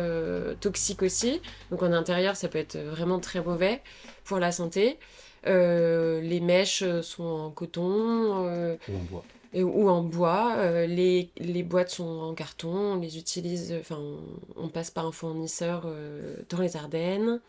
toxiques 0.60 1.02
aussi. 1.02 1.42
Donc 1.70 1.82
en 1.82 1.92
intérieur, 1.92 2.34
ça 2.34 2.48
peut 2.48 2.58
être 2.58 2.78
vraiment 2.78 3.20
très 3.20 3.42
mauvais 3.42 3.82
pour 4.24 4.38
la 4.38 4.52
santé. 4.52 4.98
Euh, 5.46 6.20
les 6.20 6.40
mèches 6.40 6.82
euh, 6.82 7.02
sont 7.02 7.24
en 7.24 7.50
coton 7.50 8.46
euh, 8.46 8.76
Ou 8.88 8.96
en 8.96 9.02
bois. 9.10 9.24
et- 9.54 9.62
ou 9.62 9.88
en 9.88 10.02
bois. 10.02 10.54
Euh, 10.58 10.86
les, 10.86 11.30
les 11.38 11.62
boîtes 11.62 11.90
sont 11.90 12.04
en 12.20 12.34
carton. 12.34 12.68
On 12.94 12.96
les 13.00 13.16
utilise, 13.18 13.74
enfin, 13.80 13.98
on, 13.98 14.18
on 14.64 14.68
passe 14.68 14.90
par 14.90 15.06
un 15.06 15.12
fournisseur 15.12 15.84
euh, 15.86 16.36
dans 16.50 16.58
les 16.60 16.76
Ardennes. 16.76 17.40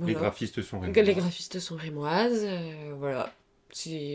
Les 0.00 0.14
graphistes 0.14 0.60
sont 0.62 0.80
Les 0.80 0.86
rémunérés. 0.88 1.14
graphistes 1.14 1.60
sont 1.60 1.76
rémoises. 1.76 2.42
euh, 2.44 2.94
voilà. 2.98 3.32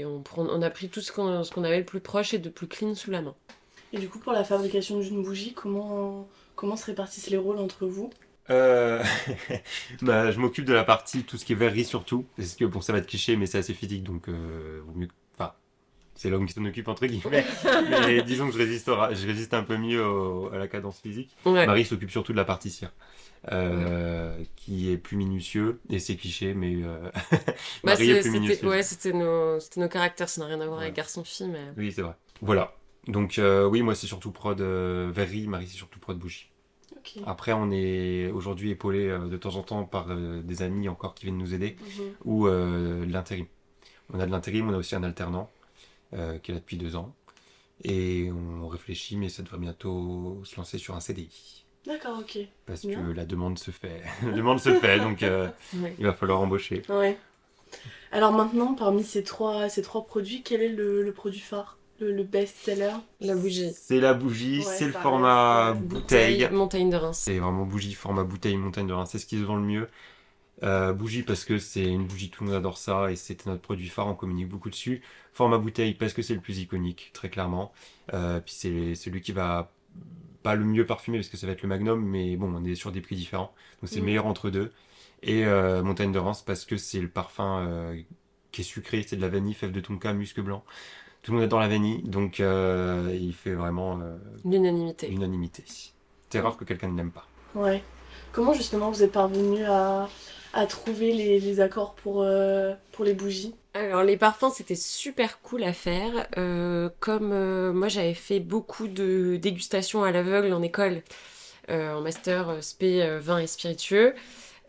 On, 0.05 0.21
prend, 0.21 0.45
on 0.49 0.61
a 0.61 0.69
pris 0.69 0.89
tout 0.89 1.01
ce 1.01 1.11
qu'on 1.11 1.43
ce 1.43 1.51
qu'on 1.51 1.63
avait 1.65 1.79
le 1.79 1.85
plus 1.85 1.99
proche 1.99 2.33
et 2.33 2.39
de 2.39 2.49
plus 2.49 2.67
clean 2.67 2.95
sous 2.95 3.11
la 3.11 3.21
main. 3.21 3.35
Et 3.93 3.97
du 3.97 4.07
coup, 4.09 4.19
pour 4.19 4.31
la 4.33 4.43
fabrication 4.43 4.99
d'une 4.99 5.21
bougie, 5.23 5.53
comment, 5.53 6.27
comment 6.55 6.75
se 6.77 6.85
répartissent 6.85 7.29
les 7.29 7.37
rôles 7.37 7.59
entre 7.59 7.85
vous? 7.85 8.09
Euh, 8.49 9.03
bah, 10.01 10.31
je 10.31 10.39
m'occupe 10.39 10.65
de 10.65 10.73
la 10.73 10.83
partie, 10.83 11.23
tout 11.23 11.37
ce 11.37 11.45
qui 11.45 11.53
est 11.53 11.55
verrerie 11.55 11.85
surtout. 11.85 12.25
Parce 12.37 12.55
que 12.55 12.65
bon, 12.65 12.81
ça 12.81 12.93
va 12.93 12.99
être 12.99 13.07
cliché, 13.07 13.35
mais 13.35 13.45
c'est 13.45 13.57
assez 13.59 13.73
physique, 13.73 14.03
donc 14.03 14.27
euh, 14.29 14.81
vaut 14.85 14.93
mieux. 14.93 15.07
Enfin, 15.35 15.53
c'est 16.15 16.29
l'homme 16.29 16.45
qui 16.47 16.53
s'en 16.53 16.65
occupe 16.65 16.87
entre 16.87 17.05
guillemets. 17.05 17.45
mais 18.07 18.21
disons 18.23 18.47
que 18.47 18.53
je 18.53 18.57
résiste, 18.57 18.89
au 18.89 18.95
je 19.13 19.27
résiste 19.27 19.53
un 19.53 19.63
peu 19.63 19.77
mieux 19.77 20.03
au- 20.05 20.49
à 20.51 20.57
la 20.57 20.67
cadence 20.67 20.99
physique. 20.99 21.35
Ouais. 21.45 21.65
Marie 21.65 21.85
s'occupe 21.85 22.11
surtout 22.11 22.31
de 22.31 22.37
la 22.37 22.45
partie 22.45 22.69
cire, 22.71 22.91
euh, 23.51 24.35
qui 24.55 24.91
est 24.91 24.97
plus 24.97 25.15
minutieux 25.17 25.79
et 25.89 25.99
c'est 25.99 26.15
cliché, 26.15 26.53
mais 26.53 26.75
euh, 26.83 27.09
Bah, 27.83 27.91
Marie 27.93 28.09
est 28.09 28.13
plus 28.15 28.23
c'était 28.23 28.29
minutieuse. 28.39 28.63
ouais, 28.69 28.83
c'était 28.83 29.13
nos, 29.13 29.59
nos 29.77 29.87
caractères, 29.89 30.27
ça 30.29 30.41
n'a 30.41 30.47
rien 30.47 30.59
à 30.61 30.65
voir 30.65 30.79
Ouais. 30.79 30.85
avec 30.85 30.95
garçon-fille, 30.95 31.47
mais... 31.47 31.65
Oui, 31.77 31.91
c'est 31.91 32.01
vrai. 32.01 32.13
Voilà. 32.41 32.73
Donc 33.07 33.39
oui, 33.69 33.81
moi 33.81 33.95
c'est 33.95 34.07
surtout 34.07 34.31
prod 34.31 34.59
verrerie, 34.59 35.47
Marie 35.47 35.67
c'est 35.67 35.77
surtout 35.77 35.99
prod 35.99 36.17
bougie. 36.17 36.49
Après, 37.25 37.53
on 37.53 37.71
est 37.71 38.29
aujourd'hui 38.31 38.71
épaulé 38.71 39.07
euh, 39.07 39.27
de 39.27 39.37
temps 39.37 39.55
en 39.55 39.63
temps 39.63 39.83
par 39.85 40.07
euh, 40.09 40.41
des 40.41 40.61
amis 40.61 40.87
encore 40.89 41.13
qui 41.15 41.25
viennent 41.25 41.37
nous 41.37 41.53
aider. 41.53 41.75
Mhm. 41.81 42.03
ou 42.25 42.47
euh, 42.47 43.05
de 43.05 43.11
l'intérim. 43.11 43.45
On 44.13 44.19
a 44.19 44.25
de 44.25 44.31
l'intérim, 44.31 44.69
on 44.69 44.73
a 44.73 44.77
aussi 44.77 44.95
un 44.95 45.03
alternant 45.03 45.49
euh, 46.13 46.37
qui 46.39 46.51
est 46.51 46.53
là 46.55 46.59
depuis 46.59 46.77
deux 46.77 46.95
ans. 46.95 47.13
Et 47.83 48.29
on 48.31 48.67
réfléchit, 48.67 49.15
mais 49.15 49.29
ça 49.29 49.41
devrait 49.43 49.57
bientôt 49.59 50.41
se 50.43 50.55
lancer 50.57 50.77
sur 50.77 50.95
un 50.95 50.99
CDI. 50.99 51.65
D'accord, 51.85 52.19
ok. 52.19 52.39
Parce 52.65 52.85
Bien. 52.85 53.01
que 53.01 53.11
la 53.11 53.25
demande 53.25 53.57
se 53.57 53.71
fait. 53.71 54.01
la 54.23 54.31
demande 54.33 54.59
se 54.59 54.73
fait, 54.73 54.99
donc 54.99 55.23
euh, 55.23 55.47
Ouais. 55.75 55.95
il 55.97 56.05
va 56.05 56.13
falloir 56.13 56.41
embaucher. 56.41 56.81
Ouais. 56.89 57.17
Alors 58.11 58.33
maintenant, 58.33 58.73
parmi 58.73 59.03
ces 59.03 59.23
trois, 59.23 59.69
ces 59.69 59.81
trois 59.81 60.05
produits, 60.05 60.41
quel 60.43 60.61
est 60.61 60.69
le, 60.69 61.03
le 61.03 61.11
produit 61.13 61.39
phare? 61.39 61.77
Le, 61.99 62.11
le 62.11 62.23
best-seller 62.23 62.93
La 63.21 63.35
bougie. 63.35 63.71
C'est 63.73 63.99
la 63.99 64.13
bougie, 64.13 64.59
Ouais, 64.59 64.63
c'est 64.63 64.85
le 64.85 64.91
format 64.91 65.69
euh, 65.69 65.73
bouteille. 65.73 66.47
Montagne 66.51 66.89
de 66.89 66.95
Reims. 66.95 67.19
C'est 67.23 67.39
vraiment 67.39 67.65
bougie, 67.65 67.93
format 67.93 68.23
bouteille, 68.23 68.55
montagne 68.57 68.87
de 68.87 68.93
Reims. 68.93 69.09
C'est 69.11 69.19
ce 69.19 69.25
qui 69.25 69.37
se 69.37 69.43
vend 69.43 69.55
le 69.55 69.63
mieux. 69.63 69.87
Euh, 70.63 70.91
bougie 70.91 71.23
parce 71.23 71.45
que 71.45 71.57
c'est 71.57 71.85
une 71.85 72.05
bougie, 72.05 72.29
tout 72.29 72.43
le 72.43 72.49
monde 72.49 72.57
adore 72.57 72.77
ça 72.77 73.11
et 73.11 73.15
c'était 73.15 73.49
notre 73.49 73.61
produit 73.61 73.87
phare, 73.87 74.07
on 74.07 74.15
communique 74.15 74.49
beaucoup 74.49 74.69
dessus. 74.69 75.01
Format 75.33 75.57
bouteille 75.57 75.93
parce 75.93 76.13
que 76.13 76.21
c'est 76.21 76.33
le 76.33 76.41
plus 76.41 76.59
iconique, 76.59 77.11
très 77.13 77.29
clairement. 77.29 77.71
Euh, 78.13 78.39
puis 78.41 78.53
c'est 78.53 78.95
celui 78.95 79.21
qui 79.21 79.31
va 79.31 79.71
pas 80.43 80.55
le 80.55 80.65
mieux 80.65 80.85
parfumer 80.85 81.17
parce 81.19 81.29
que 81.29 81.37
ça 81.37 81.47
va 81.47 81.53
être 81.53 81.61
le 81.63 81.69
Magnum, 81.69 82.03
mais 82.05 82.35
bon, 82.37 82.53
on 82.55 82.63
est 82.65 82.75
sur 82.75 82.91
des 82.91 83.01
prix 83.01 83.15
différents. 83.15 83.53
Donc 83.81 83.89
c'est 83.89 83.95
le 83.97 84.01
Mhm. 84.01 84.05
meilleur 84.07 84.25
entre 84.25 84.49
deux. 84.49 84.71
Et 85.23 85.45
euh, 85.45 85.81
montagne 85.83 86.11
de 86.11 86.19
Reims 86.19 86.43
parce 86.45 86.65
que 86.65 86.77
c'est 86.77 87.01
le 87.01 87.09
parfum 87.09 87.65
euh, 87.67 88.01
qui 88.51 88.61
est 88.61 88.63
sucré, 88.65 89.03
c'est 89.07 89.15
de 89.17 89.21
la 89.21 89.29
vanille, 89.29 89.53
fève 89.53 89.71
de 89.71 89.79
tonka, 89.81 90.13
musc 90.13 90.39
blanc. 90.41 90.63
Tout 91.21 91.31
le 91.31 91.37
monde 91.37 91.45
adore 91.45 91.59
la 91.59 91.67
vanille, 91.67 92.01
donc 92.03 92.39
euh, 92.39 93.15
il 93.19 93.33
fait 93.33 93.53
vraiment 93.53 93.99
euh, 94.01 94.15
L'unanimité. 94.45 95.07
l'unanimité. 95.07 95.63
C'est 96.29 96.39
rare 96.39 96.57
que 96.57 96.63
quelqu'un 96.63 96.87
ne 96.89 96.97
l'aime 96.97 97.11
pas. 97.11 97.25
Ouais. 97.55 97.83
Comment 98.31 98.53
justement 98.53 98.89
vous 98.91 99.03
êtes 99.03 99.11
parvenu 99.11 99.63
à, 99.65 100.07
à 100.53 100.65
trouver 100.65 101.13
les, 101.13 101.39
les 101.39 101.59
accords 101.59 101.93
pour, 101.95 102.21
euh, 102.21 102.73
pour 102.91 103.03
les 103.05 103.13
bougies? 103.13 103.55
Alors 103.73 104.03
les 104.03 104.17
parfums 104.17 104.51
c'était 104.53 104.75
super 104.75 105.41
cool 105.41 105.63
à 105.63 105.73
faire. 105.73 106.27
Euh, 106.37 106.89
comme 106.99 107.31
euh, 107.33 107.73
moi 107.73 107.87
j'avais 107.87 108.13
fait 108.13 108.39
beaucoup 108.39 108.87
de 108.87 109.37
dégustations 109.41 110.03
à 110.03 110.11
l'aveugle 110.11 110.53
en 110.53 110.61
école, 110.61 111.01
euh, 111.69 111.93
en 111.95 112.01
master 112.01 112.63
spé 112.63 113.03
euh, 113.03 113.19
vin 113.19 113.39
et 113.39 113.47
spiritueux, 113.47 114.13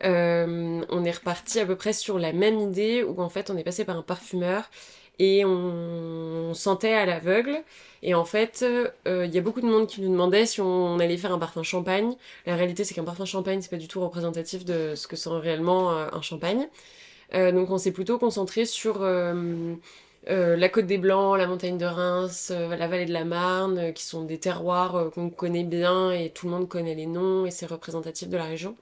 euh, 0.03 0.81
on 0.89 1.05
est 1.05 1.11
reparti 1.11 1.59
à 1.59 1.65
peu 1.65 1.75
près 1.75 1.93
sur 1.93 2.19
la 2.19 2.33
même 2.33 2.59
idée 2.59 3.03
où 3.03 3.21
en 3.21 3.29
fait 3.29 3.49
on 3.49 3.57
est 3.57 3.63
passé 3.63 3.85
par 3.85 3.97
un 3.97 4.01
parfumeur 4.03 4.69
et 5.21 5.45
on 5.45 6.53
sentait 6.55 6.93
à 6.93 7.05
l'aveugle. 7.05 7.61
Et 8.01 8.15
en 8.15 8.25
fait, 8.25 8.63
euh, 8.63 9.25
il 9.27 9.33
y 9.33 9.37
a 9.37 9.41
beaucoup 9.41 9.61
de 9.61 9.67
monde 9.67 9.85
qui 9.85 10.01
nous 10.01 10.09
demandait 10.09 10.47
si 10.47 10.59
on 10.61 10.97
allait 10.97 11.17
faire 11.17 11.31
un 11.31 11.37
parfum 11.37 11.61
champagne. 11.61 12.15
La 12.47 12.55
réalité, 12.55 12.83
c'est 12.83 12.95
qu'un 12.95 13.03
parfum 13.03 13.25
champagne, 13.25 13.61
c'est 13.61 13.69
pas 13.69 13.77
du 13.77 13.87
tout 13.87 14.01
représentatif 14.01 14.65
de 14.65 14.95
ce 14.95 15.07
que 15.07 15.15
sent 15.15 15.29
réellement 15.29 15.91
euh, 15.91 16.07
un 16.11 16.21
champagne. 16.23 16.67
donc 17.33 17.69
on 17.69 17.77
s'est 17.77 17.91
plutôt 17.93 18.17
concentré 18.17 18.65
sur 18.65 19.05
la 20.27 20.69
Côte 20.69 20.87
des 20.87 20.97
Blancs, 20.97 21.37
la 21.37 21.47
montagne 21.47 21.77
de 21.77 21.85
Reims, 21.85 22.51
la 22.51 22.87
vallée 22.87 23.05
de 23.05 23.13
la 23.13 23.23
Marne, 23.23 23.93
qui 23.93 24.03
sont 24.03 24.23
des 24.25 24.39
terroirs 24.39 25.11
qu'on 25.13 25.29
connaît 25.29 25.63
bien 25.63 26.11
et 26.11 26.31
tout 26.31 26.47
le 26.47 26.53
monde 26.53 26.67
connaît 26.67 26.95
les 26.95 27.05
noms 27.05 27.45
et 27.45 27.51
c'est 27.51 27.67
représentatif 27.67 28.27
de 28.27 28.37
la 28.37 28.45
région. 28.45 28.75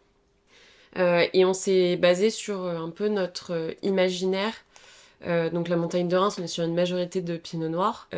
et 0.97 1.45
on 1.45 1.53
s'est 1.53 1.97
basé 1.97 2.29
sur 2.29 2.65
un 2.65 2.89
peu 2.89 3.07
notre 3.09 3.75
imaginaire. 3.83 4.55
Donc 5.25 5.67
la 5.67 5.75
montagne 5.75 6.07
de 6.07 6.15
Reims, 6.15 6.37
on 6.39 6.43
est 6.43 6.47
sur 6.47 6.63
une 6.63 6.75
majorité 6.75 7.21
de 7.21 7.37
pinot 7.37 7.69
noir. 7.69 8.09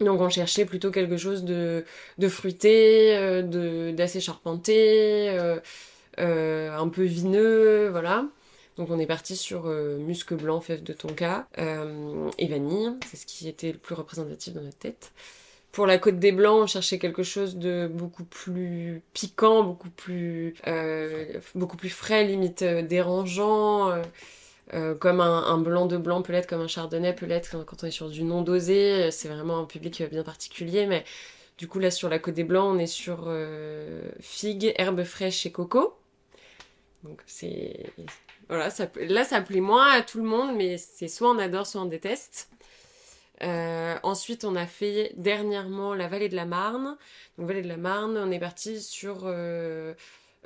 Donc 0.00 0.20
on 0.20 0.28
cherchait 0.28 0.66
plutôt 0.66 0.90
quelque 0.90 1.16
chose 1.16 1.44
de, 1.44 1.84
fruité, 2.28 3.16
euh, 3.16 3.42
de, 3.42 3.92
d'assez 3.92 4.20
charpenté, 4.20 5.30
euh, 5.30 5.58
euh, 6.18 6.76
un 6.76 6.88
peu 6.88 7.02
vineux, 7.04 7.88
voilà. 7.88 8.26
Donc 8.76 8.90
on 8.90 8.98
est 8.98 9.06
parti 9.06 9.36
sur 9.36 9.64
musc 9.64 10.34
blanc, 10.34 10.60
fève 10.60 10.82
de 10.82 10.92
tonka 10.92 11.48
et 11.56 12.46
vanille, 12.46 12.90
c'est 13.06 13.16
ce 13.16 13.24
qui 13.24 13.48
était 13.48 13.72
le 13.72 13.78
plus 13.78 13.94
représentatif 13.94 14.52
dans 14.52 14.60
notre 14.60 14.76
tête. 14.76 15.12
Pour 15.72 15.86
la 15.86 15.96
côte 15.96 16.18
des 16.18 16.32
blancs, 16.32 16.64
on 16.64 16.66
cherchait 16.66 16.98
quelque 16.98 17.22
chose 17.22 17.56
de 17.56 17.88
beaucoup 17.90 18.24
plus 18.24 19.00
piquant, 19.14 19.62
beaucoup 19.62 19.88
plus, 19.88 20.56
beaucoup 21.54 21.78
plus 21.78 21.88
frais, 21.88 22.24
limite 22.24 22.62
dérangeant. 22.62 23.94
Euh, 24.74 24.96
comme 24.96 25.20
un, 25.20 25.58
blanc 25.58 25.86
de 25.86 25.96
blanc 25.96 26.22
peut 26.22 26.32
l'être, 26.32 26.48
comme 26.48 26.60
un 26.60 26.66
chardonnay 26.66 27.14
peut 27.14 27.26
l'être 27.26 27.64
quand 27.64 27.84
on 27.84 27.86
est 27.86 27.92
sur 27.92 28.08
du 28.08 28.24
non 28.24 28.42
dosé. 28.42 29.10
C'est 29.10 29.28
vraiment 29.28 29.58
un 29.58 29.64
public 29.64 30.02
bien 30.10 30.24
particulier. 30.24 30.86
Mais 30.86 31.04
du 31.58 31.68
coup, 31.68 31.78
là, 31.78 31.90
sur 31.90 32.08
la 32.08 32.18
côte 32.18 32.34
des 32.34 32.44
blancs, 32.44 32.74
on 32.74 32.78
est 32.78 32.86
sur 32.86 33.24
euh, 33.26 34.02
figues, 34.20 34.72
herbes 34.76 35.04
fraîches 35.04 35.46
et 35.46 35.52
coco. 35.52 35.96
Donc, 37.04 37.22
c'est. 37.26 37.92
Voilà, 38.48 38.70
ça, 38.70 38.88
là, 38.96 39.24
ça 39.24 39.40
plaît 39.40 39.60
moins 39.60 39.90
à 39.90 40.02
tout 40.02 40.18
le 40.18 40.24
monde, 40.24 40.56
mais 40.56 40.78
c'est 40.78 41.08
soit 41.08 41.30
on 41.30 41.38
adore, 41.38 41.66
soit 41.66 41.80
on 41.80 41.86
déteste. 41.86 42.50
Euh, 43.42 43.96
ensuite, 44.02 44.44
on 44.44 44.56
a 44.56 44.66
fait 44.66 45.12
dernièrement 45.16 45.94
la 45.94 46.08
vallée 46.08 46.28
de 46.28 46.36
la 46.36 46.46
Marne. 46.46 46.96
Donc, 47.38 47.48
vallée 47.48 47.62
de 47.62 47.68
la 47.68 47.76
Marne, 47.76 48.16
on 48.16 48.30
est 48.30 48.38
parti 48.38 48.80
sur 48.80 49.26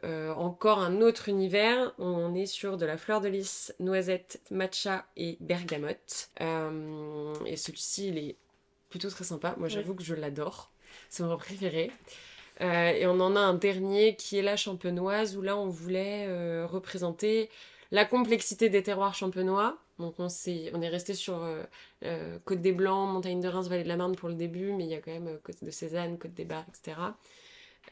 euh, 0.04 0.32
encore 0.34 0.78
un 0.78 1.00
autre 1.02 1.28
univers. 1.28 1.92
On 1.98 2.34
est 2.34 2.46
sur 2.46 2.76
de 2.76 2.86
la 2.86 2.96
fleur 2.96 3.20
de 3.20 3.28
lys, 3.28 3.74
noisette, 3.80 4.40
matcha 4.50 5.04
et 5.16 5.36
bergamote. 5.40 6.30
Euh, 6.40 7.34
et 7.46 7.56
celui-ci, 7.56 8.08
il 8.08 8.18
est 8.18 8.36
plutôt 8.88 9.10
très 9.10 9.24
sympa. 9.24 9.54
Moi, 9.58 9.68
j'avoue 9.68 9.94
que 9.94 10.02
je 10.02 10.14
l'adore. 10.14 10.70
C'est 11.08 11.22
mon 11.22 11.36
préféré. 11.36 11.90
Euh, 12.62 12.90
et 12.90 13.06
on 13.06 13.20
en 13.20 13.36
a 13.36 13.40
un 13.40 13.54
dernier 13.54 14.16
qui 14.16 14.38
est 14.38 14.42
la 14.42 14.56
champenoise, 14.56 15.36
où 15.36 15.42
là, 15.42 15.56
on 15.56 15.68
voulait 15.68 16.26
représenter 16.64 17.50
la 17.90 18.04
complexité 18.04 18.68
des 18.68 18.82
terroirs 18.82 19.14
champenois. 19.14 19.76
Donc 19.98 20.14
on, 20.18 20.28
est, 20.28 20.70
on 20.74 20.80
est 20.80 20.88
resté 20.88 21.12
sur 21.12 21.46
Côte 22.46 22.62
des 22.62 22.72
Blancs, 22.72 23.12
Montagne 23.12 23.40
de 23.40 23.48
Reims, 23.48 23.68
Vallée 23.68 23.82
de 23.82 23.88
la 23.88 23.96
Marne 23.96 24.16
pour 24.16 24.30
le 24.30 24.34
début, 24.34 24.72
mais 24.72 24.84
il 24.84 24.90
y 24.90 24.94
a 24.94 25.00
quand 25.00 25.10
même 25.10 25.38
Côte 25.42 25.62
de 25.62 25.70
Cézanne, 25.70 26.18
Côte 26.18 26.32
des 26.32 26.46
Bars, 26.46 26.64
etc. 26.68 26.96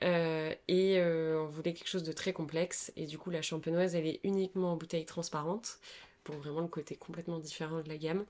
Euh, 0.05 0.55
et 0.68 0.99
euh, 0.99 1.43
on 1.43 1.47
voulait 1.47 1.72
quelque 1.72 1.89
chose 1.89 2.03
de 2.03 2.12
très 2.12 2.32
complexe. 2.32 2.93
Et 2.97 3.07
du 3.07 3.18
coup, 3.18 3.30
la 3.30 3.43
champenoise, 3.43 3.95
elle 3.95 4.07
est 4.07 4.20
uniquement 4.24 4.72
en 4.72 4.76
bouteille 4.76 5.05
transparente, 5.05 5.78
pour 6.24 6.36
vraiment 6.36 6.61
le 6.61 6.68
côté 6.68 6.95
complètement 6.95 7.39
différent 7.39 7.80
de 7.80 7.89
la 7.89 7.97
gamme. 7.97 8.24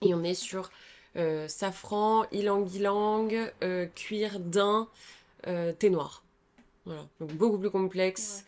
Et 0.00 0.14
on 0.14 0.24
est 0.24 0.34
sur 0.34 0.70
euh, 1.16 1.48
safran, 1.48 2.24
ylang-ylang, 2.32 3.52
cuir 3.94 4.40
daim, 4.40 4.88
thé 5.44 5.90
noir. 5.90 6.24
Voilà, 6.84 7.06
donc 7.20 7.32
beaucoup 7.34 7.58
plus 7.58 7.70
complexe. 7.70 8.44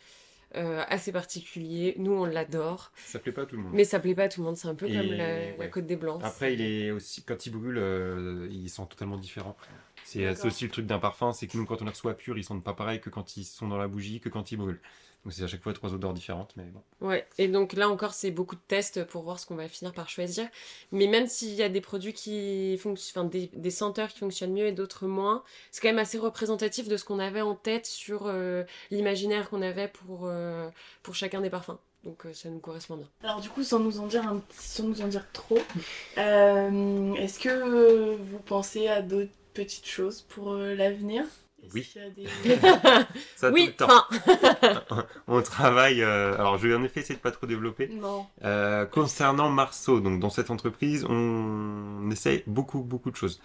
assez 0.55 1.13
particulier. 1.13 1.95
Nous, 1.99 2.13
on 2.13 2.25
l'adore. 2.25 2.93
Ça 2.97 3.19
plaît 3.19 3.33
pas 3.33 3.43
à 3.43 3.47
tout 3.47 3.57
le 3.57 3.63
monde. 3.63 3.73
Mais 3.75 3.85
ça 3.85 4.01
plaît 4.01 4.15
pas 4.15 4.25
à 4.25 4.29
tout 4.29 4.41
le 4.41 4.47
monde. 4.47 4.57
C'est 4.57 4.69
un 4.69 4.75
peu 4.75 4.87
comme 4.87 5.13
la, 5.13 5.69
Côte 5.69 5.87
des 5.87 5.97
Blancs. 5.97 6.21
Après, 6.25 6.55
il 6.55 6.61
est 6.61 6.91
aussi 6.91 7.23
quand 7.23 7.47
il 7.47 7.51
brûle, 7.51 8.49
ils 8.51 8.71
sont 8.71 8.87
totalement 8.87 9.19
différents. 9.19 9.57
C'est 10.05 10.45
aussi 10.45 10.65
le 10.65 10.71
truc 10.71 10.87
d'un 10.87 10.99
parfum, 10.99 11.33
c'est 11.33 11.47
que 11.47 11.57
nous, 11.57 11.65
quand 11.65 11.81
on 11.81 11.85
les 11.85 11.91
reçoit 11.91 12.15
pur, 12.15 12.37
ils 12.37 12.45
sentent 12.45 12.63
pas 12.63 12.75
pareil 12.75 13.01
que 13.01 13.11
quand 13.11 13.37
ils 13.37 13.45
sont 13.45 13.69
dans 13.69 13.79
la 13.79 13.89
bougie, 13.89 14.21
que 14.21 14.29
quand 14.29 14.53
ils 14.53 14.57
brûlent. 14.57 14.81
Donc 15.25 15.33
c'est 15.33 15.43
à 15.43 15.47
chaque 15.47 15.63
fois 15.63 15.73
trois 15.73 15.95
odeurs 15.95 16.13
différentes, 16.13 16.53
mais 16.57 16.65
bon. 16.65 16.83
Ouais, 17.01 17.27
et 17.39 17.49
donc 17.49 17.73
là 17.73 17.89
encore, 17.89 18.13
c'est 18.13 18.31
beaucoup 18.31 18.57
de 18.57 18.61
tests 18.69 19.05
pour 19.05 19.23
voir 19.23 19.39
ce 19.39 19.47
qu'on 19.47 19.55
va 19.55 19.69
finir 19.69 19.95
par 19.95 20.11
choisir. 20.11 20.47
Mais 20.93 21.07
même 21.07 21.27
s'il 21.27 21.55
y 21.55 21.63
a 21.63 21.71
des 21.71 21.81
produits 21.81 22.13
qui 22.13 22.77
fonctionnent, 22.77 23.27
enfin 23.27 23.49
des, 23.55 23.71
senteurs 23.71 24.09
qui 24.09 24.19
fonctionnent 24.19 24.53
mieux 24.53 24.67
et 24.67 24.73
d'autres 24.73 25.07
moins, 25.07 25.43
c'est 25.71 25.81
quand 25.81 25.89
même 25.89 25.99
assez 25.99 26.19
représentatif 26.19 26.89
de 26.89 26.99
ce 26.99 27.05
qu'on 27.07 27.19
avait 27.19 27.41
en 27.41 27.55
tête 27.55 27.87
sur 27.87 28.27
euh, 28.27 28.65
l'imaginaire 28.91 29.49
qu'on 29.49 29.63
avait 29.63 29.89
pour, 29.89 30.27
euh, 30.27 30.69
pour 31.03 31.15
chacun 31.15 31.41
des 31.41 31.51
parfums. 31.51 31.79
Donc 32.05 32.27
euh, 32.27 32.35
ça 32.35 32.51
nous 32.51 32.59
correspond 32.59 32.99
bien. 32.99 33.09
Alors 33.23 33.41
du 33.41 33.49
coup, 33.49 33.63
sans 33.63 33.79
nous 33.79 33.99
en 34.01 34.07
dire, 34.07 34.29
un, 34.29 34.43
sans 34.51 34.83
nous 34.83 35.01
en 35.01 35.09
dire 35.09 35.25
trop, 35.33 35.57
est-ce 36.19 37.39
que 37.39 38.15
vous 38.17 38.39
pensez 38.41 38.89
à 38.89 39.01
d'autres 39.01 39.33
petites 39.55 39.87
choses 39.87 40.23
pour 40.23 40.53
euh, 40.53 40.75
l'avenir? 40.75 41.25
Oui. 41.73 41.89
Des... 42.15 42.27
ça 43.37 43.51
oui, 43.51 43.73
tout 43.75 43.85
le 43.85 43.87
temps. 43.87 45.07
on 45.29 45.41
travaille. 45.41 46.03
Euh, 46.03 46.35
alors, 46.35 46.59
je 46.59 46.69
vais 46.69 46.75
en 46.75 46.85
effet 46.85 47.01
essayer 47.01 47.15
de 47.15 47.23
pas 47.23 47.31
trop 47.31 47.47
développer. 47.47 47.89
Non. 47.89 48.27
Euh, 48.45 48.85
concernant 48.85 49.49
Marceau, 49.49 50.01
donc 50.01 50.21
dans 50.21 50.29
cette 50.29 50.51
entreprise, 50.51 51.07
on 51.09 52.11
essaye 52.11 52.43
beaucoup, 52.47 52.81
beaucoup 52.81 53.11
de 53.11 53.17
choses. 53.17 53.41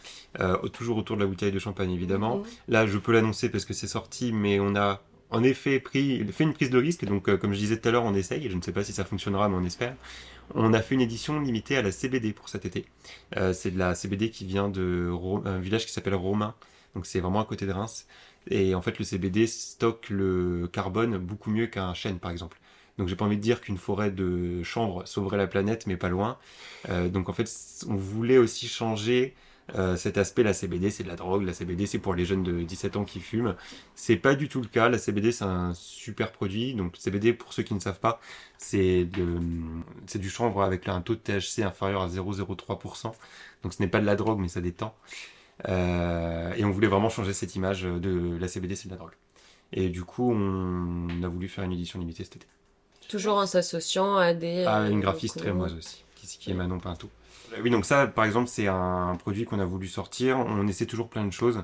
toujours 0.74 0.98
autour 0.98 1.16
de 1.16 1.22
la 1.22 1.28
bouteille 1.28 1.54
de 1.54 1.60
champagne, 1.60 1.92
évidemment. 1.92 2.40
Mhm. 2.40 2.46
Là, 2.68 2.88
je 2.88 2.98
peux 2.98 3.14
l'annoncer 3.14 3.48
parce 3.48 3.64
que 3.64 3.74
c'est 3.74 3.88
sorti, 3.88 4.34
mais 4.34 4.60
on 4.60 4.76
a 4.76 5.02
en 5.30 5.44
effet 5.44 5.80
pris, 5.80 6.26
fait 6.34 6.44
une 6.44 6.54
prise 6.54 6.72
de 6.72 6.78
risque. 6.78 7.06
Donc, 7.06 7.34
comme 7.38 7.54
je 7.54 7.60
disais 7.60 7.80
tout 7.80 7.88
à 7.88 7.92
l'heure, 7.94 8.04
on 8.04 8.16
essaye. 8.16 8.50
Je 8.50 8.58
ne 8.58 8.62
sais 8.62 8.74
pas 8.74 8.84
si 8.84 8.92
ça 8.92 9.06
fonctionnera, 9.06 9.48
mais 9.48 9.56
on 9.56 9.64
espère. 9.64 9.96
On 10.56 10.74
a 10.74 10.82
fait 10.82 10.96
une 10.96 11.02
édition 11.02 11.40
limitée 11.40 11.78
à 11.78 11.82
la 11.82 11.92
CBD 11.92 12.34
pour 12.34 12.50
cet 12.50 12.66
été. 12.66 12.86
Euh, 13.38 13.54
c'est 13.54 13.72
de 13.72 13.78
la 13.78 13.96
CBD 13.96 14.30
qui 14.32 14.46
vient 14.46 14.70
de 14.70 15.12
un 15.46 15.60
village 15.60 15.86
qui 15.86 15.92
s'appelle 15.92 16.16
Romain. 16.16 16.56
Donc 16.96 17.06
c'est 17.06 17.20
vraiment 17.20 17.42
à 17.42 17.46
côté 17.46 17.66
de 17.66 17.72
Reims. 17.72 18.08
Et 18.50 18.74
en 18.74 18.82
fait, 18.82 18.98
le 18.98 19.06
CBD 19.06 19.48
stocke 19.48 20.10
le 20.10 20.68
carbone 20.72 21.18
beaucoup 21.18 21.52
mieux 21.52 21.68
qu'un 21.68 21.94
chêne, 21.94 22.20
par 22.20 22.32
exemple. 22.32 22.60
Donc 22.98 23.08
j'ai 23.08 23.16
pas 23.16 23.26
envie 23.26 23.38
de 23.38 23.42
dire 23.42 23.62
qu'une 23.62 23.78
forêt 23.78 24.12
de 24.12 24.64
chanvre 24.64 25.06
sauverait 25.06 25.38
la 25.38 25.48
planète, 25.48 25.88
mais 25.88 25.98
pas 25.98 26.10
loin. 26.10 26.38
Euh, 26.90 27.10
donc 27.10 27.30
en 27.30 27.34
fait, 27.34 27.50
on 27.88 27.96
voulait 27.96 28.38
aussi 28.38 28.68
changer 28.68 29.36
euh, 29.76 29.96
cet 29.96 30.18
aspect, 30.18 30.44
la 30.44 30.54
CBD, 30.54 30.90
c'est 30.90 31.04
de 31.04 31.08
la 31.08 31.16
drogue. 31.16 31.44
La 31.44 31.54
CBD, 31.54 31.86
c'est 31.86 32.00
pour 32.00 32.14
les 32.14 32.26
jeunes 32.26 32.44
de 32.44 32.62
17 32.62 32.98
ans 32.98 33.06
qui 33.06 33.20
fument. 33.20 33.56
C'est 33.96 34.16
pas 34.16 34.36
du 34.36 34.50
tout 34.50 34.62
le 34.62 34.68
cas. 34.68 34.90
La 34.90 34.98
CBD, 34.98 35.32
c'est 35.32 35.46
un 35.46 35.74
super 35.74 36.32
produit. 36.32 36.74
Donc, 36.74 36.96
CBD, 36.98 37.34
pour 37.34 37.54
ceux 37.54 37.64
qui 37.64 37.74
ne 37.74 37.80
savent 37.80 38.00
pas, 38.00 38.20
c'est 38.58 39.06
du 39.06 40.30
chanvre 40.30 40.64
avec 40.64 40.88
un 40.88 41.02
taux 41.02 41.16
de 41.16 41.20
THC 41.20 41.64
inférieur 41.64 42.02
à 42.02 42.08
0,03%. 42.08 43.12
Donc, 43.64 43.74
ce 43.74 43.82
n'est 43.82 43.90
pas 43.90 44.00
de 44.00 44.06
la 44.06 44.16
drogue, 44.16 44.40
mais 44.40 44.48
ça 44.48 44.62
détend. 44.62 44.96
Euh, 45.68 46.54
et 46.56 46.64
on 46.64 46.72
voulait 46.72 46.88
vraiment 46.88 47.10
changer 47.10 47.34
cette 47.34 47.56
image 47.56 47.84
de 47.84 48.38
la 48.40 48.48
CBD, 48.48 48.76
c'est 48.76 48.88
de 48.88 48.94
la 48.94 48.98
drogue. 48.98 49.16
Et 49.72 49.90
du 49.90 50.04
coup, 50.04 50.32
on 50.32 51.24
a 51.24 51.28
voulu 51.28 51.48
faire 51.48 51.64
une 51.64 51.74
édition 51.74 52.00
limitée 52.00 52.24
cet 52.24 52.38
été. 52.38 52.48
Toujours 53.08 53.38
en 53.38 53.46
s'associant 53.46 54.18
à 54.18 54.34
des. 54.34 54.66
À 54.66 54.88
une 54.88 55.00
graphiste 55.00 55.40
très 55.40 55.54
moise 55.54 55.74
aussi, 55.74 56.04
qui, 56.16 56.28
qui 56.28 56.52
est 56.52 56.54
Manon 56.54 56.80
Pinto. 56.80 57.10
Euh, 57.54 57.62
oui, 57.64 57.70
donc 57.70 57.86
ça, 57.86 58.08
par 58.08 58.26
exemple, 58.26 58.48
c'est 58.48 58.68
un 58.68 59.16
produit 59.20 59.46
qu'on 59.46 59.60
a 59.60 59.66
voulu 59.66 59.88
sortir. 59.88 60.40
On 60.40 60.68
essaie 60.68 60.86
toujours 60.86 61.10
plein 61.10 61.26
de 61.26 61.32
choses. 61.32 61.64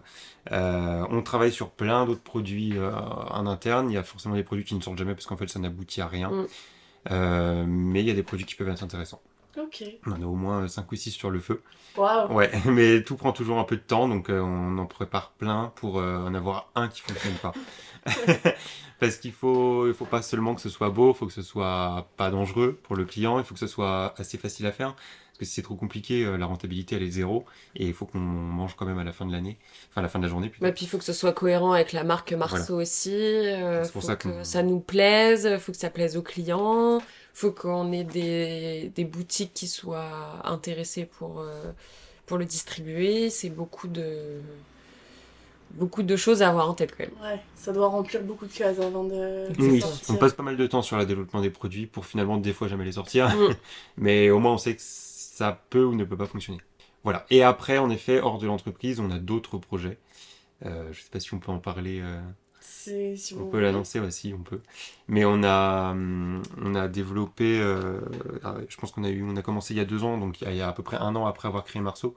Euh, 0.52 1.06
on 1.10 1.22
travaille 1.22 1.52
sur 1.52 1.70
plein 1.70 2.06
d'autres 2.06 2.22
produits 2.22 2.78
euh, 2.78 2.92
en 2.92 3.48
interne. 3.48 3.90
Il 3.90 3.94
y 3.94 3.98
a 3.98 4.04
forcément 4.04 4.36
des 4.36 4.44
produits 4.44 4.66
qui 4.66 4.76
ne 4.76 4.82
sortent 4.82 4.98
jamais 4.98 5.14
parce 5.14 5.26
qu'en 5.26 5.38
fait, 5.38 5.48
ça 5.48 5.60
n'aboutit 5.60 6.02
à 6.02 6.08
rien. 6.08 6.30
Mm. 6.30 7.66
mais 7.68 8.02
il 8.02 8.08
y 8.08 8.12
a 8.12 8.16
des 8.16 8.24
produits 8.24 8.46
qui 8.46 8.56
peuvent 8.56 8.70
être 8.70 8.84
intéressants. 8.84 9.22
Ok. 9.58 9.84
On 10.06 10.12
en 10.12 10.22
a 10.22 10.26
au 10.26 10.36
moins 10.36 10.68
5 10.68 10.92
ou 10.92 10.96
6 10.96 11.12
sur 11.12 11.30
le 11.30 11.40
feu. 11.40 11.62
Waouh 11.96 12.34
Ouais, 12.34 12.52
mais 12.66 13.04
tout 13.04 13.16
prend 13.16 13.32
toujours 13.32 13.58
un 13.60 13.64
peu 13.64 13.78
de 13.78 13.82
temps, 13.82 14.10
donc 14.10 14.28
on 14.30 14.78
en 14.78 14.86
prépare 14.86 15.32
plein 15.32 15.72
pour 15.76 15.96
en 15.96 16.34
avoir 16.34 16.70
un 16.76 16.90
qui 16.90 17.02
fonctionne 17.02 17.36
pas. 17.36 17.54
Parce 19.00 19.18
qu'il 19.18 19.34
faut, 19.34 19.88
il 19.88 19.94
faut 19.94 20.06
pas 20.06 20.22
seulement 20.22 20.56
que 20.56 20.62
ce 20.62 20.70
soit 20.70 20.90
beau, 20.90 21.12
il 21.12 21.16
faut 21.16 21.26
que 21.26 21.34
ce 21.34 21.42
soit 21.42 22.08
pas 22.16 22.30
dangereux 22.32 22.80
pour 22.84 22.96
le 22.96 23.04
client, 23.04 23.40
il 23.40 23.46
faut 23.46 23.54
que 23.54 23.60
ce 23.60 23.68
soit 23.68 24.14
assez 24.18 24.38
facile 24.38 24.66
à 24.66 24.72
faire. 24.72 24.96
Parce 25.36 25.40
que 25.40 25.46
si 25.48 25.56
c'est 25.56 25.64
trop 25.64 25.76
compliqué, 25.76 26.24
euh, 26.24 26.38
la 26.38 26.46
rentabilité 26.46 26.96
elle 26.96 27.04
est 27.04 27.12
zéro 27.12 27.44
et 27.76 27.88
il 27.88 27.94
faut 27.94 28.06
qu'on 28.06 28.20
mange 28.20 28.78
quand 28.78 28.86
même 28.86 29.00
à 29.00 29.04
la 29.04 29.12
fin 29.12 29.26
de 29.26 29.34
l'année, 29.34 29.58
enfin 29.90 30.00
à 30.00 30.02
la 30.04 30.08
fin 30.08 30.18
de 30.18 30.24
la 30.24 30.30
journée. 30.30 30.50
Bah, 30.62 30.72
puis 30.72 30.86
il 30.86 30.88
faut 30.88 30.98
que 30.98 31.04
ce 31.04 31.12
soit 31.12 31.34
cohérent 31.34 31.74
avec 31.74 31.92
la 31.92 32.06
marque 32.06 32.32
Marceau 32.32 32.80
aussi. 32.80 33.14
Euh, 33.14 33.84
c'est 33.84 33.92
pour 33.92 34.04
ça 34.04 34.16
que 34.16 34.46
ça 34.46 34.64
nous 34.64 34.80
plaise, 34.80 35.46
il 35.52 35.60
faut 35.60 35.74
que 35.74 35.78
ça 35.78 35.90
plaise 35.90 36.16
aux 36.16 36.22
clients, 36.22 37.00
il 37.00 37.04
faut 37.34 37.52
qu'on 37.52 37.92
ait 37.92 38.06
des, 38.06 38.94
des, 38.96 39.04
boutiques 39.04 39.54
qui 39.54 39.68
soient 39.68 40.40
intéressées 40.46 41.04
pour, 41.04 41.42
euh, 41.42 41.74
pour 42.28 42.38
le 42.38 42.46
distribuer. 42.46 43.30
C'est 43.30 43.50
beaucoup 43.50 43.90
de 43.90 44.40
beaucoup 45.72 46.04
de 46.04 46.16
choses 46.16 46.42
à 46.42 46.48
avoir 46.48 46.70
en 46.70 46.76
tête 46.76 46.96
quand 46.98 47.04
même. 47.04 47.12
Ouais, 47.22 47.42
ça 47.56 47.74
doit 47.74 47.88
remplir 47.88 48.24
beaucoup 48.24 48.46
de 48.46 48.54
cases 48.54 48.80
avant 48.80 49.04
de, 49.04 49.48
oui, 49.60 49.84
on 50.08 50.16
passe 50.16 50.32
pas 50.32 50.44
mal 50.44 50.56
de 50.56 50.66
temps 50.66 50.82
sur 50.82 50.96
le 50.96 51.06
développement 51.06 51.42
des 51.42 51.50
produits 51.50 51.88
pour 51.88 52.06
finalement 52.06 52.38
des 52.38 52.54
fois 52.54 52.70
jamais 52.70 52.86
les 52.86 52.94
sortir. 52.94 53.36
Mm. 53.36 53.54
Mais 53.98 54.30
au 54.30 54.40
moins 54.40 54.54
on 54.54 54.58
sait 54.58 54.78
que 54.78 54.82
ça 55.36 55.66
peut 55.70 55.84
ou 55.84 55.96
ne 55.96 56.06
peut 56.06 56.16
pas 56.16 56.28
fonctionner. 56.28 56.62
Voilà. 57.04 57.26
Et 57.30 57.44
après, 57.44 57.78
en 57.78 57.90
effet, 57.90 58.22
hors 58.22 58.38
de 58.38 58.48
l'entreprise, 58.48 59.02
on 59.02 59.12
a 59.12 59.20
d'autres 59.20 59.58
projets. 59.58 59.98
Euh, 60.66 60.84
je 60.94 61.00
ne 61.00 61.04
sais 61.04 61.10
pas 61.12 61.20
si 61.20 61.34
on 61.34 61.40
peut 61.40 61.52
en 61.52 61.60
parler. 61.60 62.00
Euh. 62.02 62.22
Si, 62.62 63.18
si 63.18 63.34
On 63.34 63.40
vous 63.40 63.50
peut 63.50 63.60
l'annoncer 63.60 64.00
aussi, 64.00 64.34
on 64.34 64.44
peut. 64.44 64.62
Mais 65.10 65.26
on 65.26 65.44
a, 65.44 65.92
hum, 65.92 66.42
on 66.62 66.74
a 66.74 66.88
développé, 66.88 67.60
euh, 67.60 68.00
ah, 68.46 68.56
je 68.70 68.78
pense 68.78 68.94
qu'on 68.94 69.04
a 69.04 69.10
eu, 69.10 69.24
on 69.24 69.36
a 69.36 69.42
commencé 69.42 69.74
il 69.74 69.78
y 69.78 69.82
a 69.82 69.86
deux 69.86 70.06
ans, 70.06 70.18
donc 70.18 70.40
il 70.40 70.56
y 70.56 70.62
a, 70.62 70.70
à 70.70 70.72
peu 70.72 70.84
près 70.84 70.98
un 70.98 71.14
an 71.18 71.26
après 71.26 71.50
avoir 71.50 71.66
créé 71.66 71.82
Marceau. 71.82 72.16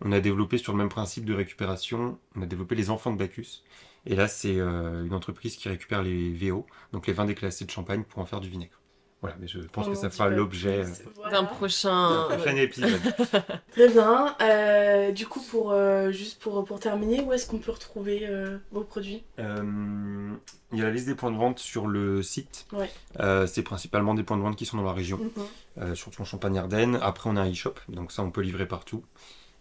On 0.00 0.10
a 0.10 0.20
développé 0.20 0.56
sur 0.56 0.72
le 0.72 0.78
même 0.78 0.88
principe 0.88 1.26
de 1.26 1.34
récupération, 1.34 2.18
on 2.34 2.40
a 2.40 2.46
développé 2.46 2.76
les 2.76 2.88
enfants 2.88 3.12
de 3.12 3.18
Bacchus. 3.18 3.62
Et 4.06 4.16
là, 4.16 4.26
c'est 4.26 4.56
une 4.56 5.14
entreprise 5.14 5.56
qui 5.56 5.68
récupère 5.68 6.02
les 6.02 6.32
VO, 6.32 6.66
donc 6.92 7.06
les 7.06 7.12
vins 7.12 7.26
déclassés 7.26 7.66
de 7.66 7.70
champagne, 7.70 8.04
pour 8.04 8.20
en 8.20 8.26
faire 8.26 8.40
du 8.40 8.48
vinaigre. 8.48 8.80
Voilà, 9.24 9.38
mais 9.40 9.48
je 9.48 9.58
pense 9.60 9.88
que 9.88 9.94
ça 9.94 10.10
fera 10.10 10.24
pas 10.28 10.30
l'objet 10.30 10.80
euh, 10.84 10.88
Voilà. 11.16 11.38
D'un 11.40 11.44
prochain. 11.44 12.26
prochain 12.28 12.56
épisode. 12.56 13.00
Très 13.72 13.88
bien. 13.88 14.36
Euh, 14.42 15.12
du 15.12 15.26
coup, 15.26 15.40
pour, 15.40 15.72
euh, 15.72 16.10
juste 16.10 16.42
pour, 16.42 16.62
pour 16.66 16.78
terminer, 16.78 17.22
où 17.22 17.32
est-ce 17.32 17.46
qu'on 17.46 17.56
peut 17.56 17.72
retrouver 17.72 18.26
euh, 18.28 18.58
vos 18.70 18.82
produits? 18.84 19.24
Euh, 19.38 20.30
il 20.72 20.78
y 20.78 20.82
a 20.82 20.84
la 20.84 20.90
liste 20.90 21.06
des 21.06 21.14
points 21.14 21.30
de 21.30 21.38
vente 21.38 21.58
sur 21.58 21.86
le 21.86 22.22
site. 22.22 22.66
Ouais. 22.74 22.90
Euh, 23.20 23.46
c'est 23.46 23.62
principalement 23.62 24.12
des 24.12 24.24
points 24.24 24.36
de 24.36 24.42
vente 24.42 24.56
qui 24.56 24.66
sont 24.66 24.76
dans 24.76 24.82
la 24.84 24.92
région. 24.92 25.16
Mhm. 25.16 25.30
euh, 25.78 25.94
surtout 25.94 26.20
en 26.20 26.26
Champagne-Ardenne. 26.26 26.98
Après, 27.00 27.30
on 27.30 27.36
a 27.36 27.40
un 27.40 27.50
e-shop, 27.50 27.76
donc 27.88 28.12
ça, 28.12 28.22
on 28.22 28.30
peut 28.30 28.42
livrer 28.42 28.68
partout. 28.68 29.04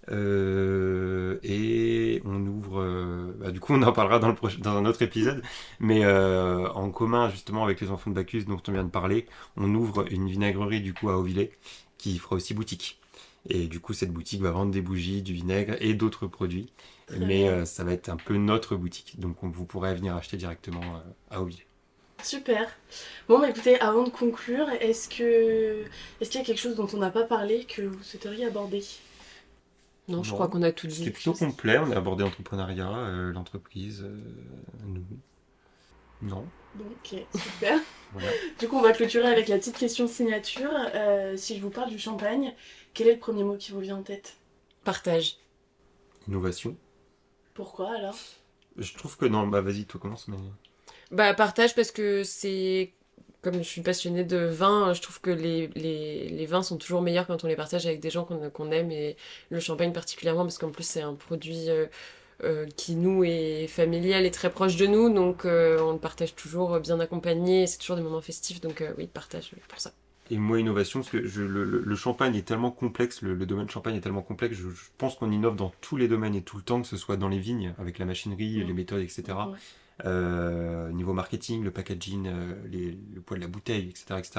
Euh, 0.09 1.39
et 1.43 2.21
on 2.25 2.45
ouvre, 2.45 2.81
euh, 2.81 3.33
bah, 3.39 3.51
du 3.51 3.59
coup, 3.59 3.73
on 3.73 3.81
en 3.83 3.91
parlera 3.93 4.19
dans, 4.19 4.27
le 4.27 4.33
proche- 4.35 4.59
dans 4.59 4.75
un 4.77 4.85
autre 4.85 5.01
épisode, 5.01 5.41
mais 5.79 6.03
euh, 6.03 6.67
en 6.71 6.89
commun 6.91 7.29
justement 7.29 7.63
avec 7.63 7.79
les 7.81 7.89
enfants 7.89 8.09
de 8.09 8.15
Bacchus 8.15 8.43
dont 8.45 8.61
on 8.67 8.71
vient 8.71 8.83
de 8.83 8.89
parler, 8.89 9.25
on 9.57 9.73
ouvre 9.75 10.05
une 10.11 10.27
vinaigrerie 10.29 10.81
du 10.81 10.93
coup 10.93 11.09
à 11.09 11.17
Auvillé 11.17 11.51
qui 11.97 12.17
fera 12.19 12.35
aussi 12.35 12.53
boutique. 12.53 12.99
Et 13.49 13.67
du 13.67 13.79
coup, 13.79 13.93
cette 13.93 14.11
boutique 14.11 14.41
va 14.41 14.51
vendre 14.51 14.71
des 14.71 14.81
bougies, 14.81 15.21
du 15.21 15.33
vinaigre 15.33 15.75
et 15.81 15.93
d'autres 15.93 16.27
produits, 16.27 16.71
Très 17.07 17.19
mais 17.19 17.65
ça 17.65 17.83
va 17.83 17.91
être 17.93 18.09
un 18.09 18.15
peu 18.17 18.37
notre 18.37 18.75
boutique, 18.77 19.19
donc 19.19 19.43
on, 19.43 19.49
vous 19.49 19.65
pourrez 19.65 19.93
venir 19.95 20.15
acheter 20.15 20.37
directement 20.37 20.81
à 21.29 21.41
Auvillé. 21.41 21.65
Super. 22.23 22.71
Bon, 23.27 23.39
bah 23.39 23.49
écoutez, 23.49 23.79
avant 23.79 24.03
de 24.03 24.09
conclure, 24.09 24.69
est-ce 24.79 25.09
que 25.09 25.85
est-ce 26.21 26.29
qu'il 26.29 26.39
y 26.39 26.43
a 26.43 26.45
quelque 26.45 26.59
chose 26.59 26.75
dont 26.75 26.87
on 26.93 26.97
n'a 26.97 27.11
pas 27.11 27.23
parlé 27.23 27.65
que 27.65 27.81
vous 27.81 28.01
souhaiteriez 28.03 28.45
aborder? 28.45 28.83
Non, 30.07 30.21
je 30.23 30.31
crois 30.33 30.47
qu'on 30.49 30.61
a 30.63 30.71
tout 30.71 30.89
C'était 30.89 31.05
dit. 31.05 31.11
plutôt 31.11 31.33
complet, 31.33 31.77
on 31.77 31.91
a 31.91 31.97
abordé 31.97 32.23
l'entrepreneuriat, 32.23 32.89
euh, 32.89 33.31
l'entreprise, 33.31 34.01
euh, 34.03 34.17
nous. 34.85 35.05
Non, 36.21 36.45
ok, 36.79 37.19
super. 37.35 37.79
voilà. 38.13 38.27
Du 38.59 38.67
coup, 38.67 38.77
on 38.77 38.81
va 38.81 38.91
clôturer 38.93 39.27
avec 39.27 39.47
la 39.47 39.57
petite 39.57 39.77
question 39.77 40.07
signature. 40.07 40.71
Euh, 40.95 41.35
si 41.37 41.55
je 41.57 41.61
vous 41.61 41.69
parle 41.69 41.89
du 41.89 41.99
champagne, 41.99 42.53
quel 42.93 43.07
est 43.07 43.13
le 43.13 43.19
premier 43.19 43.43
mot 43.43 43.57
qui 43.57 43.71
vous 43.71 43.79
vient 43.79 43.97
en 43.97 44.03
tête? 44.03 44.37
Partage. 44.83 45.37
Innovation. 46.27 46.75
Pourquoi 47.53 47.95
alors? 47.95 48.17
Je 48.77 48.93
trouve 48.93 49.17
que 49.17 49.25
non, 49.25 49.47
bah 49.47 49.61
vas-y, 49.61 49.85
toi 49.85 49.99
commence, 49.99 50.27
mais. 50.27 50.37
Bah, 51.11 51.33
partage 51.33 51.75
parce 51.75 51.91
que 51.91 52.23
c'est. 52.23 52.93
Comme 53.43 53.55
je 53.57 53.61
suis 53.63 53.81
passionnée 53.81 54.23
de 54.23 54.37
vin, 54.37 54.93
je 54.93 55.01
trouve 55.01 55.19
que 55.21 55.29
les, 55.29 55.67
les, 55.75 56.29
les 56.29 56.45
vins 56.45 56.63
sont 56.63 56.77
toujours 56.77 57.01
meilleurs 57.01 57.27
quand 57.27 57.43
on 57.43 57.47
les 57.47 57.55
partage 57.57 57.85
avec 57.85 57.99
des 57.99 58.09
gens 58.09 58.23
qu'on 58.25 58.71
aime 58.71 58.91
et 58.91 59.17
le 59.49 59.59
champagne 59.59 59.91
particulièrement 59.93 60.43
parce 60.43 60.57
qu'en 60.57 60.71
plus 60.71 60.83
c'est 60.85 61.01
un 61.01 61.13
produit 61.13 61.69
euh, 61.69 61.87
euh, 62.43 62.65
qui 62.77 62.95
nous 62.95 63.23
est 63.25 63.67
familial 63.67 64.25
et 64.25 64.31
très 64.31 64.49
proche 64.51 64.77
de 64.77 64.87
nous 64.87 65.13
donc 65.13 65.45
euh, 65.45 65.79
on 65.81 65.93
le 65.93 65.99
partage 65.99 66.35
toujours 66.35 66.79
bien 66.79 66.99
accompagné 67.01 67.63
et 67.63 67.67
c'est 67.67 67.79
toujours 67.79 67.97
des 67.97 68.03
moments 68.03 68.21
festifs 68.21 68.61
donc 68.61 68.81
euh, 68.81 68.93
oui, 68.97 69.07
partage 69.07 69.51
pour 69.67 69.79
ça. 69.79 69.91
Et 70.29 70.37
moi, 70.37 70.59
innovation, 70.59 71.01
parce 71.01 71.11
que 71.11 71.25
je, 71.27 71.41
le, 71.43 71.65
le- 71.65 71.95
champagne 71.95 72.35
est 72.35 72.43
tellement 72.47 72.71
complexe, 72.71 73.21
le, 73.21 73.33
le 73.35 73.45
domaine 73.45 73.69
champagne 73.69 73.95
est 73.95 74.01
tellement 74.01 74.21
complexe, 74.21 74.55
je, 74.55 74.69
je 74.69 74.85
pense 74.97 75.15
qu'on 75.15 75.31
innove 75.31 75.55
dans 75.57 75.73
tous 75.81 75.97
les 75.97 76.07
domaines 76.07 76.33
et 76.35 76.41
tout 76.41 76.57
le 76.57 76.63
temps, 76.63 76.81
que 76.81 76.87
ce 76.87 76.97
soit 76.97 77.17
dans 77.17 77.27
les 77.27 77.39
vignes, 77.39 77.73
avec 77.77 77.99
la 77.99 78.05
machinerie, 78.05 78.63
Mm. 78.63 78.63
les 78.63 78.73
méthodes, 78.73 79.01
etc. 79.01 79.37
Euh, 80.05 80.91
niveau 80.91 81.13
marketing, 81.13 81.63
le 81.63 81.71
packaging, 81.71 82.27
euh, 82.27 82.55
le 83.13 83.21
poids 83.21 83.37
de 83.37 83.41
la 83.41 83.47
bouteille, 83.47 83.89
etc., 83.89 84.15
etc. 84.17 84.31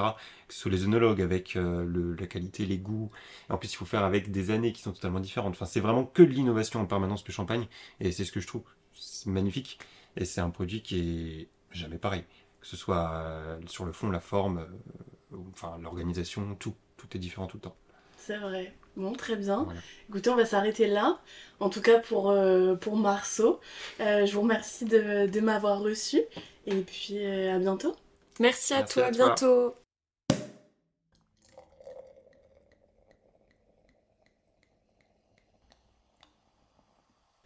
Que 0.48 0.54
ce 0.54 0.60
soit 0.60 0.70
les 0.70 0.84
œnologues 0.84 1.22
avec 1.22 1.56
euh, 1.56 2.16
la 2.18 2.26
qualité, 2.26 2.66
les 2.66 2.78
goûts. 2.78 3.10
En 3.48 3.56
plus, 3.56 3.72
il 3.72 3.76
faut 3.76 3.84
faire 3.84 4.04
avec 4.04 4.30
des 4.30 4.50
années 4.50 4.72
qui 4.72 4.82
sont 4.82 4.92
totalement 4.92 5.20
différentes. 5.20 5.52
Enfin, 5.52 5.66
c'est 5.66 5.80
vraiment 5.80 6.04
que 6.04 6.22
de 6.22 6.30
l'innovation 6.30 6.80
en 6.80 6.86
permanence 6.86 7.24
le 7.26 7.32
champagne, 7.32 7.66
et 8.00 8.12
c'est 8.12 8.24
ce 8.24 8.32
que 8.32 8.40
je 8.40 8.46
trouve 8.46 8.64
magnifique. 9.26 9.78
Et 10.16 10.24
c'est 10.24 10.40
un 10.40 10.50
produit 10.50 10.82
qui 10.82 10.98
est 10.98 11.48
jamais 11.70 11.98
pareil, 11.98 12.24
que 12.60 12.66
ce 12.66 12.76
soit 12.76 13.58
sur 13.66 13.84
le 13.84 13.92
fond, 13.92 14.10
la 14.10 14.20
forme, 14.20 14.66
enfin 15.50 15.76
l'organisation, 15.82 16.54
tout, 16.54 16.74
tout 16.96 17.08
est 17.14 17.18
différent 17.18 17.46
tout 17.46 17.56
le 17.56 17.62
temps. 17.62 17.76
C'est 18.16 18.38
vrai. 18.38 18.74
Bon, 18.96 19.12
très 19.12 19.36
bien. 19.36 19.64
Voilà. 19.64 19.80
Écoutez, 20.08 20.30
on 20.30 20.36
va 20.36 20.44
s'arrêter 20.46 20.86
là. 20.86 21.20
En 21.60 21.68
tout 21.68 21.80
cas 21.80 21.98
pour, 21.98 22.30
euh, 22.30 22.74
pour 22.76 22.96
Marceau. 22.96 23.60
Euh, 24.00 24.26
je 24.26 24.34
vous 24.34 24.42
remercie 24.42 24.84
de, 24.84 25.26
de 25.26 25.40
m'avoir 25.40 25.80
reçu. 25.80 26.22
Et 26.66 26.76
puis 26.82 27.18
euh, 27.24 27.54
à 27.56 27.58
bientôt. 27.58 27.94
Merci 28.40 28.74
à 28.74 28.78
Merci 28.78 28.94
toi, 28.94 29.04
à 29.04 29.06
à 29.06 29.12
toi. 29.12 29.26
bientôt. 29.26 29.74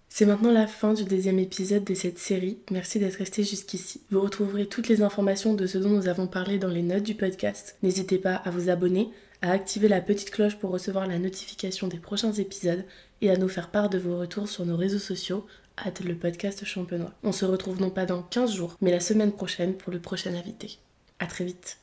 C'est 0.08 0.26
maintenant 0.26 0.50
la 0.50 0.66
fin 0.66 0.94
du 0.94 1.04
deuxième 1.04 1.38
épisode 1.38 1.84
de 1.84 1.94
cette 1.94 2.18
série. 2.18 2.58
Merci 2.70 2.98
d'être 2.98 3.16
resté 3.16 3.44
jusqu'ici. 3.44 4.02
Vous 4.10 4.20
retrouverez 4.20 4.66
toutes 4.66 4.88
les 4.88 5.02
informations 5.02 5.54
de 5.54 5.66
ce 5.66 5.78
dont 5.78 5.90
nous 5.90 6.08
avons 6.08 6.26
parlé 6.26 6.58
dans 6.58 6.68
les 6.68 6.82
notes 6.82 7.04
du 7.04 7.14
podcast. 7.14 7.76
N'hésitez 7.82 8.18
pas 8.18 8.34
à 8.34 8.50
vous 8.50 8.68
abonner, 8.68 9.10
à 9.42 9.52
activer 9.52 9.88
la 9.88 10.00
petite 10.00 10.30
cloche 10.30 10.56
pour 10.56 10.70
recevoir 10.70 11.06
la 11.06 11.18
notification 11.18 11.88
des 11.88 11.98
prochains 11.98 12.32
épisodes 12.32 12.84
et 13.20 13.30
à 13.30 13.36
nous 13.36 13.48
faire 13.48 13.70
part 13.70 13.88
de 13.88 13.98
vos 13.98 14.18
retours 14.18 14.48
sur 14.48 14.64
nos 14.64 14.76
réseaux 14.76 14.98
sociaux, 14.98 15.46
hâte 15.78 16.00
le 16.00 16.14
podcast 16.14 16.64
champenois. 16.64 17.12
On 17.22 17.32
se 17.32 17.44
retrouve 17.44 17.80
non 17.80 17.90
pas 17.90 18.06
dans 18.06 18.22
15 18.22 18.52
jours, 18.52 18.76
mais 18.80 18.90
la 18.90 19.00
semaine 19.00 19.32
prochaine 19.32 19.74
pour 19.74 19.92
le 19.92 20.00
prochain 20.00 20.34
invité. 20.34 20.78
À 21.18 21.26
très 21.26 21.44
vite. 21.44 21.78